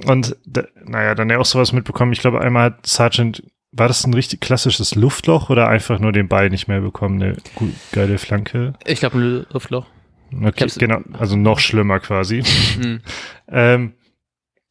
und 0.05 0.35
da, 0.45 0.63
naja, 0.83 1.15
dann 1.15 1.29
ja 1.29 1.37
auch 1.37 1.45
sowas 1.45 1.73
mitbekommen. 1.73 2.13
Ich 2.13 2.19
glaube, 2.19 2.41
einmal 2.41 2.65
hat 2.65 2.87
Sergeant, 2.87 3.43
war 3.71 3.87
das 3.87 4.05
ein 4.05 4.13
richtig 4.13 4.41
klassisches 4.41 4.95
Luftloch 4.95 5.49
oder 5.49 5.67
einfach 5.67 5.99
nur 5.99 6.11
den 6.11 6.27
Ball 6.27 6.49
nicht 6.49 6.67
mehr 6.67 6.81
bekommen? 6.81 7.21
Eine 7.21 7.37
gut, 7.55 7.73
geile 7.91 8.17
Flanke? 8.17 8.73
Ich 8.85 8.99
glaube, 8.99 9.17
ein 9.17 9.45
Luftloch. 9.51 9.85
Okay, 10.43 10.67
genau, 10.77 11.01
also 11.13 11.35
noch 11.35 11.59
schlimmer 11.59 11.99
quasi. 11.99 12.43
Mhm. 12.77 13.01
ähm, 13.49 13.93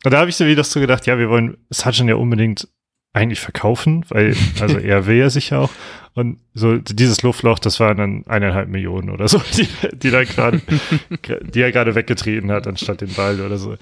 und 0.05 0.13
da 0.13 0.19
habe 0.19 0.29
ich 0.29 0.37
so 0.37 0.47
wieder 0.47 0.65
so 0.65 0.81
gedacht, 0.81 1.07
ja, 1.07 1.19
wir 1.19 1.31
wollen 1.31 1.57
Sargent 1.71 2.11
ja 2.11 2.17
unbedingt 2.17 2.69
eigentlich 3.15 3.41
verkaufen, 3.41 4.05
weil, 4.09 4.37
also 4.61 4.77
er 4.79 5.07
will 5.07 5.17
ja 5.17 5.31
sicher 5.31 5.61
auch. 5.61 5.71
Und 6.15 6.41
so 6.53 6.77
dieses 6.79 7.23
Luftloch, 7.23 7.59
das 7.59 7.81
waren 7.81 7.97
dann 7.97 8.27
eineinhalb 8.27 8.69
Millionen 8.69 9.09
oder 9.09 9.29
so, 9.29 9.39
die, 9.57 9.69
die 9.93 10.11
da 10.11 10.25
gerade, 10.25 10.61
die 11.43 11.61
er 11.61 11.73
gerade 11.73 11.95
weggetreten 11.95 12.51
hat, 12.51 12.67
anstatt 12.67 13.01
den 13.01 13.15
Ball 13.15 13.41
oder 13.41 13.57
so. 13.57 13.77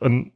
Und 0.00 0.32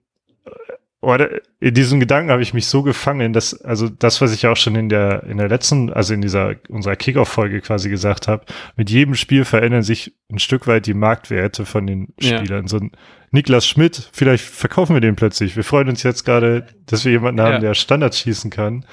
oder 1.02 1.40
in 1.58 1.74
diesem 1.74 1.98
Gedanken 1.98 2.30
habe 2.30 2.42
ich 2.42 2.54
mich 2.54 2.66
so 2.66 2.84
gefangen, 2.84 3.32
dass, 3.32 3.60
also 3.60 3.88
das, 3.88 4.20
was 4.20 4.32
ich 4.32 4.46
auch 4.46 4.56
schon 4.56 4.76
in 4.76 4.88
der, 4.88 5.24
in 5.24 5.38
der 5.38 5.48
letzten, 5.48 5.92
also 5.92 6.14
in 6.14 6.22
dieser, 6.22 6.54
unserer 6.68 6.94
Kickoff-Folge 6.94 7.60
quasi 7.60 7.90
gesagt 7.90 8.28
habe, 8.28 8.44
mit 8.76 8.88
jedem 8.88 9.16
Spiel 9.16 9.44
verändern 9.44 9.82
sich 9.82 10.14
ein 10.30 10.38
Stück 10.38 10.68
weit 10.68 10.86
die 10.86 10.94
Marktwerte 10.94 11.66
von 11.66 11.88
den 11.88 12.14
Spielern. 12.20 12.62
Ja. 12.62 12.68
So 12.68 12.76
ein 12.76 12.92
Niklas 13.32 13.66
Schmidt, 13.66 14.10
vielleicht 14.12 14.44
verkaufen 14.44 14.94
wir 14.94 15.00
den 15.00 15.16
plötzlich. 15.16 15.56
Wir 15.56 15.64
freuen 15.64 15.88
uns 15.88 16.04
jetzt 16.04 16.22
gerade, 16.22 16.68
dass 16.86 17.04
wir 17.04 17.10
jemanden 17.10 17.40
haben, 17.40 17.54
ja. 17.54 17.58
der 17.58 17.74
Standards 17.74 18.20
schießen 18.20 18.50
kann. 18.50 18.86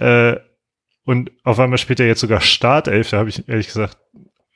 Äh, 0.00 0.34
und 1.04 1.30
auf 1.44 1.60
einmal 1.60 1.78
spielt 1.78 2.00
er 2.00 2.06
jetzt 2.06 2.20
sogar 2.20 2.40
Startelf, 2.40 3.10
da 3.10 3.18
habe 3.18 3.28
ich 3.28 3.48
ehrlich 3.48 3.68
gesagt 3.68 3.98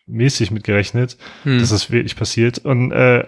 mäßig 0.07 0.51
mitgerechnet, 0.51 1.19
hm. 1.45 1.61
dass 1.61 1.71
das 1.71 1.91
wirklich 1.91 2.17
passiert. 2.17 2.59
Und 2.59 2.91
äh, 2.91 3.25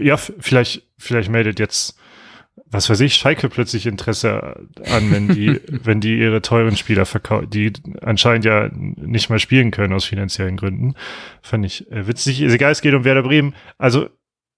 ja, 0.00 0.16
vielleicht, 0.16 0.82
vielleicht 0.98 1.30
meldet 1.30 1.58
jetzt, 1.58 1.98
was 2.66 2.90
weiß 2.90 3.00
ich, 3.00 3.14
Schalke 3.14 3.48
plötzlich 3.48 3.86
Interesse 3.86 4.66
an, 4.86 5.10
wenn 5.10 5.28
die, 5.28 5.60
wenn 5.68 6.00
die 6.00 6.18
ihre 6.18 6.42
teuren 6.42 6.76
Spieler 6.76 7.06
verkaufen, 7.06 7.50
die 7.50 7.72
anscheinend 8.00 8.44
ja 8.44 8.68
nicht 8.72 9.30
mal 9.30 9.38
spielen 9.38 9.70
können 9.70 9.92
aus 9.92 10.04
finanziellen 10.04 10.56
Gründen. 10.56 10.94
Fand 11.42 11.64
ich 11.64 11.90
äh, 11.90 12.06
witzig. 12.06 12.40
Ist 12.42 12.54
egal, 12.54 12.72
es 12.72 12.82
geht 12.82 12.94
um 12.94 13.04
Werder 13.04 13.22
Bremen. 13.22 13.54
Also, 13.78 14.08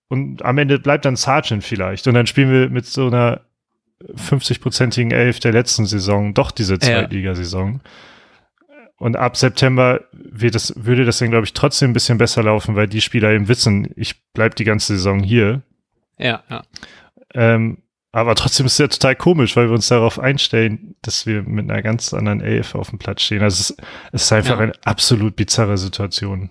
und 0.08 0.44
am 0.44 0.58
Ende 0.58 0.78
bleibt 0.78 1.04
dann 1.04 1.16
Sargent 1.16 1.64
vielleicht. 1.64 2.06
Und 2.06 2.14
dann 2.14 2.26
spielen 2.26 2.52
wir 2.52 2.68
mit 2.68 2.86
so 2.86 3.06
einer 3.06 3.42
50-prozentigen 4.02 5.12
Elf 5.12 5.40
der 5.40 5.52
letzten 5.52 5.86
Saison 5.86 6.34
doch 6.34 6.50
diese 6.50 6.78
Zweitligasaison. 6.78 7.80
Ja. 7.82 7.90
Und 8.96 9.16
ab 9.16 9.36
September 9.36 10.02
wird 10.12 10.54
das, 10.54 10.72
würde 10.76 11.04
das 11.04 11.18
dann, 11.18 11.30
glaube 11.30 11.46
ich, 11.46 11.52
trotzdem 11.52 11.90
ein 11.90 11.94
bisschen 11.94 12.18
besser 12.18 12.42
laufen, 12.42 12.76
weil 12.76 12.86
die 12.86 13.00
Spieler 13.00 13.32
eben 13.32 13.48
wissen, 13.48 13.90
ich 13.96 14.22
bleibe 14.32 14.54
die 14.54 14.64
ganze 14.64 14.96
Saison 14.96 15.20
hier. 15.22 15.62
Ja, 16.18 16.42
ja. 16.48 16.62
Ähm, 17.34 17.78
aber 18.12 18.36
trotzdem 18.36 18.66
ist 18.66 18.72
es 18.74 18.78
ja 18.78 18.86
total 18.86 19.16
komisch, 19.16 19.56
weil 19.56 19.66
wir 19.66 19.74
uns 19.74 19.88
darauf 19.88 20.20
einstellen, 20.20 20.94
dass 21.02 21.26
wir 21.26 21.42
mit 21.42 21.68
einer 21.68 21.82
ganz 21.82 22.14
anderen 22.14 22.40
Elf 22.40 22.76
auf 22.76 22.90
dem 22.90 23.00
Platz 23.00 23.22
stehen. 23.22 23.42
Also 23.42 23.60
es, 23.60 23.76
es 24.12 24.22
ist 24.22 24.32
einfach 24.32 24.58
ja. 24.58 24.60
eine 24.60 24.72
absolut 24.84 25.34
bizarre 25.34 25.76
Situation. 25.76 26.50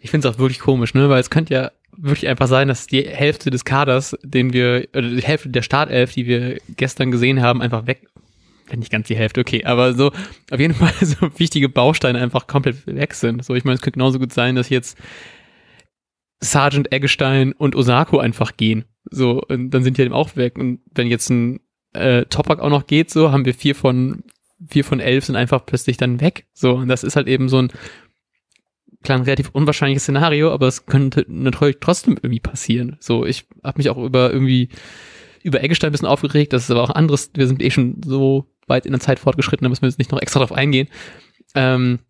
Ich 0.00 0.10
finde 0.10 0.28
es 0.28 0.34
auch 0.34 0.38
wirklich 0.38 0.60
komisch, 0.60 0.94
ne? 0.94 1.08
Weil 1.08 1.18
es 1.18 1.30
könnte 1.30 1.52
ja 1.52 1.72
wirklich 1.96 2.28
einfach 2.28 2.46
sein, 2.46 2.68
dass 2.68 2.86
die 2.86 3.02
Hälfte 3.02 3.50
des 3.50 3.64
Kaders, 3.64 4.16
den 4.22 4.52
wir, 4.52 4.86
oder 4.92 5.08
die 5.08 5.22
Hälfte 5.22 5.48
der 5.48 5.62
Startelf, 5.62 6.12
die 6.12 6.26
wir 6.26 6.60
gestern 6.76 7.10
gesehen 7.10 7.42
haben, 7.42 7.60
einfach 7.60 7.86
weg, 7.86 8.06
wenn 8.66 8.78
nicht 8.78 8.92
ganz 8.92 9.06
die 9.06 9.16
Hälfte, 9.16 9.40
okay, 9.40 9.64
aber 9.64 9.94
so 9.94 10.12
auf 10.50 10.60
jeden 10.60 10.74
Fall 10.74 10.92
so 11.00 11.16
wichtige 11.38 11.68
Bausteine 11.68 12.20
einfach 12.20 12.46
komplett 12.46 12.86
weg 12.86 13.14
sind. 13.14 13.44
So, 13.44 13.54
ich 13.54 13.64
meine, 13.64 13.76
es 13.76 13.82
könnte 13.82 13.98
genauso 13.98 14.18
gut 14.18 14.32
sein, 14.32 14.56
dass 14.56 14.68
jetzt 14.68 14.98
Sergeant 16.40 16.92
Eggestein 16.92 17.52
und 17.52 17.76
Osako 17.76 18.18
einfach 18.18 18.56
gehen. 18.56 18.84
So, 19.10 19.42
und 19.42 19.70
dann 19.70 19.82
sind 19.82 19.98
die 19.98 20.02
eben 20.02 20.14
auch 20.14 20.36
weg. 20.36 20.58
Und 20.58 20.80
wenn 20.94 21.06
jetzt 21.06 21.30
ein 21.30 21.60
äh, 21.92 22.24
Topak 22.26 22.60
auch 22.60 22.70
noch 22.70 22.86
geht, 22.86 23.10
so 23.10 23.32
haben 23.32 23.44
wir 23.44 23.54
vier 23.54 23.74
von 23.74 24.24
vier 24.68 24.84
von 24.84 25.00
elf 25.00 25.24
sind 25.24 25.36
einfach 25.36 25.66
plötzlich 25.66 25.96
dann 25.96 26.20
weg. 26.20 26.46
So, 26.52 26.74
und 26.74 26.88
das 26.88 27.04
ist 27.04 27.16
halt 27.16 27.28
eben 27.28 27.48
so 27.48 27.58
ein 27.58 27.72
klar 29.02 29.18
ein 29.18 29.24
relativ 29.24 29.50
unwahrscheinliches 29.50 30.04
Szenario, 30.04 30.52
aber 30.52 30.66
es 30.66 30.86
könnte 30.86 31.24
natürlich 31.28 31.76
trotzdem 31.80 32.14
irgendwie 32.14 32.40
passieren. 32.40 32.96
So, 33.00 33.26
ich 33.26 33.46
habe 33.62 33.78
mich 33.78 33.90
auch 33.90 34.02
über 34.02 34.32
irgendwie 34.32 34.70
über 35.42 35.62
Eggestein 35.62 35.90
ein 35.90 35.92
bisschen 35.92 36.08
aufgeregt, 36.08 36.54
das 36.54 36.64
ist 36.64 36.70
aber 36.70 36.82
auch 36.82 36.90
anderes, 36.90 37.30
wir 37.34 37.46
sind 37.46 37.62
eh 37.62 37.70
schon 37.70 38.00
so 38.02 38.46
weit 38.66 38.86
in 38.86 38.92
der 38.92 39.00
Zeit 39.00 39.18
fortgeschritten, 39.18 39.64
da 39.64 39.68
müssen 39.68 39.82
wir 39.82 39.88
jetzt 39.88 39.98
nicht 39.98 40.12
noch 40.12 40.20
extra 40.20 40.40
drauf 40.40 40.52
eingehen. 40.52 40.88
Ähm, 41.54 42.00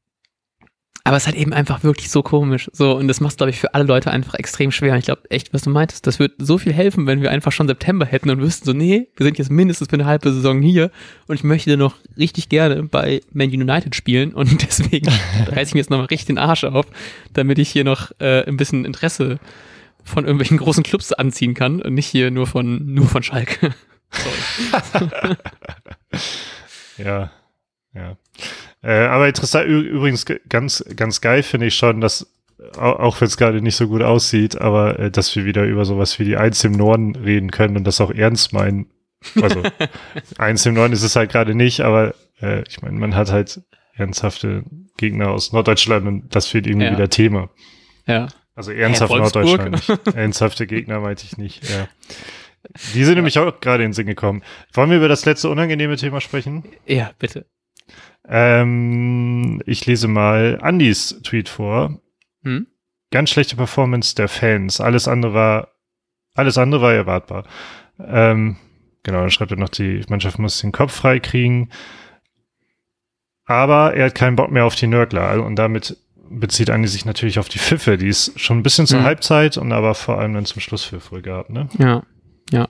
aber 1.07 1.19
es 1.19 1.25
ist 1.25 1.27
halt 1.27 1.37
eben 1.37 1.53
einfach 1.53 1.85
wirklich 1.85 2.11
so 2.11 2.23
komisch. 2.23 2.71
So, 2.73 2.97
und 2.97 3.09
das 3.09 3.21
macht 3.21 3.37
glaube 3.37 3.51
ich, 3.51 3.61
für 3.61 3.75
alle 3.75 3.85
Leute 3.85 4.11
einfach 4.11 4.35
extrem 4.35 4.73
schwer. 4.73 4.95
Und 4.95 5.01
ich 5.01 5.05
glaube 5.05 5.31
echt, 5.31 5.53
was 5.53 5.63
du 5.63 5.71
meintest, 5.71 6.07
das 6.07 6.19
würde 6.19 6.35
so 6.39 6.57
viel 6.57 6.73
helfen, 6.73 7.07
wenn 7.07 7.21
wir 7.21 7.31
einfach 7.31 7.53
schon 7.53 7.69
September 7.69 8.07
hätten 8.07 8.31
und 8.31 8.41
wüssten 8.41 8.65
so, 8.65 8.73
nee, 8.73 9.09
wir 9.15 9.25
sind 9.25 9.37
jetzt 9.37 9.51
mindestens 9.51 9.89
für 9.89 9.97
eine 9.97 10.07
halbe 10.07 10.33
Saison 10.33 10.63
hier 10.63 10.91
und 11.27 11.35
ich 11.35 11.45
möchte 11.45 11.77
noch 11.77 11.97
richtig 12.17 12.49
gerne 12.49 12.85
bei 12.85 13.21
Man 13.35 13.51
United 13.51 13.95
spielen 13.95 14.33
und 14.33 14.63
deswegen 14.67 15.09
reiße 15.47 15.69
ich 15.69 15.75
mir 15.75 15.81
jetzt 15.81 15.91
nochmal 15.91 16.07
richtig 16.07 16.27
den 16.27 16.39
Arsch 16.39 16.65
auf, 16.65 16.87
damit 17.35 17.59
ich 17.59 17.69
hier 17.69 17.85
noch 17.85 18.11
äh, 18.19 18.43
ein 18.49 18.57
bisschen 18.57 18.87
Interesse 18.87 19.39
von 20.05 20.25
irgendwelchen 20.25 20.57
großen 20.57 20.83
Clubs 20.83 21.13
anziehen 21.13 21.53
kann 21.53 21.83
und 21.83 21.93
nicht 21.93 22.07
hier 22.07 22.31
nur 22.31 22.47
von, 22.47 22.95
nur 22.95 23.07
von 23.07 23.23
Schalke. 23.23 23.75
Sorry. 24.93 25.37
Ja, 26.99 27.31
ja. 27.95 28.17
Äh, 28.83 29.07
aber 29.07 29.29
interessant, 29.29 29.67
übrigens 29.67 30.27
ganz, 30.49 30.85
ganz 30.97 31.21
geil 31.21 31.43
finde 31.43 31.67
ich 31.67 31.75
schon, 31.75 32.01
dass, 32.01 32.27
auch 32.77 33.21
wenn 33.21 33.29
es 33.29 33.37
gerade 33.37 33.63
nicht 33.63 33.77
so 33.77 33.89
gut 33.89 34.03
aussieht, 34.03 34.61
aber 34.61 34.99
äh, 34.99 35.11
dass 35.11 35.35
wir 35.37 35.45
wieder 35.45 35.65
über 35.65 35.85
sowas 35.85 36.19
wie 36.19 36.25
die 36.25 36.37
Eins 36.37 36.63
im 36.65 36.73
Norden 36.73 37.17
reden 37.17 37.51
können 37.51 37.77
und 37.77 37.85
das 37.85 38.01
auch 38.01 38.11
ernst 38.11 38.53
meinen. 38.53 38.87
Also, 39.41 39.63
Eins 40.39 40.67
im 40.67 40.75
Norden 40.75 40.93
ist 40.93 41.03
es 41.03 41.17
halt 41.17 41.31
gerade 41.31 41.55
nicht, 41.55 41.81
aber 41.81 42.15
äh, 42.41 42.63
ich 42.69 42.83
meine, 42.83 42.99
man 42.99 43.15
hat 43.15 43.31
halt 43.31 43.63
ernsthafte 43.95 44.65
Gegner 44.97 45.31
aus 45.31 45.53
Norddeutschland 45.53 46.07
und 46.07 46.35
das 46.35 46.53
wird 46.53 46.67
irgendwie 46.67 46.87
ja. 46.87 46.93
wieder 46.93 47.09
Thema. 47.09 47.51
Ja. 48.07 48.29
Also 48.55 48.71
ernsthaft 48.71 49.13
hey, 49.13 49.21
Norddeutschland. 49.21 50.07
Ernsthafte 50.15 50.67
Gegner 50.67 51.01
meinte 51.01 51.25
ich 51.25 51.37
nicht, 51.37 51.69
ja. 51.69 51.89
Die 52.95 53.05
sind 53.05 53.17
nämlich 53.17 53.39
auch 53.39 53.61
gerade 53.61 53.85
in 53.85 53.91
den 53.91 53.95
Sinn 53.95 54.07
gekommen. 54.07 54.43
Wollen 54.73 54.91
wir 54.91 54.97
über 54.97 55.09
das 55.09 55.25
letzte 55.25 55.49
unangenehme 55.49 55.97
Thema 55.97 56.21
sprechen? 56.21 56.65
Ja, 56.87 57.11
bitte. 57.19 57.47
Ähm, 58.27 59.63
ich 59.67 59.85
lese 59.87 60.09
mal 60.09 60.59
Andys 60.63 61.21
Tweet 61.23 61.49
vor. 61.49 62.01
Hm? 62.43 62.67
Ganz 63.11 63.31
schlechte 63.31 63.57
Performance 63.57 64.15
der 64.15 64.29
Fans. 64.29 64.81
Alles 64.81 65.09
andere 65.09 65.35
war, 65.35 65.69
alles 66.35 66.59
andere 66.59 66.83
war 66.83 66.95
erwartbar. 66.95 67.45
Ähm, 67.99 68.57
genau, 69.03 69.21
dann 69.21 69.31
schreibt 69.31 69.53
er 69.53 69.59
noch, 69.59 69.69
die 69.69 70.03
Mannschaft 70.09 70.39
muss 70.39 70.61
den 70.61 70.73
Kopf 70.73 70.93
frei 70.93 71.21
kriegen. 71.21 71.71
Aber 73.45 73.95
er 73.95 74.07
hat 74.07 74.15
keinen 74.15 74.37
Bock 74.37 74.51
mehr 74.51 74.65
auf 74.65 74.75
die 74.75 74.87
Nörgler. 74.87 75.45
Und 75.45 75.57
damit 75.57 75.99
bezieht 76.31 76.71
Andi 76.71 76.89
sich 76.89 77.05
natürlich 77.05 77.39
auf 77.39 77.51
die 77.51 77.59
Pfiffe, 77.59 77.99
die 77.99 78.09
es 78.09 78.33
schon 78.37 78.59
ein 78.59 78.63
bisschen 78.63 78.87
zur 78.87 79.01
hm. 79.01 79.05
Halbzeit 79.05 79.59
und 79.59 79.73
aber 79.73 79.95
vor 79.95 80.19
allem 80.19 80.33
dann 80.33 80.47
zum 80.47 80.61
Schlusspfiff 80.61 81.13
wohl 81.13 81.23
gab, 81.23 81.51
ne? 81.51 81.69
Ja, 81.79 82.03
ja. 82.51 82.69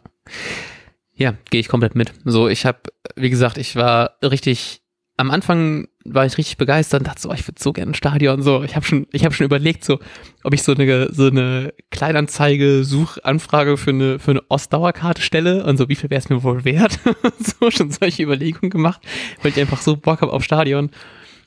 Ja, 1.17 1.35
gehe 1.51 1.61
ich 1.61 1.69
komplett 1.69 1.95
mit. 1.95 2.13
So, 2.25 2.49
ich 2.49 2.67
habe, 2.67 2.81
wie 3.15 3.31
gesagt, 3.31 3.57
ich 3.57 3.77
war 3.77 4.17
richtig 4.23 4.85
am 5.17 5.31
Anfang 5.31 5.87
war 6.05 6.27
ich 6.27 6.37
richtig 6.37 6.57
begeistert 6.57 7.01
und 7.01 7.07
dachte 7.07 7.23
so, 7.23 7.31
oh, 7.31 7.35
ich 7.35 7.47
würde 7.47 7.63
so 7.63 7.73
gerne 7.73 7.93
ein 7.93 7.95
Stadion 7.95 8.43
so. 8.43 8.63
Ich 8.63 8.77
habe 8.77 8.85
schon 8.85 9.07
ich 9.13 9.25
habe 9.25 9.35
schon 9.35 9.47
überlegt 9.47 9.85
so, 9.85 10.01
ob 10.43 10.53
ich 10.53 10.63
so 10.63 10.75
eine 10.75 11.13
so 11.13 11.29
eine 11.29 11.73
Kleinanzeige 11.91 12.85
Suchanfrage 12.85 13.77
für 13.77 13.91
eine 13.91 14.19
für 14.19 14.33
eine 14.33 14.43
Ostdauerkarte 14.49 15.23
stelle 15.23 15.65
und 15.65 15.77
so 15.77 15.89
wie 15.89 15.95
viel 15.95 16.11
wäre 16.11 16.19
es 16.19 16.29
mir 16.29 16.43
wohl 16.43 16.65
wert? 16.65 16.99
so 17.39 17.71
schon 17.71 17.91
solche 17.91 18.25
Überlegungen 18.25 18.71
gemacht, 18.71 19.01
weil 19.43 19.53
ich 19.53 19.61
einfach 19.61 19.81
so 19.81 19.97
Bock 19.97 20.21
habe 20.21 20.33
auf 20.33 20.43
Stadion 20.43 20.91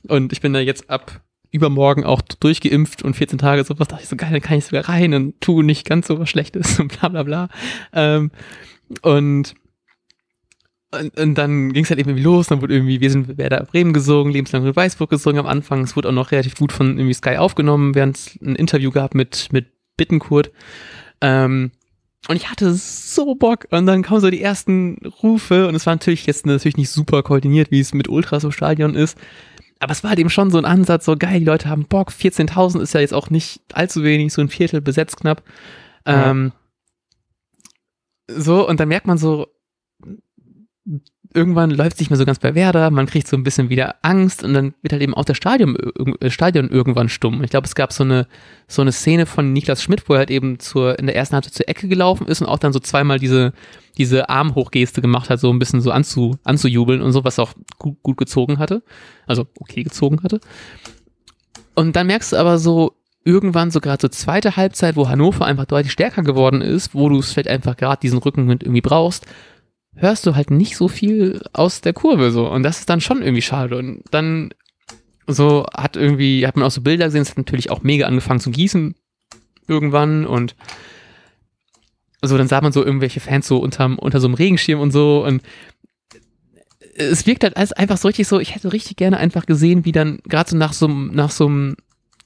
und 0.07 0.31
ich 0.31 0.41
bin 0.41 0.53
da 0.53 0.59
jetzt 0.59 0.89
ab 0.89 1.21
übermorgen 1.51 2.03
auch 2.03 2.21
durchgeimpft 2.21 3.03
und 3.03 3.15
14 3.15 3.38
Tage 3.38 3.63
sowas 3.63 3.88
dachte 3.88 4.03
ich 4.03 4.10
so 4.10 4.15
geil, 4.15 4.31
dann 4.31 4.41
kann 4.41 4.57
ich 4.57 4.65
sogar 4.65 4.89
rein 4.89 5.13
und 5.13 5.39
tu 5.41 5.62
nicht 5.62 5.86
ganz 5.86 6.07
so 6.07 6.19
was 6.19 6.29
Schlechtes 6.29 6.79
und 6.79 6.99
bla 6.99 7.10
bla 7.10 7.23
bla. 7.23 7.49
Ähm, 7.93 8.31
und 9.01 9.55
und, 10.89 11.19
und 11.19 11.36
dann 11.36 11.73
ging 11.73 11.83
es 11.83 11.89
halt 11.89 11.99
irgendwie 11.99 12.21
los, 12.21 12.47
dann 12.47 12.62
wurde 12.62 12.73
irgendwie, 12.73 13.01
wir 13.01 13.12
sind 13.12 13.38
Werder 13.38 13.65
Bremen 13.65 13.91
gesungen, 13.91 14.31
lebenslang 14.31 14.63
mit 14.63 14.75
Weißburg 14.75 15.10
gesungen 15.10 15.39
am 15.39 15.45
Anfang. 15.45 15.83
Es 15.83 15.97
wurde 15.97 16.07
auch 16.07 16.13
noch 16.13 16.31
relativ 16.31 16.55
gut 16.55 16.71
von 16.71 16.97
irgendwie 16.97 17.13
Sky 17.13 17.36
aufgenommen, 17.38 17.93
während 17.93 18.17
es 18.17 18.39
ein 18.41 18.55
Interview 18.55 18.89
gab 18.91 19.13
mit, 19.13 19.49
mit 19.51 19.67
Bittenkurt. 19.97 20.51
Ähm, 21.19 21.71
und 22.29 22.36
ich 22.36 22.49
hatte 22.49 22.73
so 22.73 23.36
Bock. 23.36 23.67
Und 23.69 23.86
dann 23.86 24.01
kamen 24.01 24.21
so 24.21 24.29
die 24.29 24.41
ersten 24.41 24.97
Rufe 25.23 25.67
und 25.67 25.75
es 25.75 25.86
war 25.86 25.93
natürlich 25.93 26.25
jetzt 26.25 26.45
natürlich 26.45 26.77
nicht 26.77 26.89
super 26.89 27.21
koordiniert, 27.23 27.69
wie 27.71 27.79
es 27.79 27.93
mit 27.93 28.07
Ultras 28.07 28.43
im 28.43 28.51
Stadion 28.51 28.95
ist. 28.95 29.17
Aber 29.79 29.91
es 29.91 30.03
war 30.03 30.09
halt 30.09 30.19
eben 30.19 30.29
schon 30.29 30.49
so 30.49 30.57
ein 30.57 30.65
Ansatz, 30.65 31.05
so 31.05 31.15
geil, 31.17 31.39
die 31.39 31.45
Leute 31.45 31.69
haben 31.69 31.85
Bock. 31.85 32.09
14.000 32.09 32.81
ist 32.81 32.93
ja 32.93 32.99
jetzt 32.99 33.13
auch 33.13 33.29
nicht 33.29 33.61
allzu 33.73 34.03
wenig, 34.03 34.33
so 34.33 34.41
ein 34.41 34.49
Viertel 34.49 34.81
besetzt 34.81 35.17
knapp. 35.17 35.43
Ja. 36.05 36.31
Ähm, 36.31 36.51
so, 38.29 38.67
und 38.67 38.79
dann 38.79 38.89
merkt 38.89 39.07
man 39.07 39.17
so, 39.17 39.47
irgendwann 41.33 41.71
läuft 41.71 41.93
es 41.93 41.99
nicht 41.99 42.09
mehr 42.09 42.17
so 42.17 42.25
ganz 42.25 42.39
bei 42.39 42.55
Werder, 42.55 42.89
man 42.91 43.05
kriegt 43.05 43.27
so 43.27 43.37
ein 43.37 43.43
bisschen 43.43 43.69
wieder 43.69 43.95
Angst 44.01 44.43
und 44.43 44.53
dann 44.53 44.73
wird 44.81 44.93
halt 44.93 45.01
eben 45.01 45.13
auch 45.13 45.25
das 45.25 45.37
Stadion, 45.37 45.75
äh, 46.19 46.29
Stadion 46.29 46.69
irgendwann 46.69 47.09
stumm. 47.09 47.43
Ich 47.43 47.49
glaube, 47.49 47.65
es 47.65 47.75
gab 47.75 47.93
so 47.93 48.03
eine, 48.03 48.27
so 48.67 48.81
eine 48.81 48.91
Szene 48.91 49.25
von 49.25 49.53
Niklas 49.53 49.83
Schmidt, 49.83 50.07
wo 50.07 50.13
er 50.13 50.19
halt 50.19 50.31
eben 50.31 50.59
zur, 50.59 50.97
in 50.99 51.05
der 51.05 51.15
ersten 51.15 51.35
Halbzeit 51.35 51.53
zur 51.53 51.69
Ecke 51.69 51.87
gelaufen 51.87 52.27
ist 52.27 52.41
und 52.41 52.47
auch 52.47 52.59
dann 52.59 52.73
so 52.73 52.79
zweimal 52.79 53.19
diese, 53.19 53.53
diese 53.97 54.29
Armhochgeste 54.29 55.01
gemacht 55.01 55.29
hat, 55.29 55.39
so 55.39 55.51
ein 55.51 55.59
bisschen 55.59 55.81
so 55.81 55.91
anzu, 55.91 56.37
anzujubeln 56.43 57.01
und 57.01 57.11
so, 57.11 57.23
was 57.23 57.39
auch 57.39 57.53
gut, 57.77 58.01
gut 58.03 58.17
gezogen 58.17 58.59
hatte. 58.59 58.83
Also 59.25 59.47
okay 59.59 59.83
gezogen 59.83 60.23
hatte. 60.23 60.39
Und 61.75 61.95
dann 61.95 62.07
merkst 62.07 62.31
du 62.31 62.37
aber 62.37 62.57
so, 62.57 62.93
irgendwann 63.27 63.71
so 63.71 63.81
gerade 63.81 64.01
so 64.01 64.07
zweite 64.07 64.55
Halbzeit, 64.55 64.95
wo 64.95 65.09
Hannover 65.09 65.45
einfach 65.45 65.65
deutlich 65.65 65.91
stärker 65.91 66.23
geworden 66.23 66.61
ist, 66.61 66.95
wo 66.95 67.09
du 67.09 67.19
es 67.19 67.33
vielleicht 67.33 67.49
einfach 67.49 67.75
gerade 67.75 67.99
diesen 67.99 68.19
Rückenwind 68.19 68.63
irgendwie 68.63 68.81
brauchst, 68.81 69.25
hörst 69.97 70.25
du 70.25 70.36
halt 70.36 70.51
nicht 70.51 70.77
so 70.77 70.88
viel 70.88 71.41
aus 71.53 71.81
der 71.81 71.93
Kurve 71.93 72.31
so. 72.31 72.49
Und 72.49 72.63
das 72.63 72.79
ist 72.79 72.89
dann 72.89 73.01
schon 73.01 73.21
irgendwie 73.21 73.41
schade. 73.41 73.77
Und 73.77 74.03
dann 74.12 74.51
so 75.27 75.65
hat 75.73 75.97
irgendwie, 75.97 76.47
hat 76.47 76.55
man 76.55 76.65
auch 76.65 76.71
so 76.71 76.81
Bilder 76.81 77.05
gesehen, 77.05 77.23
es 77.23 77.31
hat 77.31 77.38
natürlich 77.38 77.69
auch 77.69 77.83
mega 77.83 78.07
angefangen 78.07 78.39
zu 78.39 78.51
gießen 78.51 78.95
irgendwann 79.67 80.25
und 80.25 80.55
so, 82.23 82.38
dann 82.38 82.47
sah 82.47 82.62
man 82.62 82.71
so 82.71 82.83
irgendwelche 82.83 83.19
Fans 83.19 83.47
so 83.47 83.57
unterm, 83.57 83.99
unter 83.99 84.19
so 84.19 84.27
einem 84.27 84.36
Regenschirm 84.36 84.79
und 84.79 84.91
so 84.91 85.25
und 85.25 85.41
es 86.95 87.27
wirkt 87.27 87.43
halt 87.43 87.57
alles 87.57 87.73
einfach 87.73 87.97
so 87.97 88.07
richtig 88.07 88.27
so, 88.27 88.39
ich 88.39 88.55
hätte 88.55 88.73
richtig 88.73 88.97
gerne 88.97 89.17
einfach 89.17 89.45
gesehen, 89.45 89.86
wie 89.86 89.91
dann 89.91 90.19
gerade 90.27 90.49
so 90.49 90.57
nach 90.57 90.73
so, 90.73 90.88
nach 90.88 91.29
so 91.29 91.45
einem 91.45 91.75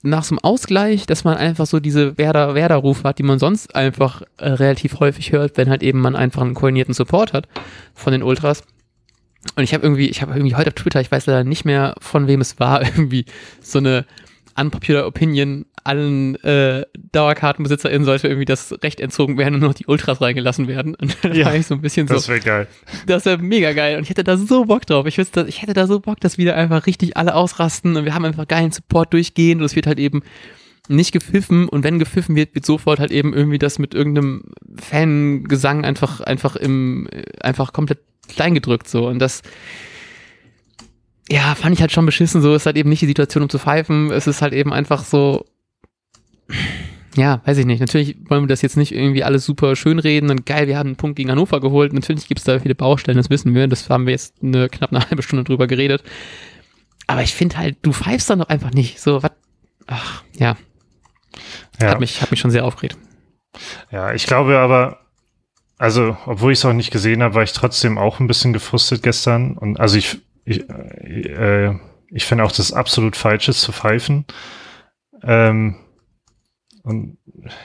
nach 0.03 0.23
so 0.23 0.33
einem 0.33 0.39
Ausgleich, 0.39 1.05
dass 1.05 1.23
man 1.23 1.37
einfach 1.37 1.65
so 1.65 1.79
diese 1.79 2.17
Werder 2.17 2.55
Werder 2.55 2.77
Rufe 2.77 3.03
hat, 3.03 3.19
die 3.19 3.23
man 3.23 3.39
sonst 3.39 3.75
einfach 3.75 4.23
äh, 4.37 4.49
relativ 4.49 4.99
häufig 4.99 5.31
hört, 5.31 5.57
wenn 5.57 5.69
halt 5.69 5.83
eben 5.83 5.99
man 5.99 6.15
einfach 6.15 6.41
einen 6.41 6.53
koordinierten 6.53 6.93
Support 6.93 7.33
hat 7.33 7.47
von 7.93 8.11
den 8.11 8.23
Ultras. 8.23 8.63
Und 9.55 9.63
ich 9.63 9.73
habe 9.73 9.83
irgendwie, 9.83 10.09
ich 10.09 10.21
habe 10.21 10.33
irgendwie 10.33 10.55
heute 10.55 10.69
auf 10.69 10.75
Twitter, 10.75 11.01
ich 11.01 11.11
weiß 11.11 11.25
leider 11.25 11.43
nicht 11.43 11.65
mehr 11.65 11.95
von 11.99 12.27
wem 12.27 12.41
es 12.41 12.59
war, 12.59 12.81
irgendwie 12.85 13.25
so 13.61 13.79
eine 13.79 14.05
unpopular 14.55 15.05
Opinion 15.05 15.65
allen 15.83 16.35
äh, 16.43 16.85
DauerkartenbesitzerInnen 17.11 18.05
sollte 18.05 18.27
irgendwie 18.27 18.45
das 18.45 18.73
Recht 18.83 18.99
entzogen 18.99 19.37
werden 19.37 19.55
und 19.55 19.59
nur 19.61 19.69
noch 19.69 19.75
die 19.75 19.87
Ultras 19.87 20.21
reingelassen 20.21 20.67
werden. 20.67 20.95
Und 20.95 21.17
dann 21.23 21.35
ja, 21.35 21.45
war 21.45 21.55
ich 21.55 21.67
so 21.67 21.75
ein 21.75 21.81
bisschen 21.81 22.07
so. 22.07 22.13
Das 22.13 22.27
wäre 22.27 22.39
geil. 22.39 22.67
Das 23.07 23.25
wäre 23.25 23.37
mega 23.37 23.73
geil. 23.73 23.97
Und 23.97 24.03
ich 24.03 24.09
hätte 24.09 24.23
da 24.23 24.37
so 24.37 24.65
Bock 24.65 24.85
drauf. 24.85 25.05
Ich, 25.05 25.17
wüsste, 25.17 25.45
ich 25.47 25.61
hätte 25.61 25.73
da 25.73 25.87
so 25.87 25.99
Bock, 25.99 26.19
dass 26.19 26.37
wieder 26.37 26.55
einfach 26.55 26.85
richtig 26.85 27.17
alle 27.17 27.35
ausrasten 27.35 27.95
und 27.95 28.05
wir 28.05 28.13
haben 28.13 28.25
einfach 28.25 28.47
geilen 28.47 28.71
Support 28.71 29.13
durchgehend 29.13 29.61
und 29.61 29.65
es 29.65 29.75
wird 29.75 29.87
halt 29.87 29.99
eben 29.99 30.21
nicht 30.87 31.11
gepfiffen 31.11 31.69
und 31.69 31.83
wenn 31.83 31.99
gepfiffen 31.99 32.35
wird, 32.35 32.55
wird 32.55 32.65
sofort 32.65 32.99
halt 32.99 33.11
eben 33.11 33.33
irgendwie 33.33 33.59
das 33.59 33.79
mit 33.79 33.93
irgendeinem 33.93 34.43
Fangesang 34.75 35.85
einfach, 35.85 36.21
einfach 36.21 36.55
im, 36.55 37.07
einfach 37.39 37.71
komplett 37.71 37.99
kleingedrückt 38.27 38.87
so. 38.87 39.07
Und 39.07 39.19
das, 39.19 39.41
ja, 41.29 41.55
fand 41.55 41.73
ich 41.73 41.81
halt 41.81 41.91
schon 41.91 42.05
beschissen. 42.05 42.41
So 42.41 42.53
ist 42.55 42.65
halt 42.65 42.77
eben 42.77 42.89
nicht 42.89 43.01
die 43.01 43.07
Situation, 43.07 43.43
um 43.43 43.49
zu 43.49 43.59
pfeifen. 43.59 44.11
Es 44.11 44.27
ist 44.27 44.41
halt 44.41 44.53
eben 44.53 44.73
einfach 44.73 45.05
so, 45.05 45.45
ja, 47.15 47.41
weiß 47.45 47.57
ich 47.57 47.65
nicht. 47.65 47.79
Natürlich 47.79 48.15
wollen 48.29 48.43
wir 48.43 48.47
das 48.47 48.61
jetzt 48.61 48.77
nicht 48.77 48.93
irgendwie 48.93 49.23
alles 49.23 49.45
super 49.45 49.75
schön 49.75 49.99
reden 49.99 50.29
und 50.29 50.45
geil, 50.45 50.67
wir 50.67 50.77
haben 50.77 50.87
einen 50.87 50.95
Punkt 50.95 51.17
gegen 51.17 51.29
Hannover 51.29 51.59
geholt. 51.59 51.93
Natürlich 51.93 52.27
gibt 52.27 52.39
es 52.39 52.45
da 52.45 52.59
viele 52.59 52.75
Baustellen, 52.75 53.17
das 53.17 53.29
wissen 53.29 53.53
wir. 53.53 53.67
Das 53.67 53.89
haben 53.89 54.05
wir 54.05 54.11
jetzt 54.11 54.35
eine 54.41 54.69
knapp 54.69 54.91
eine 54.91 55.07
halbe 55.09 55.21
Stunde 55.21 55.43
drüber 55.43 55.67
geredet. 55.67 56.03
Aber 57.07 57.21
ich 57.21 57.33
finde 57.33 57.57
halt, 57.57 57.77
du 57.81 57.91
pfeifst 57.91 58.29
dann 58.29 58.39
doch 58.39 58.49
einfach 58.49 58.71
nicht. 58.71 59.01
So, 59.01 59.21
was? 59.21 59.31
Ach, 59.87 60.23
ja. 60.37 60.55
ja. 61.81 61.89
Hat, 61.89 61.99
mich, 61.99 62.21
hat 62.21 62.31
mich 62.31 62.39
schon 62.39 62.51
sehr 62.51 62.63
aufgeregt. 62.63 62.97
Ja, 63.91 64.13
ich 64.13 64.25
glaube 64.25 64.57
aber, 64.57 64.99
also, 65.77 66.15
obwohl 66.25 66.53
ich 66.53 66.59
es 66.59 66.65
auch 66.65 66.73
nicht 66.73 66.91
gesehen 66.91 67.23
habe, 67.23 67.35
war 67.35 67.43
ich 67.43 67.53
trotzdem 67.53 67.97
auch 67.97 68.19
ein 68.19 68.27
bisschen 68.27 68.53
gefrustet 68.53 69.03
gestern. 69.03 69.57
Und 69.57 69.79
also 69.79 69.97
ich, 69.97 70.19
ich, 70.45 70.69
äh, 70.69 71.73
ich 72.09 72.25
finde 72.25 72.43
auch, 72.43 72.51
das 72.51 72.71
absolut 72.71 73.17
falsch 73.17 73.49
ist 73.49 73.61
zu 73.61 73.71
pfeifen. 73.71 74.25
Ähm, 75.23 75.75
und 76.83 77.17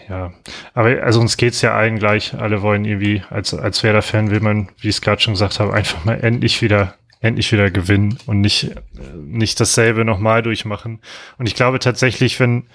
ja, 0.08 0.32
aber 0.74 1.02
also 1.02 1.20
uns 1.20 1.36
geht's 1.36 1.62
ja 1.62 1.74
allen 1.74 1.98
gleich. 1.98 2.34
Alle 2.34 2.62
wollen 2.62 2.84
irgendwie, 2.84 3.22
als, 3.30 3.54
als 3.54 3.82
Werder-Fan 3.82 4.30
will 4.30 4.40
man, 4.40 4.68
wie 4.78 4.88
ich 4.88 4.96
es 4.96 5.00
gerade 5.00 5.22
schon 5.22 5.34
gesagt 5.34 5.58
habe, 5.58 5.72
einfach 5.72 6.04
mal 6.04 6.22
endlich 6.22 6.60
wieder 6.60 6.94
endlich 7.20 7.52
wieder 7.52 7.70
gewinnen 7.70 8.18
und 8.26 8.40
nicht, 8.40 8.70
nicht 9.16 9.58
dasselbe 9.60 10.04
nochmal 10.04 10.42
durchmachen. 10.42 11.00
Und 11.38 11.46
ich 11.46 11.54
glaube 11.54 11.78
tatsächlich, 11.78 12.38
wenn, 12.40 12.66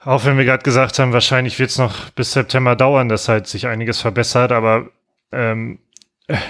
auch 0.00 0.24
wenn 0.24 0.36
wir 0.36 0.44
gerade 0.44 0.62
gesagt 0.62 0.98
haben, 0.98 1.12
wahrscheinlich 1.12 1.58
wird 1.58 1.70
es 1.70 1.78
noch 1.78 2.10
bis 2.10 2.32
September 2.32 2.76
dauern, 2.76 3.08
dass 3.08 3.28
halt 3.28 3.46
sich 3.46 3.66
einiges 3.66 4.00
verbessert, 4.00 4.52
aber 4.52 4.88
ähm, 5.30 5.78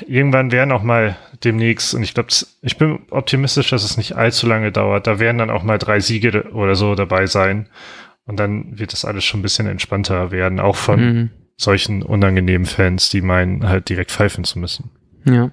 irgendwann 0.06 0.52
werden 0.52 0.72
auch 0.72 0.82
mal 0.82 1.16
demnächst, 1.44 1.94
und 1.94 2.02
ich 2.02 2.14
glaube, 2.14 2.30
ich 2.62 2.78
bin 2.78 3.00
optimistisch, 3.10 3.70
dass 3.70 3.84
es 3.84 3.96
nicht 3.96 4.16
allzu 4.16 4.46
lange 4.46 4.72
dauert, 4.72 5.06
da 5.06 5.18
werden 5.18 5.38
dann 5.38 5.50
auch 5.50 5.62
mal 5.62 5.78
drei 5.78 6.00
Siege 6.00 6.50
oder 6.52 6.74
so 6.74 6.94
dabei 6.94 7.26
sein. 7.26 7.68
Und 8.32 8.38
dann 8.38 8.78
wird 8.78 8.94
das 8.94 9.04
alles 9.04 9.24
schon 9.24 9.40
ein 9.40 9.42
bisschen 9.42 9.66
entspannter 9.66 10.30
werden, 10.30 10.58
auch 10.58 10.76
von 10.76 11.00
mhm. 11.00 11.30
solchen 11.58 12.02
unangenehmen 12.02 12.66
Fans, 12.66 13.10
die 13.10 13.20
meinen, 13.20 13.68
halt 13.68 13.90
direkt 13.90 14.10
pfeifen 14.10 14.44
zu 14.44 14.58
müssen. 14.58 14.90
Ja. 15.26 15.50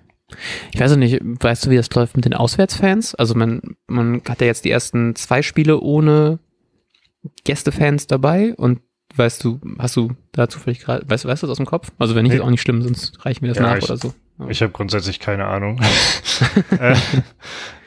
Ich 0.71 0.79
weiß 0.79 0.93
auch 0.93 0.95
nicht, 0.95 1.19
weißt 1.21 1.65
du, 1.65 1.71
wie 1.71 1.75
das 1.75 1.93
läuft 1.93 2.15
mit 2.15 2.23
den 2.23 2.33
Auswärtsfans? 2.33 3.15
Also 3.15 3.35
man, 3.35 3.75
man 3.87 4.21
hat 4.29 4.39
ja 4.39 4.47
jetzt 4.47 4.63
die 4.63 4.71
ersten 4.71 5.13
zwei 5.15 5.41
Spiele 5.41 5.81
ohne 5.81 6.39
Gästefans 7.43 8.07
dabei 8.07 8.55
und 8.55 8.79
weißt 9.13 9.43
du, 9.43 9.59
hast 9.77 9.97
du 9.97 10.13
da 10.31 10.47
zufällig 10.47 10.79
gerade, 10.79 11.03
weißt, 11.05 11.25
weißt 11.25 11.43
du 11.43 11.47
das 11.47 11.51
aus 11.51 11.57
dem 11.57 11.65
Kopf? 11.65 11.91
Also 11.99 12.15
wenn 12.15 12.23
nicht, 12.23 12.31
nee. 12.31 12.37
ist 12.37 12.43
auch 12.43 12.49
nicht 12.49 12.61
schlimm, 12.61 12.81
sonst 12.81 13.25
reichen 13.25 13.41
wir 13.41 13.49
das 13.49 13.57
ja, 13.57 13.63
nach 13.63 13.75
ich, 13.75 13.83
oder 13.83 13.97
so. 13.97 14.13
Ich 14.47 14.61
habe 14.61 14.71
grundsätzlich 14.71 15.19
keine 15.19 15.45
Ahnung. 15.45 15.81
äh, 16.79 16.95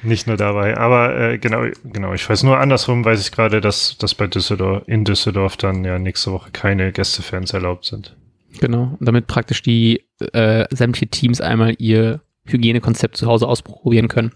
nicht 0.03 0.27
nur 0.27 0.37
dabei, 0.37 0.77
aber 0.77 1.17
äh, 1.17 1.39
genau, 1.39 1.65
genau, 1.85 2.13
ich 2.13 2.29
weiß 2.29 2.43
nur 2.43 2.59
andersrum, 2.59 3.05
weiß 3.05 3.21
ich 3.21 3.33
gerade, 3.33 3.61
dass, 3.61 3.97
dass 3.99 4.15
bei 4.15 4.27
Düsseldorf, 4.27 4.83
in 4.87 5.05
Düsseldorf 5.05 5.57
dann 5.57 5.85
ja 5.85 5.99
nächste 5.99 6.33
Woche 6.33 6.51
keine 6.53 6.93
Gästefans 6.93 7.53
erlaubt 7.53 7.85
sind. 7.87 8.17
Genau, 8.61 8.97
und 8.99 9.07
damit 9.07 9.27
praktisch 9.27 9.63
die 9.63 10.05
äh, 10.33 10.67
sämtliche 10.71 11.09
Teams 11.09 11.41
einmal 11.41 11.75
ihr 11.79 12.21
Hygienekonzept 12.45 13.17
zu 13.17 13.27
Hause 13.27 13.49
ausprobieren 13.49 14.09
können. 14.09 14.33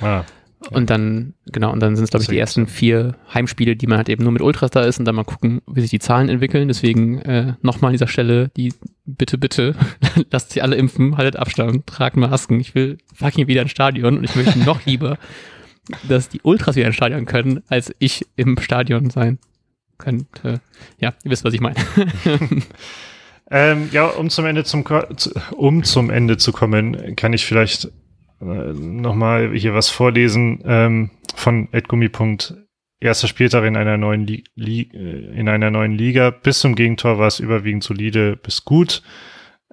Ah. 0.00 0.24
Und 0.70 0.90
dann, 0.90 1.34
genau, 1.46 1.72
und 1.72 1.80
dann 1.80 1.94
sind 1.94 2.04
es, 2.04 2.10
glaube 2.10 2.24
ich, 2.24 2.28
die 2.28 2.38
ersten 2.38 2.66
vier 2.66 3.16
Heimspiele, 3.32 3.76
die 3.76 3.86
man 3.86 3.98
halt 3.98 4.08
eben 4.08 4.24
nur 4.24 4.32
mit 4.32 4.42
Ultras 4.42 4.70
da 4.70 4.82
ist 4.82 4.98
und 4.98 5.04
dann 5.04 5.14
mal 5.14 5.24
gucken, 5.24 5.62
wie 5.68 5.80
sich 5.80 5.90
die 5.90 6.00
Zahlen 6.00 6.28
entwickeln. 6.28 6.66
Deswegen 6.66 7.20
äh, 7.20 7.54
nochmal 7.62 7.90
an 7.90 7.94
dieser 7.94 8.08
Stelle 8.08 8.50
die 8.56 8.72
Bitte, 9.10 9.38
bitte, 9.38 9.74
lasst 10.30 10.50
sie 10.50 10.60
alle 10.60 10.76
impfen, 10.76 11.16
haltet 11.16 11.36
Abstand, 11.36 11.86
tragt 11.86 12.18
Masken. 12.18 12.60
Ich 12.60 12.74
will 12.74 12.98
fucking 13.14 13.46
wieder 13.46 13.62
ins 13.62 13.70
Stadion 13.70 14.18
und 14.18 14.24
ich 14.24 14.36
möchte 14.36 14.58
noch 14.64 14.84
lieber, 14.84 15.16
dass 16.06 16.28
die 16.28 16.42
Ultras 16.42 16.76
wieder 16.76 16.88
ins 16.88 16.96
Stadion 16.96 17.24
können, 17.24 17.62
als 17.68 17.94
ich 18.00 18.26
im 18.36 18.58
Stadion 18.58 19.08
sein 19.08 19.38
könnte. 19.96 20.60
Ja, 20.98 21.14
ihr 21.24 21.30
wisst, 21.30 21.44
was 21.44 21.54
ich 21.54 21.62
meine. 21.62 21.76
ähm, 23.50 23.88
ja, 23.92 24.06
um 24.08 24.28
zum 24.28 24.44
Ende 24.44 24.64
zum 24.64 24.84
um 25.56 25.84
zum 25.84 26.10
Ende 26.10 26.36
zu 26.36 26.52
kommen, 26.52 27.16
kann 27.16 27.32
ich 27.32 27.46
vielleicht 27.46 27.90
äh, 28.40 28.72
nochmal 28.72 29.52
hier 29.54 29.74
was 29.74 29.88
vorlesen 29.88 30.62
ähm, 30.64 31.10
von 31.34 31.68
Edgummi. 31.72 32.10
Erster 33.00 33.28
Spieltag 33.28 33.64
in 33.64 33.76
einer 33.76 33.96
neuen 33.96 34.26
Li 34.26 34.44
Li 34.54 34.90
äh, 34.92 35.38
in 35.38 35.48
einer 35.48 35.70
neuen 35.70 35.92
Liga. 35.92 36.30
Bis 36.30 36.60
zum 36.60 36.74
Gegentor 36.74 37.18
war 37.18 37.28
es 37.28 37.40
überwiegend 37.40 37.84
solide 37.84 38.36
bis 38.36 38.64
gut. 38.64 39.02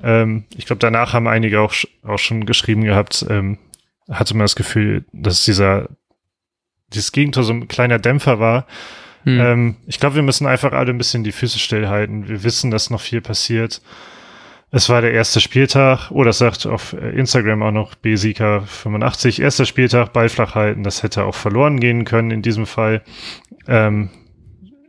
Ähm, 0.01 0.45
ich 0.55 0.65
glaube, 0.65 0.79
danach 0.79 1.13
haben 1.13 1.27
einige 1.27 1.61
auch, 1.61 1.73
auch 2.03 2.19
schon 2.19 2.45
geschrieben 2.45 2.83
gehabt, 2.83 3.25
ähm, 3.29 3.57
hatte 4.09 4.35
man 4.35 4.43
das 4.43 4.55
Gefühl, 4.55 5.05
dass 5.11 5.45
dieser 5.45 5.89
dieses 6.93 7.11
Gegentor 7.11 7.43
so 7.43 7.53
ein 7.53 7.67
kleiner 7.67 7.99
Dämpfer 7.99 8.39
war. 8.39 8.67
Hm. 9.23 9.39
Ähm, 9.39 9.75
ich 9.87 9.99
glaube, 9.99 10.15
wir 10.15 10.23
müssen 10.23 10.47
einfach 10.47 10.71
alle 10.71 10.91
ein 10.91 10.97
bisschen 10.97 11.23
die 11.23 11.31
Füße 11.31 11.59
stillhalten. 11.59 12.27
Wir 12.27 12.43
wissen, 12.43 12.71
dass 12.71 12.89
noch 12.89 13.01
viel 13.01 13.21
passiert. 13.21 13.81
Es 14.71 14.89
war 14.89 15.01
der 15.01 15.13
erste 15.13 15.39
Spieltag, 15.39 16.11
oder 16.11 16.19
oh, 16.19 16.23
das 16.25 16.39
sagt 16.39 16.65
auf 16.65 16.93
Instagram 16.93 17.63
auch 17.63 17.71
noch 17.71 17.95
BSika85, 17.95 19.41
erster 19.41 19.65
Spieltag, 19.65 20.11
Ball 20.11 20.27
halten, 20.29 20.83
das 20.83 21.03
hätte 21.03 21.23
auch 21.23 21.35
verloren 21.35 21.79
gehen 21.79 22.03
können 22.03 22.31
in 22.31 22.41
diesem 22.41 22.65
Fall. 22.65 23.01
Ähm, 23.67 24.09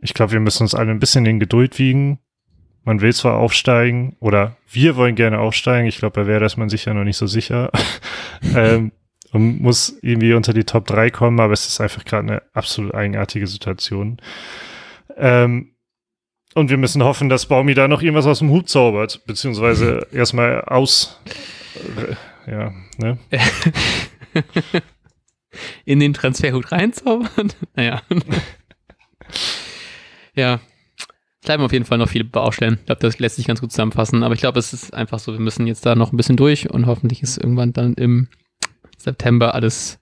ich 0.01 0.14
glaube, 0.14 0.33
wir 0.33 0.41
müssen 0.41 0.62
uns 0.62 0.74
alle 0.74 0.91
ein 0.91 0.99
bisschen 0.99 1.27
in 1.27 1.39
Geduld 1.39 1.79
wiegen. 1.79 2.18
Man 2.85 3.01
will 3.01 3.12
zwar 3.12 3.37
aufsteigen, 3.37 4.16
oder 4.18 4.57
wir 4.70 4.97
wollen 4.97 5.14
gerne 5.14 5.39
aufsteigen, 5.39 5.87
ich 5.87 5.99
glaube, 5.99 6.22
bei 6.22 6.27
Werder 6.27 6.47
ist 6.47 6.57
man 6.57 6.68
sich 6.68 6.85
ja 6.85 6.95
noch 6.95 7.05
nicht 7.05 7.16
so 7.16 7.27
sicher. 7.27 7.70
ähm, 8.55 8.93
und 9.33 9.61
muss 9.61 9.99
irgendwie 10.03 10.33
unter 10.33 10.53
die 10.53 10.64
Top 10.64 10.87
3 10.87 11.11
kommen, 11.11 11.41
aber 11.41 11.53
es 11.53 11.66
ist 11.66 11.81
einfach 11.81 12.05
gerade 12.05 12.29
eine 12.29 12.43
absolut 12.55 12.95
eigenartige 12.95 13.47
Situation. 13.47 14.18
Ähm, 15.16 15.76
und 16.57 16.71
wir 16.71 16.79
müssen 16.79 17.05
hoffen, 17.05 17.29
dass 17.29 17.45
Baumi 17.47 17.75
da 17.75 17.87
noch 17.87 18.01
irgendwas 18.01 18.25
aus 18.25 18.39
dem 18.39 18.49
Hut 18.49 18.71
zaubert, 18.71 19.21
beziehungsweise 19.27 20.07
erstmal 20.13 20.63
aus. 20.63 21.21
Äh, 22.47 22.51
ja, 22.51 22.73
ne? 22.97 23.19
In 25.85 26.01
den 26.01 26.15
Transferhut 26.15 26.73
reinzaubern? 26.73 27.53
Naja. 27.77 28.01
ja. 30.35 30.61
Bleiben 31.43 31.63
auf 31.63 31.73
jeden 31.73 31.85
Fall 31.85 31.99
noch 31.99 32.09
viele 32.09 32.25
Baustellen. 32.25 32.79
Ich 32.81 32.87
glaube, 32.87 33.03
das 33.03 33.19
lässt 33.19 33.37
sich 33.37 33.47
ganz 33.47 33.61
gut 33.61 33.71
zusammenfassen. 33.71 34.23
Aber 34.23 34.33
ich 34.33 34.41
glaube, 34.41 34.59
es 34.59 34.73
ist 34.73 34.95
einfach 34.95 35.19
so, 35.19 35.35
wir 35.35 35.41
müssen 35.41 35.67
jetzt 35.67 35.85
da 35.85 35.95
noch 35.95 36.13
ein 36.13 36.17
bisschen 36.17 36.39
durch 36.39 36.71
und 36.71 36.87
hoffentlich 36.87 37.23
ist 37.23 37.37
irgendwann 37.37 37.75
dann 37.75 37.93
im 37.95 38.29
September 38.97 39.55
alles, 39.55 40.01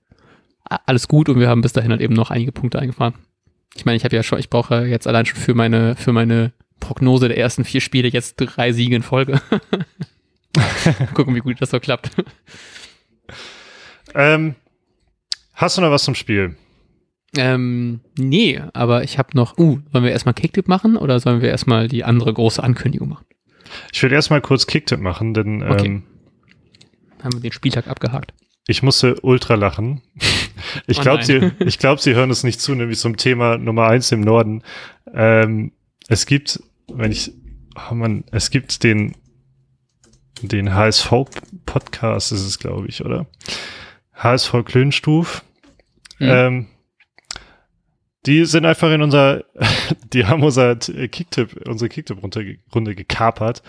alles 0.65 1.09
gut 1.09 1.29
und 1.29 1.41
wir 1.41 1.49
haben 1.49 1.63
bis 1.63 1.73
dahin 1.73 1.91
halt 1.91 2.01
eben 2.01 2.15
noch 2.15 2.31
einige 2.31 2.53
Punkte 2.53 2.79
eingefahren. 2.79 3.15
Ich 3.75 3.85
meine, 3.85 3.97
ich 3.97 4.05
habe 4.05 4.14
ja 4.14 4.22
schon, 4.22 4.39
ich 4.39 4.51
brauche 4.51 4.87
jetzt 4.87 5.07
allein 5.07 5.27
schon 5.27 5.39
für 5.39 5.55
meine, 5.55 5.97
für 5.97 6.12
meine 6.12 6.53
Prognose 6.81 7.29
der 7.29 7.39
ersten 7.39 7.64
vier 7.64 7.81
Spiele 7.81 8.09
jetzt 8.09 8.37
drei 8.37 8.72
Siege 8.72 8.97
in 8.97 9.03
Folge. 9.03 9.41
Gucken, 11.14 11.35
wie 11.35 11.41
gut 11.41 11.61
das 11.61 11.70
so 11.70 11.81
klappt. 11.81 12.11
Ähm, 14.14 14.55
hast 15.55 15.77
du 15.77 15.81
noch 15.83 15.91
was 15.91 16.05
zum 16.05 16.14
Spiel? 16.14 16.57
Ähm, 17.37 18.01
nee, 18.16 18.62
aber 18.75 19.03
ich 19.03 19.18
habe 19.18 19.31
noch, 19.35 19.59
uh, 19.59 19.81
wollen 19.91 20.05
wir 20.05 20.12
erstmal 20.12 20.35
Kicktip 20.35 20.68
machen 20.68 20.97
oder 20.97 21.18
sollen 21.18 21.41
wir 21.41 21.49
erstmal 21.49 21.89
die 21.89 22.05
andere 22.05 22.33
große 22.33 22.62
Ankündigung 22.62 23.09
machen? 23.09 23.27
Ich 23.93 24.03
würde 24.03 24.14
erstmal 24.14 24.41
kurz 24.41 24.66
Kicktip 24.66 25.01
machen, 25.01 25.35
denn 25.35 25.62
okay. 25.62 25.87
ähm, 25.87 26.03
haben 27.22 27.33
wir 27.33 27.41
den 27.41 27.53
Spieltag 27.53 27.89
abgehakt. 27.89 28.33
Ich 28.67 28.83
musste 28.83 29.21
ultra 29.21 29.55
lachen. 29.55 30.03
Ich 30.87 31.01
glaube, 31.01 31.21
oh 31.21 31.25
Sie, 31.25 31.53
ich 31.65 31.79
glaube, 31.79 32.01
Sie 32.01 32.15
hören 32.15 32.31
es 32.31 32.43
nicht 32.43 32.61
zu, 32.61 32.75
nämlich 32.75 32.99
zum 32.99 33.17
Thema 33.17 33.59
Nummer 33.59 33.87
eins 33.87 34.11
im 34.11 34.23
Norden. 34.23 34.62
Ähm, 35.12 35.73
es 36.09 36.27
gibt, 36.27 36.61
wenn 36.93 37.12
ich, 37.12 37.33
oh 37.91 37.95
man, 37.95 38.25
es 38.33 38.51
gibt 38.51 38.83
den, 38.83 39.15
den 40.43 40.75
HSV-Podcast, 40.75 42.33
ist 42.33 42.45
es, 42.45 42.59
glaube 42.59 42.89
ich, 42.89 43.05
oder? 43.05 43.27
HSV 44.15 44.65
Klönstuf. 44.65 45.45
Mhm. 46.19 46.29
Ähm, 46.29 46.67
die 48.27 48.45
sind 48.47 48.64
einfach 48.64 48.91
in 48.91 49.03
unser, 49.03 49.45
die 50.12 50.27
haben 50.27 50.43
unser 50.43 50.77
Kicktip, 50.77 51.66
unsere 51.66 51.89
Kicktip-Runde 51.89 52.95
gekapert 52.95 53.62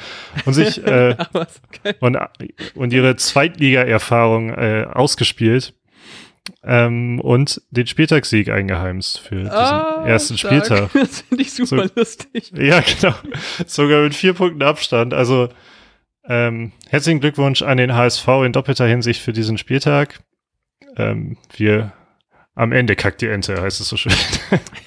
und 0.45 0.53
sich 0.53 0.83
äh, 0.85 1.15
und, 1.99 2.17
und 2.75 2.93
ihre 2.93 3.15
Zweitliga-Erfahrung 3.15 4.49
äh, 4.49 4.87
ausgespielt 4.91 5.73
ähm, 6.63 7.19
und 7.19 7.61
den 7.71 7.87
Spieltagssieg 7.87 8.49
eingeheimst 8.49 9.19
für 9.19 9.35
diesen 9.35 9.51
ah, 9.51 10.05
ersten 10.05 10.37
stark. 10.37 10.65
Spieltag. 10.65 10.89
Das 10.93 11.21
finde 11.21 11.41
ich 11.43 11.53
super 11.53 11.87
so, 11.87 11.93
lustig. 11.95 12.51
Ja, 12.55 12.81
genau. 12.81 13.15
Sogar 13.65 14.03
mit 14.03 14.13
vier 14.13 14.33
Punkten 14.33 14.63
Abstand. 14.63 15.13
Also 15.13 15.49
ähm, 16.27 16.71
herzlichen 16.89 17.19
Glückwunsch 17.19 17.61
an 17.61 17.77
den 17.77 17.93
HSV 17.93 18.27
in 18.45 18.53
doppelter 18.53 18.87
Hinsicht 18.87 19.21
für 19.21 19.33
diesen 19.33 19.57
Spieltag. 19.57 20.19
Ähm, 20.97 21.37
wir 21.55 21.93
am 22.55 22.71
Ende 22.71 22.95
kackt 22.95 23.21
die 23.21 23.27
Ente, 23.27 23.61
heißt 23.61 23.79
es 23.81 23.89
so 23.89 23.97
schön. 23.97 24.13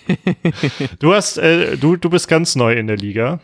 du 0.99 1.15
hast, 1.15 1.37
äh, 1.39 1.77
du, 1.77 1.97
du 1.97 2.11
bist 2.11 2.27
ganz 2.29 2.57
neu 2.57 2.73
in 2.73 2.87
der 2.87 2.97
Liga. 2.97 3.41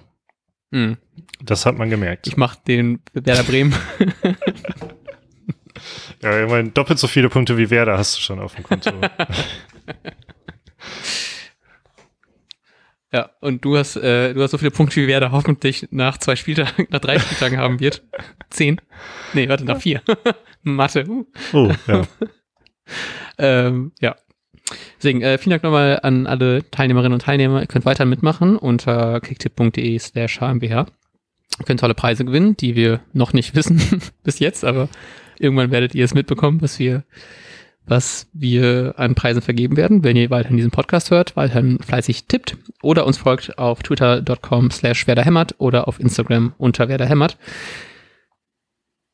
Hm. 0.73 0.97
Das 1.43 1.67
hat 1.67 1.79
man 1.79 1.91
gemerkt. 1.91 2.27
Ich 2.27 2.37
mach 2.37 2.57
den 2.57 3.01
Werder 3.13 3.45
Bremen. 3.45 3.75
Ja, 6.23 6.43
immerhin 6.43 6.73
doppelt 6.73 6.99
so 6.99 7.07
viele 7.07 7.29
Punkte 7.29 7.59
wie 7.59 7.69
Werder 7.69 7.99
hast 7.99 8.17
du 8.17 8.21
schon 8.23 8.41
auf 8.41 8.55
dem 8.55 8.65
Konto. 8.65 8.91
ja, 13.13 13.31
und 13.41 13.63
du 13.65 13.77
hast, 13.77 13.97
äh, 13.97 14.33
du 14.33 14.43
hast 14.43 14.53
so 14.53 14.59
viele 14.59 14.71
Punkte 14.71 14.97
wie 14.97 15.07
Werder 15.07 15.33
hoffentlich 15.33 15.87
nach 15.91 16.17
zwei 16.17 16.37
Spieltagen, 16.37 16.87
nach 16.89 17.01
drei 17.01 17.19
Spieltagen 17.19 17.59
haben 17.59 17.79
wird. 17.81 18.03
Zehn. 18.49 18.81
Nee, 19.35 19.51
warte, 19.51 19.67
nach 19.67 19.81
vier. 19.81 20.01
Mathe. 20.63 21.07
Uh. 21.07 21.27
Oh, 21.53 21.71
ja. 21.87 22.07
Ähm, 23.39 23.93
ja. 24.01 24.17
Deswegen, 24.99 25.21
äh, 25.21 25.37
vielen 25.39 25.51
Dank 25.51 25.63
nochmal 25.63 26.01
an 26.03 26.27
alle 26.27 26.69
Teilnehmerinnen 26.71 27.13
und 27.13 27.23
Teilnehmer. 27.23 27.61
Ihr 27.61 27.67
könnt 27.67 27.85
weiter 27.85 28.07
mitmachen 28.07 28.57
unter 28.57 29.21
kicktipp.de 29.21 29.99
slash 29.99 30.41
hmbh. 30.41 30.87
Ihr 31.59 31.65
könnt 31.67 31.81
tolle 31.81 31.95
Preise 31.95 32.25
gewinnen, 32.25 32.57
die 32.57 32.75
wir 32.75 33.01
noch 33.13 33.33
nicht 33.33 33.55
wissen 33.55 33.81
bis 34.23 34.39
jetzt, 34.39 34.65
aber 34.65 34.89
Irgendwann 35.39 35.71
werdet 35.71 35.95
ihr 35.95 36.05
es 36.05 36.15
mitbekommen, 36.15 36.63
was 36.63 36.79
wir, 36.79 37.05
was 37.87 38.29
wir 38.33 38.95
an 38.97 39.15
Preisen 39.15 39.43
vergeben 39.43 39.77
werden, 39.77 40.05
wenn 40.05 40.17
ihr 40.17 40.31
weiterhin 40.31 40.57
diesen 40.57 40.71
Podcast 40.71 41.11
hört, 41.11 41.37
weiterhin 41.37 41.79
fleißig 41.81 42.27
tippt 42.27 42.57
oder 42.83 43.07
uns 43.07 43.19
folgt 43.19 43.59
auf 43.59 43.83
twitter.com 43.83 44.71
slash 44.71 45.07
werderhämmert 45.07 45.55
oder 45.59 45.89
auf 45.89 46.01
Instagram 46.01 46.55
unter 46.59 46.89
werderhämmert. 46.89 47.37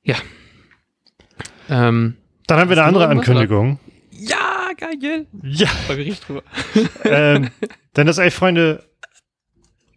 Ja. 0.02 0.16
Ähm, 1.68 2.16
Dann 2.50 2.58
haben 2.58 2.68
wir 2.68 2.76
eine 2.78 2.84
andere 2.86 3.06
Ankündigung. 3.06 3.78
Ja, 4.10 4.70
geil. 4.76 5.26
Ja. 5.44 5.68
Da 5.88 5.94
ich 5.94 6.18
drüber. 6.18 6.42
ähm, 7.04 7.50
denn 7.96 8.08
das 8.08 8.18
Elf 8.18 8.34
Freunde, 8.34 8.82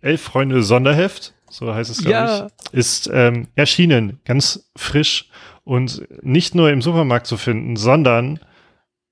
Elf 0.01 0.21
Freunde 0.21 0.61
Sonderheft, 0.61 1.33
so 1.49 1.73
heißt 1.73 1.89
es, 1.89 1.97
glaube 2.03 2.11
Ja. 2.11 2.47
ich, 2.71 2.77
ist 2.77 3.09
ähm, 3.11 3.47
erschienen, 3.55 4.19
ganz 4.23 4.71
frisch 4.75 5.29
und 5.63 6.07
nicht 6.21 6.53
nur 6.53 6.69
im 6.69 6.83
Supermarkt 6.83 7.25
zu 7.25 7.37
finden, 7.37 7.75
sondern 7.75 8.39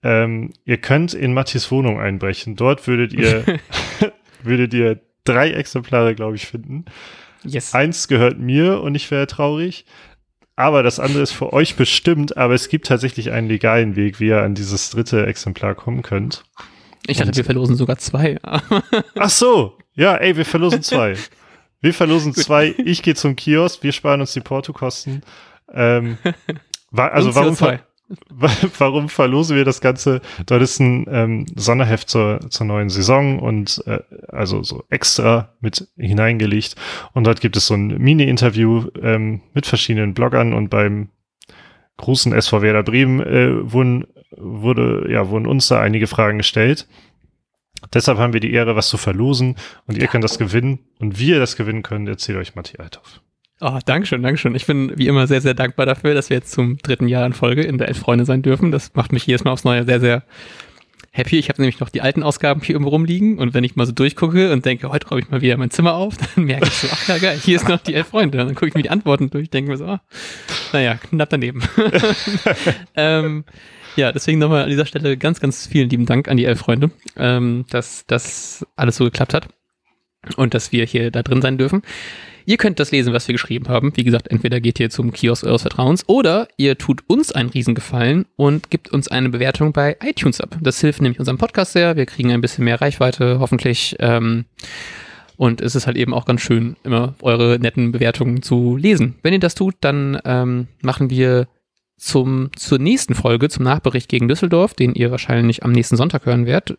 ähm, 0.03 0.53
ihr 0.65 0.77
könnt 0.77 1.15
in 1.15 1.33
Mattis 1.33 1.71
Wohnung 1.71 1.99
einbrechen. 1.99 2.55
Dort 2.55 2.85
würdet 2.85 3.11
ihr, 3.11 3.43
würdet 4.43 4.71
ihr 4.75 5.01
drei 5.23 5.49
Exemplare, 5.49 6.13
glaube 6.13 6.35
ich, 6.35 6.45
finden. 6.45 6.85
Yes. 7.43 7.73
Eins 7.73 8.07
gehört 8.07 8.37
mir 8.37 8.81
und 8.81 8.93
ich 8.93 9.09
wäre 9.09 9.25
traurig. 9.25 9.85
Aber 10.61 10.83
das 10.83 10.99
andere 10.99 11.23
ist 11.23 11.31
für 11.31 11.53
euch 11.53 11.75
bestimmt, 11.75 12.37
aber 12.37 12.53
es 12.53 12.69
gibt 12.69 12.85
tatsächlich 12.85 13.31
einen 13.31 13.47
legalen 13.47 13.95
Weg, 13.95 14.19
wie 14.19 14.27
ihr 14.27 14.43
an 14.43 14.53
dieses 14.53 14.91
dritte 14.91 15.25
Exemplar 15.25 15.73
kommen 15.73 16.03
könnt. 16.03 16.43
Ich 17.07 17.17
dachte, 17.17 17.29
Und- 17.29 17.37
wir 17.37 17.45
verlosen 17.45 17.75
sogar 17.77 17.97
zwei. 17.97 18.37
Ach 18.43 19.29
so, 19.31 19.75
ja, 19.95 20.15
ey, 20.17 20.37
wir 20.37 20.45
verlosen 20.45 20.83
zwei. 20.83 21.15
Wir 21.81 21.95
verlosen 21.95 22.33
zwei. 22.35 22.75
Ich 22.77 23.01
gehe 23.01 23.15
zum 23.15 23.35
Kiosk, 23.35 23.81
wir 23.81 23.91
sparen 23.91 24.21
uns 24.21 24.33
die 24.33 24.41
Portokosten. 24.41 25.23
Ähm, 25.73 26.19
wa 26.91 27.07
also 27.07 27.33
warum, 27.33 27.55
CO2. 27.55 27.57
ver 27.57 27.79
warum 28.77 29.09
verlosen 29.09 29.55
wir 29.55 29.65
das 29.65 29.81
Ganze? 29.81 30.21
Dort 30.45 30.61
ist 30.61 30.79
ein 30.79 31.05
ähm, 31.09 31.45
Sonderheft 31.55 32.09
zur, 32.09 32.39
zur 32.49 32.65
neuen 32.65 32.89
Saison 32.89 33.39
und 33.39 33.83
äh, 33.87 33.99
also 34.27 34.63
so 34.63 34.83
extra 34.89 35.53
mit 35.61 35.87
hineingelegt. 35.97 36.75
Und 37.13 37.25
dort 37.25 37.41
gibt 37.41 37.57
es 37.57 37.67
so 37.67 37.73
ein 37.73 37.87
Mini-Interview 37.97 38.87
ähm, 39.01 39.41
mit 39.53 39.65
verschiedenen 39.65 40.13
Bloggern 40.13 40.53
und 40.53 40.69
beim 40.69 41.09
großen 41.97 42.33
SV 42.33 42.61
Werder 42.61 42.83
Bremen 42.83 43.19
äh, 43.21 43.71
wurden, 43.71 44.07
wurde, 44.35 45.07
ja, 45.09 45.29
wurden 45.29 45.47
uns 45.47 45.67
da 45.67 45.79
einige 45.79 46.07
Fragen 46.07 46.39
gestellt. 46.39 46.87
Deshalb 47.93 48.17
haben 48.17 48.33
wir 48.33 48.39
die 48.39 48.53
Ehre, 48.53 48.75
was 48.75 48.89
zu 48.89 48.97
verlosen 48.97 49.55
und 49.87 49.97
ihr 49.97 50.07
könnt 50.07 50.23
das 50.23 50.37
gewinnen. 50.37 50.79
Und 50.99 51.19
wie 51.19 51.29
ihr 51.29 51.39
das 51.39 51.55
gewinnen 51.55 51.83
könnt, 51.83 52.07
erzählt 52.07 52.37
euch 52.37 52.55
Matti 52.55 52.77
Althoff. 52.77 53.21
Oh, 53.63 53.77
Dankeschön, 53.85 54.23
Dankeschön. 54.23 54.55
Ich 54.55 54.65
bin 54.65 54.91
wie 54.97 55.05
immer 55.05 55.27
sehr, 55.27 55.39
sehr 55.39 55.53
dankbar 55.53 55.85
dafür, 55.85 56.15
dass 56.15 56.31
wir 56.31 56.37
jetzt 56.37 56.51
zum 56.51 56.79
dritten 56.79 57.07
Jahr 57.07 57.27
in 57.27 57.33
Folge 57.33 57.61
in 57.61 57.77
der 57.77 57.89
Elf 57.89 57.99
Freunde 57.99 58.25
sein 58.25 58.41
dürfen. 58.41 58.71
Das 58.71 58.95
macht 58.95 59.11
mich 59.11 59.27
jedes 59.27 59.43
Mal 59.43 59.51
aufs 59.51 59.65
Neue 59.65 59.85
sehr, 59.85 59.99
sehr 59.99 60.23
happy. 61.11 61.37
Ich 61.37 61.49
habe 61.49 61.61
nämlich 61.61 61.79
noch 61.79 61.89
die 61.89 62.01
alten 62.01 62.23
Ausgaben 62.23 62.61
hier 62.63 62.73
irgendwo 62.73 62.89
rumliegen 62.89 63.37
und 63.37 63.53
wenn 63.53 63.63
ich 63.63 63.75
mal 63.75 63.85
so 63.85 63.91
durchgucke 63.91 64.51
und 64.51 64.65
denke, 64.65 64.89
heute 64.89 65.07
räume 65.09 65.21
ich 65.21 65.29
mal 65.29 65.41
wieder 65.41 65.57
mein 65.57 65.69
Zimmer 65.69 65.93
auf, 65.93 66.17
dann 66.35 66.45
merke 66.45 66.65
ich 66.65 66.73
so, 66.73 66.87
ach 66.91 67.07
ja 67.07 67.19
geil, 67.19 67.37
hier 67.37 67.55
ist 67.55 67.69
noch 67.69 67.79
die 67.79 67.93
Elf 67.93 68.07
Freunde. 68.07 68.41
Und 68.41 68.47
dann 68.47 68.55
gucke 68.55 68.69
ich 68.69 68.73
mir 68.73 68.81
die 68.81 68.89
Antworten 68.89 69.29
durch, 69.29 69.51
denke 69.51 69.69
mir 69.69 69.77
so, 69.77 69.85
ah, 69.85 70.01
naja, 70.73 70.95
knapp 70.95 71.29
daneben. 71.29 71.61
ähm, 72.95 73.43
ja, 73.95 74.11
deswegen 74.11 74.39
nochmal 74.39 74.63
an 74.63 74.69
dieser 74.69 74.87
Stelle 74.87 75.17
ganz, 75.17 75.39
ganz 75.39 75.67
vielen 75.67 75.87
lieben 75.87 76.07
Dank 76.07 76.29
an 76.29 76.37
die 76.37 76.45
Elf 76.45 76.57
Freunde, 76.57 76.89
ähm, 77.15 77.65
dass 77.69 78.07
das 78.07 78.65
alles 78.75 78.95
so 78.95 79.03
geklappt 79.03 79.35
hat 79.35 79.49
und 80.35 80.55
dass 80.55 80.71
wir 80.71 80.83
hier 80.85 81.11
da 81.11 81.21
drin 81.21 81.43
sein 81.43 81.59
dürfen. 81.59 81.83
Ihr 82.45 82.57
könnt 82.57 82.79
das 82.79 82.91
lesen, 82.91 83.13
was 83.13 83.27
wir 83.27 83.33
geschrieben 83.33 83.67
haben. 83.67 83.91
Wie 83.95 84.03
gesagt, 84.03 84.27
entweder 84.29 84.59
geht 84.59 84.79
ihr 84.79 84.89
zum 84.89 85.11
Kiosk 85.11 85.43
eures 85.43 85.61
Vertrauens 85.61 86.07
oder 86.07 86.47
ihr 86.57 86.77
tut 86.77 87.03
uns 87.07 87.31
einen 87.31 87.49
Riesengefallen 87.49 88.25
und 88.35 88.69
gibt 88.69 88.89
uns 88.89 89.07
eine 89.07 89.29
Bewertung 89.29 89.73
bei 89.73 89.97
iTunes 90.03 90.41
ab. 90.41 90.57
Das 90.61 90.81
hilft 90.81 91.01
nämlich 91.01 91.19
unserem 91.19 91.37
Podcast 91.37 91.73
sehr. 91.73 91.95
Wir 91.95 92.05
kriegen 92.05 92.31
ein 92.31 92.41
bisschen 92.41 92.65
mehr 92.65 92.81
Reichweite, 92.81 93.39
hoffentlich. 93.39 93.95
Ähm, 93.99 94.45
und 95.37 95.61
es 95.61 95.75
ist 95.75 95.87
halt 95.87 95.97
eben 95.97 96.13
auch 96.13 96.25
ganz 96.25 96.41
schön, 96.41 96.75
immer 96.83 97.15
eure 97.21 97.57
netten 97.59 97.91
Bewertungen 97.91 98.41
zu 98.41 98.77
lesen. 98.77 99.15
Wenn 99.23 99.33
ihr 99.33 99.39
das 99.39 99.55
tut, 99.55 99.75
dann 99.81 100.19
ähm, 100.23 100.67
machen 100.81 101.09
wir 101.09 101.47
zum, 101.97 102.49
zur 102.55 102.79
nächsten 102.79 103.13
Folge, 103.13 103.47
zum 103.47 103.63
Nachbericht 103.63 104.09
gegen 104.09 104.27
Düsseldorf, 104.27 104.73
den 104.73 104.95
ihr 104.95 105.11
wahrscheinlich 105.11 105.63
am 105.63 105.71
nächsten 105.71 105.97
Sonntag 105.97 106.25
hören, 106.25 106.47
werd, 106.47 106.77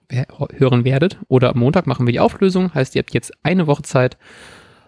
hören 0.59 0.85
werdet. 0.85 1.19
Oder 1.29 1.51
am 1.51 1.59
Montag 1.59 1.87
machen 1.87 2.07
wir 2.07 2.13
die 2.13 2.21
Auflösung. 2.21 2.75
Heißt, 2.75 2.97
ihr 2.97 3.01
habt 3.01 3.15
jetzt 3.15 3.33
eine 3.45 3.69
Woche 3.69 3.83
Zeit, 3.83 4.19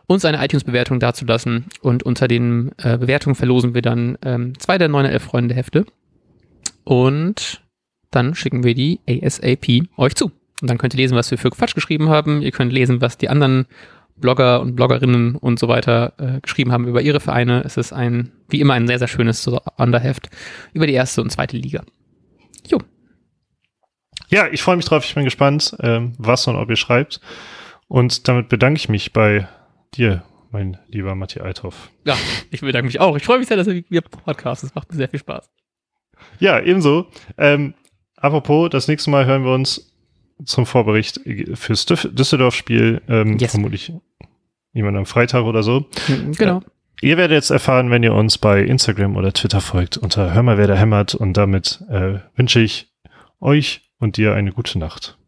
uns 0.07 0.25
eine 0.25 0.45
iTunes-Bewertung 0.45 1.01
dazulassen. 1.01 1.67
Und 1.81 2.03
unter 2.03 2.29
den 2.29 2.73
äh, 2.79 2.99
Bewertungen 2.99 3.35
verlosen 3.35 3.75
wir 3.75 3.83
dann 3.83 4.19
ähm, 4.25 4.59
zwei 4.59 4.79
der 4.79 4.89
neuen 4.89 5.07
Elf-Freunde-Hefte. 5.07 5.87
Und 6.85 7.63
dann 8.11 8.35
schicken 8.35 8.63
wir 8.63 8.75
die 8.75 9.01
ASAP 9.09 9.89
euch 9.97 10.15
zu. 10.15 10.31
Und 10.61 10.71
dann 10.71 10.79
könnt 10.79 10.95
ihr 10.95 10.99
lesen, 10.99 11.17
was 11.17 11.31
wir 11.31 11.39
für 11.39 11.51
Quatsch 11.51 11.75
geschrieben 11.75 12.09
haben. 12.09 12.43
Ihr 12.43 12.53
könnt 12.53 12.73
lesen, 12.73 13.01
was 13.01 13.19
die 13.19 13.29
anderen 13.29 13.67
Blogger 14.17 14.61
und 14.61 14.77
Bloggerinnen 14.77 15.35
und 15.37 15.59
so 15.59 15.69
weiter 15.69 16.13
äh, 16.19 16.41
geschrieben 16.41 16.73
haben 16.73 16.87
über 16.87 17.03
ihre 17.03 17.21
Vereine. 17.21 17.63
Es 17.65 17.77
ist 17.77 17.93
ein, 17.93 18.31
wie 18.49 18.61
immer, 18.61 18.75
ein 18.75 18.87
sehr, 18.87 18.99
sehr 18.99 19.09
schönes 19.09 19.43
Sonderheft 19.43 20.29
über 20.73 20.87
die 20.87 20.93
erste 20.93 21.21
und 21.21 21.31
zweite 21.31 21.57
Liga. 21.57 21.83
Jo. 22.69 22.79
Ja, 24.29 24.47
ich 24.51 24.63
freue 24.63 24.77
mich 24.77 24.85
drauf. 24.85 25.05
Ich 25.05 25.15
bin 25.15 25.25
gespannt, 25.25 25.77
ähm, 25.81 26.13
was 26.19 26.47
und 26.47 26.57
ob 26.57 26.71
ihr 26.71 26.77
schreibt. 26.77 27.21
Und 27.89 28.29
damit 28.29 28.49
bedanke 28.49 28.79
ich 28.79 28.89
mich 28.89 29.13
bei 29.13 29.49
dir, 29.97 30.24
mein 30.51 30.78
lieber 30.88 31.14
Matti 31.14 31.40
Althoff. 31.40 31.90
Ja, 32.05 32.16
ich 32.51 32.61
bedanke 32.61 32.86
mich 32.86 33.01
auch. 33.01 33.16
Ich 33.16 33.24
freue 33.24 33.38
mich 33.38 33.49
sehr, 33.49 33.57
dass 33.57 33.66
wir 33.66 34.01
Podcast. 34.03 34.62
Das 34.62 34.74
macht 34.74 34.90
mir 34.90 34.97
sehr 34.97 35.09
viel 35.09 35.20
Spaß. 35.20 35.51
Ja, 36.38 36.61
ebenso. 36.61 37.07
Ähm, 37.38 37.74
apropos, 38.16 38.70
das 38.70 38.88
nächste 38.88 39.11
Mal 39.11 39.26
hören 39.26 39.45
wir 39.45 39.53
uns 39.53 39.92
zum 40.45 40.66
Vorbericht 40.66 41.20
fürs 41.55 41.86
Düsseldorf-Spiel, 41.86 43.03
ähm, 43.09 43.38
Yes. 43.38 43.53
vermutlich 43.53 43.92
jemand 44.72 44.97
am 44.97 45.07
Freitag 45.07 45.45
oder 45.45 45.62
so. 45.62 45.86
Genau. 46.36 46.61
Ihr 47.01 47.16
werdet 47.16 47.34
jetzt 47.36 47.51
erfahren, 47.51 47.90
wenn 47.90 48.03
ihr 48.03 48.14
uns 48.14 48.38
bei 48.38 48.62
Instagram 48.62 49.16
oder 49.16 49.32
Twitter 49.32 49.61
folgt, 49.61 49.97
unter 49.97 50.32
Hör 50.34 50.42
mal, 50.42 50.59
wer 50.59 50.66
da 50.66 50.74
hämmert. 50.74 51.14
Und 51.14 51.36
damit 51.36 51.82
äh, 51.90 52.18
wünsche 52.36 52.61
ich 52.61 52.88
euch 53.40 53.82
und 53.99 54.16
dir 54.16 54.34
eine 54.34 54.53
gute 54.53 54.78
Nacht. 54.78 55.18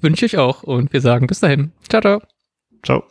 Wünsche 0.00 0.24
ich 0.26 0.38
auch. 0.38 0.62
Und 0.62 0.92
wir 0.92 1.00
sagen 1.00 1.26
bis 1.26 1.40
dahin. 1.40 1.72
Ciao, 1.88 2.00
ciao. 2.00 2.22
Ciao. 2.82 3.04